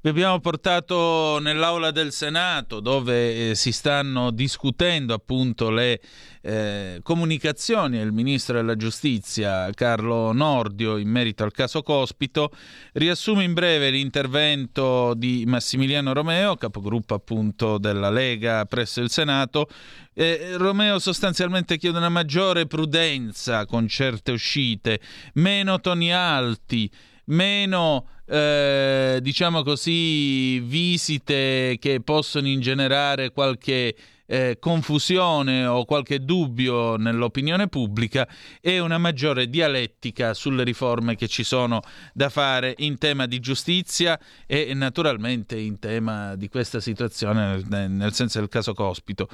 [0.00, 6.00] Vi abbiamo portato nell'aula del Senato dove eh, si stanno discutendo appunto le
[6.46, 12.52] eh, comunicazioni del ministro della giustizia Carlo Nordio in merito al caso Cospito.
[12.92, 19.68] Riassumo in breve l'intervento di Massimiliano Romeo, capogruppo appunto della Lega presso il Senato.
[20.14, 25.00] Eh, Romeo sostanzialmente chiede una maggiore prudenza con certe uscite,
[25.34, 26.88] meno toni alti,
[27.24, 33.94] meno eh, diciamo così visite che possono ingenerare qualche
[34.26, 38.28] eh, confusione o qualche dubbio nell'opinione pubblica
[38.60, 41.80] e una maggiore dialettica sulle riforme che ci sono
[42.12, 48.40] da fare in tema di giustizia e naturalmente in tema di questa situazione nel, senso
[48.40, 49.28] del caso Cospito.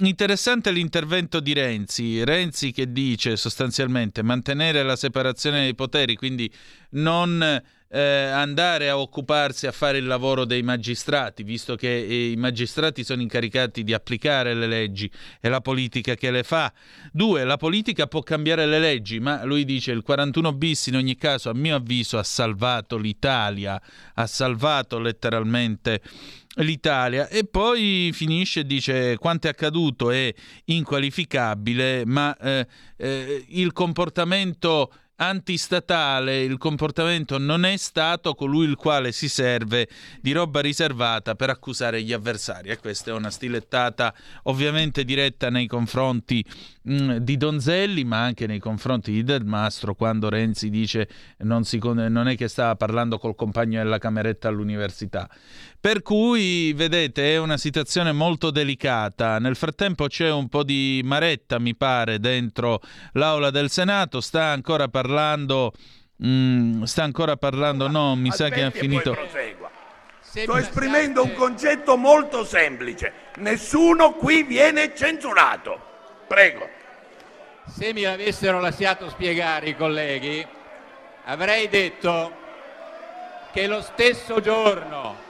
[0.00, 6.50] Interessante l'intervento di Renzi, Renzi che dice sostanzialmente mantenere la separazione dei poteri, quindi
[6.90, 7.60] non
[7.90, 13.02] eh, andare a occuparsi a fare il lavoro dei magistrati, visto che eh, i magistrati
[13.02, 15.10] sono incaricati di applicare le leggi
[15.40, 16.72] e la politica che le fa.
[17.12, 21.16] Due, la politica può cambiare le leggi, ma lui dice il 41 bis in ogni
[21.16, 23.80] caso, a mio avviso, ha salvato l'Italia,
[24.14, 26.02] ha salvato letteralmente
[26.56, 30.34] l'Italia e poi finisce e dice quanto è accaduto è
[30.64, 32.66] inqualificabile ma eh,
[32.96, 36.42] eh, il comportamento antistatale.
[36.42, 39.88] Il comportamento non è stato colui il quale si serve
[40.20, 42.70] di roba riservata per accusare gli avversari.
[42.70, 44.14] E questa è una stilettata
[44.44, 46.44] ovviamente diretta nei confronti
[46.82, 51.08] mh, mm, di Donzelli ma anche nei confronti di Del Mastro quando Renzi dice
[51.38, 55.28] non, si, non è che stava parlando col compagno della cameretta all'università
[55.80, 59.38] per cui, vedete, è una situazione molto delicata.
[59.38, 62.80] Nel frattempo c'è un po' di maretta, mi pare, dentro
[63.12, 64.20] l'aula del Senato.
[64.20, 65.72] Sta ancora parlando.
[66.24, 69.16] Mm, sta ancora parlando, no, mi sa che ha finito.
[70.20, 73.12] Sto esprimendo un concetto molto semplice.
[73.36, 75.80] Nessuno qui viene censurato.
[76.26, 76.68] Prego.
[77.68, 80.44] Se mi avessero lasciato spiegare i colleghi,
[81.24, 82.32] avrei detto
[83.52, 85.26] che lo stesso giorno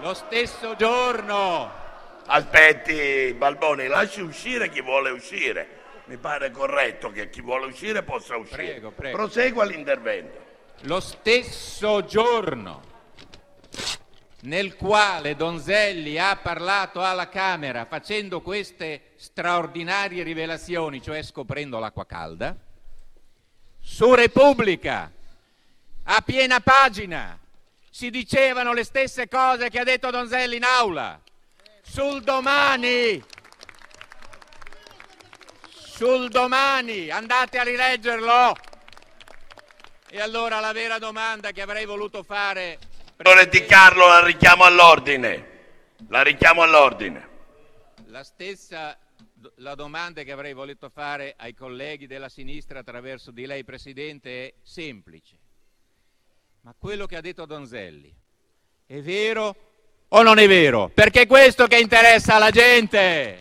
[0.00, 1.84] lo stesso giorno.
[2.26, 5.84] Aspetti, Balboni, lasci uscire chi vuole uscire.
[6.06, 8.64] Mi pare corretto che chi vuole uscire possa uscire.
[8.64, 9.16] Prego, prego.
[9.16, 10.44] Prosegua l'intervento.
[10.82, 12.94] Lo stesso giorno
[14.42, 22.56] nel quale Donzelli ha parlato alla Camera facendo queste straordinarie rivelazioni, cioè scoprendo l'acqua calda,
[23.80, 25.10] su Repubblica,
[26.04, 27.38] a piena pagina,
[27.96, 31.18] si dicevano le stesse cose che ha detto Donzelli in aula.
[31.80, 33.24] Sul domani.
[35.70, 37.08] Sul domani.
[37.08, 38.54] Andate a rileggerlo.
[40.10, 42.78] E allora la vera domanda che avrei voluto fare...
[43.48, 45.94] Di Carlo, la richiamo all'ordine.
[46.08, 47.28] La richiamo all'ordine.
[48.08, 48.94] La stessa
[49.56, 54.54] la domanda che avrei voluto fare ai colleghi della sinistra attraverso di lei, Presidente, è
[54.60, 55.35] semplice.
[56.66, 58.12] Ma quello che ha detto Donzelli
[58.86, 59.54] è vero
[60.08, 60.90] o non è vero?
[60.92, 63.38] Perché è questo che interessa alla gente.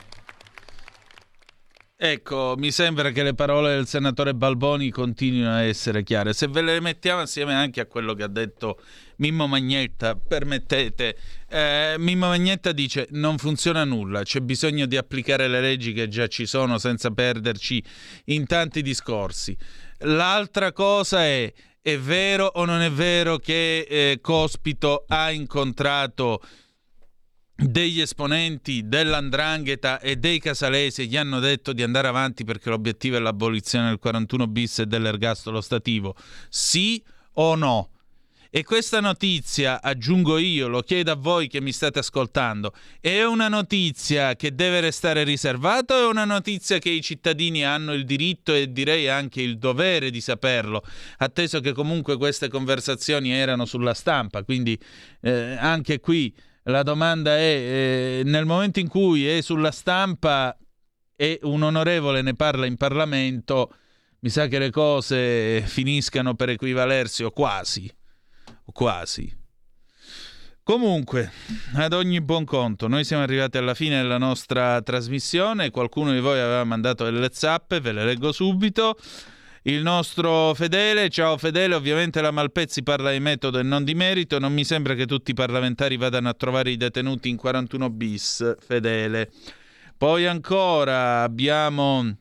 [1.95, 6.33] Ecco, mi sembra che le parole del senatore Balboni continuino a essere chiare.
[6.33, 8.79] Se ve le mettiamo assieme anche a quello che ha detto
[9.15, 11.17] Mimmo Magnetta, permettete,
[11.49, 16.27] eh, Mimmo Magnetta dice non funziona nulla, c'è bisogno di applicare le leggi che già
[16.27, 17.83] ci sono senza perderci
[18.25, 19.57] in tanti discorsi.
[20.01, 21.51] L'altra cosa è
[21.85, 26.41] è vero o non è vero che eh, Cospito ha incontrato
[27.55, 33.19] degli esponenti dell'Andrangheta e dei Casalesi gli hanno detto di andare avanti perché l'obiettivo è
[33.19, 36.15] l'abolizione del 41 bis e dell'ergastolo stativo?
[36.49, 37.03] Sì
[37.33, 37.91] o no?
[38.57, 42.71] E questa notizia, aggiungo io, lo chiedo a voi che mi state ascoltando,
[43.01, 47.91] è una notizia che deve restare riservata o è una notizia che i cittadini hanno
[47.91, 50.83] il diritto e direi anche il dovere di saperlo,
[51.17, 54.79] atteso che comunque queste conversazioni erano sulla stampa, quindi
[55.19, 56.33] eh, anche qui
[56.63, 60.57] la domanda è, eh, nel momento in cui è sulla stampa
[61.17, 63.75] e un onorevole ne parla in Parlamento,
[64.19, 67.91] mi sa che le cose finiscano per equivalersi o quasi
[68.71, 69.43] quasi.
[70.63, 71.31] Comunque,
[71.75, 75.69] ad ogni buon conto, noi siamo arrivati alla fine della nostra trasmissione.
[75.69, 78.97] Qualcuno di voi aveva mandato delle zappe, ve le leggo subito.
[79.67, 84.39] Il nostro Fedele, ciao Fedele, ovviamente la Malpezzi parla di metodo e non di merito.
[84.39, 88.55] Non mi sembra che tutti i parlamentari vadano a trovare i detenuti in 41 bis,
[88.59, 89.31] Fedele.
[89.97, 92.15] Poi ancora abbiamo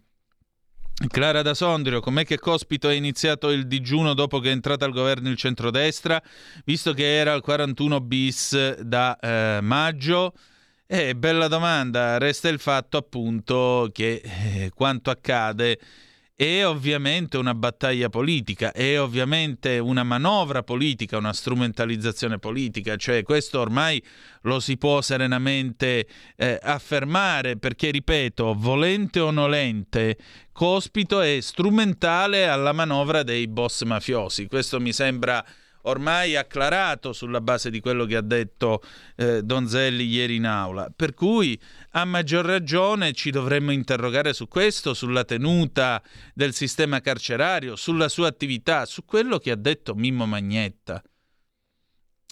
[1.08, 4.92] Clara da Sondrio, com'è che Cospito ha iniziato il digiuno dopo che è entrata al
[4.92, 6.22] governo il centrodestra,
[6.64, 10.34] visto che era al 41 bis da eh, maggio?
[10.86, 15.80] Eh, bella domanda, resta il fatto appunto che eh, quanto accade
[16.36, 23.60] è ovviamente una battaglia politica, è ovviamente una manovra politica, una strumentalizzazione politica, cioè questo
[23.60, 24.02] ormai
[24.42, 30.18] lo si può serenamente eh, affermare perché, ripeto, volente o nolente,
[30.50, 34.46] Cospito è strumentale alla manovra dei boss mafiosi.
[34.48, 35.44] Questo mi sembra
[35.86, 38.82] ormai acclarato sulla base di quello che ha detto
[39.16, 40.90] eh, Donzelli ieri in aula.
[40.94, 41.58] Per cui
[41.96, 46.02] a maggior ragione ci dovremmo interrogare su questo, sulla tenuta
[46.34, 51.00] del sistema carcerario, sulla sua attività, su quello che ha detto Mimmo Magnetta.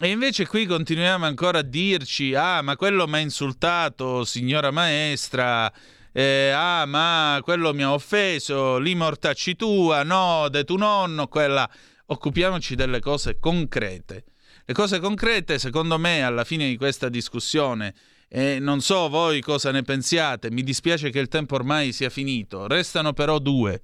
[0.01, 5.73] E invece qui continuiamo ancora a dirci, ah ma quello mi ha insultato, signora maestra,
[6.11, 11.71] eh, ah ma quello mi ha offeso, lì mortacci tua, no, de tu nonno, quella
[12.07, 14.25] occupiamoci delle cose concrete.
[14.65, 17.95] Le cose concrete, secondo me, alla fine di questa discussione,
[18.35, 22.67] e non so voi cosa ne pensiate, mi dispiace che il tempo ormai sia finito,
[22.67, 23.83] restano però due.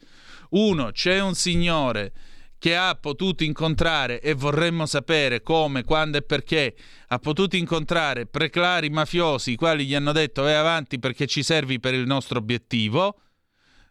[0.50, 2.12] Uno, c'è un signore
[2.56, 6.74] che ha potuto incontrare e vorremmo sapere come, quando e perché
[7.08, 11.78] ha potuto incontrare preclari mafiosi i quali gli hanno detto vai avanti perché ci servi
[11.78, 13.20] per il nostro obiettivo.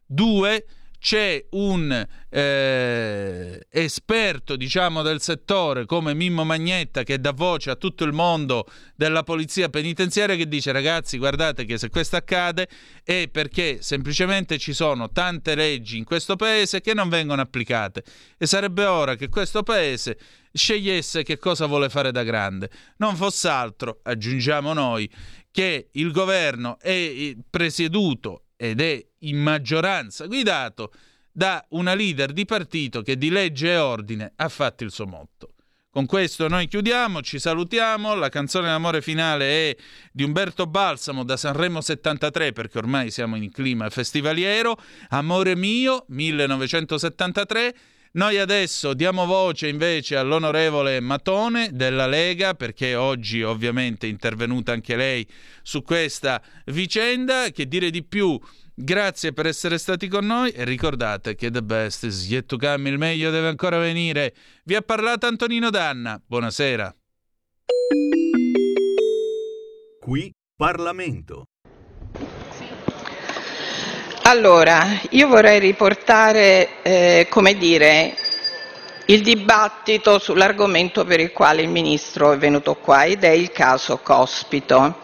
[0.07, 0.65] Due,
[0.99, 8.03] c'è un eh, esperto diciamo del settore come Mimmo Magnetta che dà voce a tutto
[8.03, 8.65] il mondo
[8.95, 12.67] della polizia penitenziaria che dice ragazzi guardate che se questo accade
[13.03, 18.03] è perché semplicemente ci sono tante leggi in questo paese che non vengono applicate.
[18.37, 20.17] E sarebbe ora che questo paese
[20.51, 22.69] scegliesse che cosa vuole fare da grande.
[22.97, 25.09] Non fosse altro aggiungiamo noi
[25.51, 30.91] che il governo è presieduto ed è in maggioranza guidato
[31.31, 35.53] da una leader di partito che di legge e ordine ha fatto il suo motto.
[35.97, 39.77] Con questo noi chiudiamo, ci salutiamo, la canzone d'amore finale è
[40.11, 44.77] di Umberto Balsamo da Sanremo 73 perché ormai siamo in clima festivaliero,
[45.09, 47.75] Amore mio 1973.
[48.17, 54.95] Noi adesso diamo voce invece all'onorevole Matone della Lega perché oggi ovviamente è intervenuta anche
[54.95, 55.27] lei
[55.61, 58.39] su questa vicenda, che dire di più
[58.79, 62.89] Grazie per essere stati con noi e ricordate che the best is yet to come,
[62.89, 64.35] il meglio deve ancora venire.
[64.65, 66.21] Vi ha parlato Antonino Danna.
[66.23, 66.95] Buonasera.
[69.99, 71.45] Qui Parlamento.
[74.29, 78.13] Allora, io vorrei riportare, eh, come dire,
[79.05, 83.99] il dibattito sull'argomento per il quale il Ministro è venuto qua ed è il caso
[83.99, 84.97] Cospito.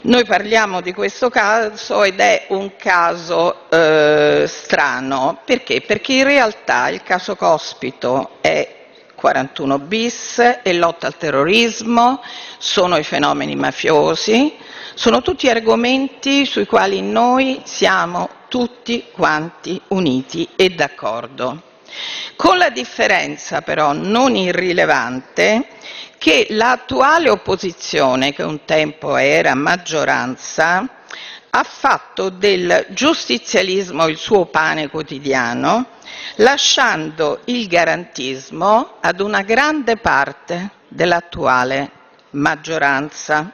[0.00, 5.80] Noi parliamo di questo caso ed è un caso eh, strano perché?
[5.80, 8.81] Perché in realtà il caso Cospito è
[9.22, 12.20] 41 bis, è lotta al terrorismo,
[12.58, 14.52] sono i fenomeni mafiosi,
[14.94, 21.62] sono tutti argomenti sui quali noi siamo tutti quanti uniti e d'accordo.
[22.34, 25.68] Con la differenza però non irrilevante
[26.18, 30.84] che l'attuale opposizione, che un tempo era maggioranza,
[31.48, 36.00] ha fatto del giustizialismo il suo pane quotidiano,
[36.36, 41.90] lasciando il garantismo ad una grande parte dell'attuale
[42.30, 43.52] maggioranza.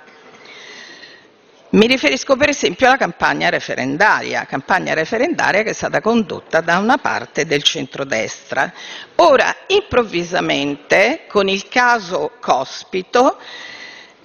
[1.71, 6.97] Mi riferisco per esempio alla campagna referendaria, campagna referendaria che è stata condotta da una
[6.97, 8.73] parte del centrodestra.
[9.17, 13.39] Ora, improvvisamente, con il caso Cospito,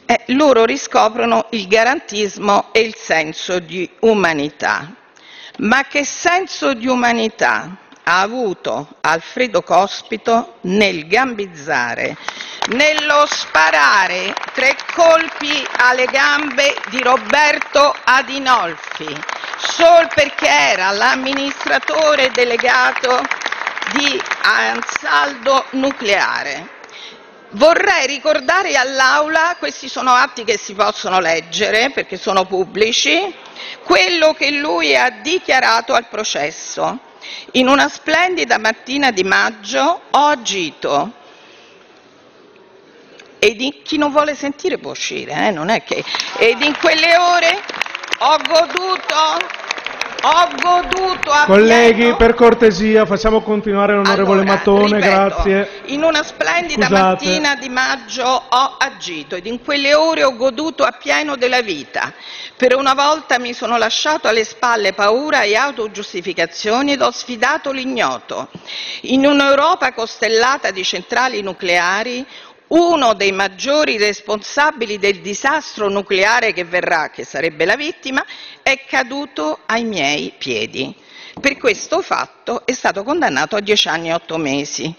[0.05, 4.95] eh, loro riscoprono il garantismo e il senso di umanità.
[5.57, 12.17] Ma che senso di umanità ha avuto Alfredo Cospito nel gambizzare,
[12.69, 19.17] nello sparare tre colpi alle gambe di Roberto Adinolfi,
[19.57, 23.21] sol perché era l'amministratore delegato
[23.93, 26.81] di Ansaldo Nucleare.
[27.51, 33.31] Vorrei ricordare all'Aula, questi sono atti che si possono leggere perché sono pubblici,
[33.83, 37.11] quello che lui ha dichiarato al processo.
[37.53, 41.11] In una splendida mattina di maggio ho agito
[43.39, 45.51] e di, chi non vuole sentire può uscire, eh?
[45.51, 46.03] non è che...
[46.37, 47.61] Ed in quelle ore
[48.19, 49.62] ho goduto
[50.25, 55.69] Ho goduto a Colleghi, pieno- per cortesia, facciamo continuare l'onorevole Allora, Mattone, ripeto, grazie.
[55.87, 57.03] In una splendida Scusate.
[57.25, 62.13] mattina di maggio ho agito ed in quelle ore ho goduto appieno della vita.
[62.55, 68.47] Per una volta mi sono lasciato alle spalle paura e autogiustificazioni ed ho sfidato l'ignoto.
[69.01, 72.25] In un'Europa costellata di centrali nucleari,
[72.73, 78.25] uno dei maggiori responsabili del disastro nucleare che verrà, che sarebbe la vittima,
[78.63, 80.95] è caduto ai miei piedi.
[81.39, 84.95] Per questo fatto è stato condannato a 10 anni e 8 mesi.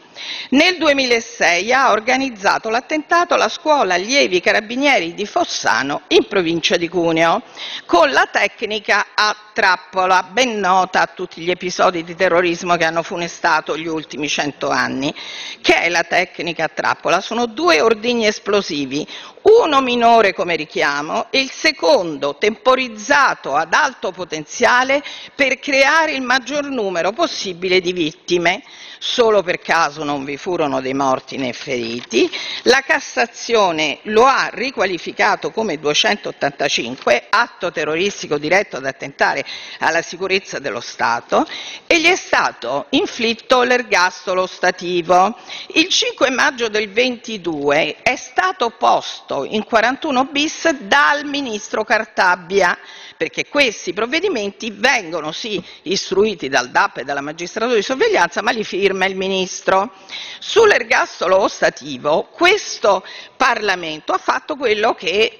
[0.50, 7.42] Nel 2006 ha organizzato l'attentato alla scuola allievi carabinieri di Fossano in provincia di Cuneo
[7.84, 13.02] con la tecnica a trappola, ben nota a tutti gli episodi di terrorismo che hanno
[13.02, 15.14] funestato gli ultimi cento anni.
[15.60, 17.20] Che è la tecnica a trappola?
[17.20, 19.06] Sono due ordigni esplosivi,
[19.42, 25.02] uno minore come richiamo e il secondo temporizzato ad alto potenziale
[25.34, 27.33] per creare il maggior numero possibile
[27.80, 28.62] di vittime.
[29.06, 32.28] Solo per caso non vi furono dei morti né feriti.
[32.62, 39.44] La Cassazione lo ha riqualificato come 285, atto terroristico diretto ad attentare
[39.80, 41.46] alla sicurezza dello Stato,
[41.86, 45.36] e gli è stato inflitto l'ergastolo stativo.
[45.74, 52.76] Il 5 maggio del 22 è stato posto in 41 bis dal ministro Cartabia
[53.16, 58.64] perché questi provvedimenti vengono sì istruiti dal DAP e dalla magistratura di sorveglianza, ma li
[58.64, 59.92] firma il ministro.
[60.38, 63.04] Sull'ergastolo ostativo, questo
[63.36, 65.38] Parlamento ha fatto quello che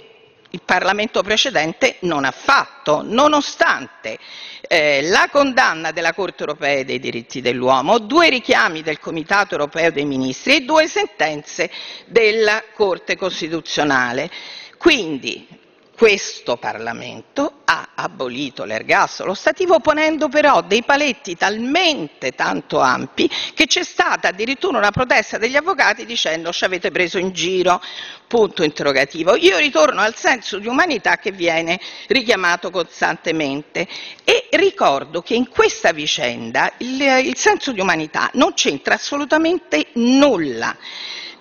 [0.51, 4.19] il Parlamento precedente non ha fatto, nonostante
[4.69, 10.05] eh, la condanna della Corte europea dei diritti dell'uomo, due richiami del Comitato europeo dei
[10.05, 11.71] ministri e due sentenze
[12.07, 14.31] della Corte costituzionale.
[14.79, 15.47] Quindi
[15.97, 23.85] questo Parlamento ha abolito l'ergastolo stativo ponendo però dei paletti talmente tanto ampi che c'è
[23.85, 27.81] stata addirittura una protesta degli avvocati dicendo ci avete preso in giro,
[28.27, 29.37] punto interrogativo.
[29.37, 33.87] Io ritorno al senso di umanità che viene richiamato costantemente
[34.25, 40.77] e ricordo che in questa vicenda il, il senso di umanità non c'entra assolutamente nulla.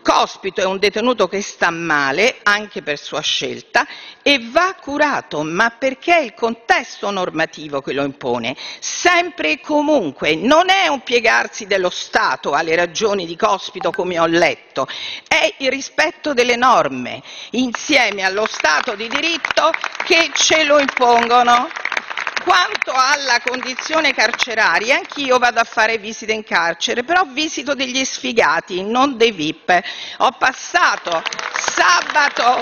[0.04, 3.88] Cospito è un detenuto che sta male, anche per sua scelta,
[4.22, 10.36] e va curato, ma perché è il contesto normativo che lo impone, sempre e comunque.
[10.36, 14.88] Non è un piegarsi dello Stato alle ragioni di Cospito, come ho letto,
[15.28, 19.72] è il rispetto delle norme, insieme allo Stato di diritto
[20.04, 21.70] che ce lo impongono.
[22.43, 28.84] Quanto alla condizione carceraria, anch'io vado a fare visite in carcere, però visito degli sfigati,
[28.84, 29.81] non dei VIP.
[30.18, 31.22] Ho passato
[31.53, 32.61] sabato,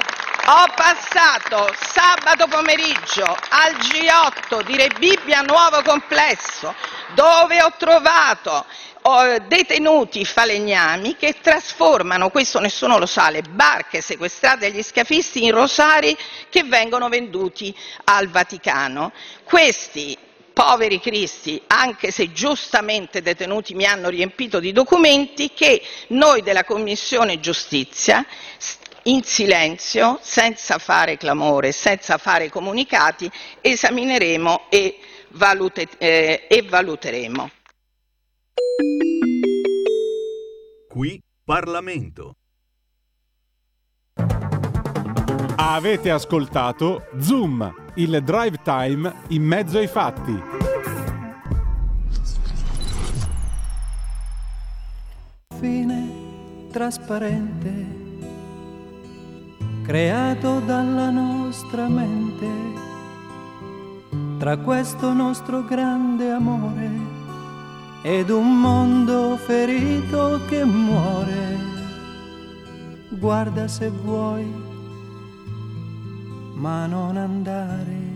[0.54, 6.76] ho passato sabato pomeriggio al G8 di Rebibbia Nuovo Complesso,
[7.16, 8.66] dove ho trovato
[9.48, 16.16] detenuti falegnami che trasformano, questo nessuno lo sa, le barche sequestrate agli scafisti in rosari
[16.50, 17.74] che vengono venduti
[18.04, 19.14] al Vaticano.
[19.46, 20.18] Questi
[20.52, 27.40] poveri cristi, anche se giustamente detenuti mi hanno riempito di documenti che noi della Commissione
[27.40, 28.26] Giustizia
[29.04, 33.30] in silenzio, senza fare clamore, senza fare comunicati,
[33.62, 34.98] esamineremo e,
[35.30, 37.50] valute- eh, e valuteremo.
[40.90, 42.36] Qui Parlamento.
[45.56, 50.62] Avete ascoltato Zoom, il drive time in mezzo ai fatti.
[55.62, 58.01] fine trasparente
[59.84, 62.48] creato dalla nostra mente
[64.38, 66.90] tra questo nostro grande amore
[68.02, 71.70] ed un mondo ferito che muore.
[73.10, 74.70] Guarda se vuoi
[76.56, 78.11] ma non andare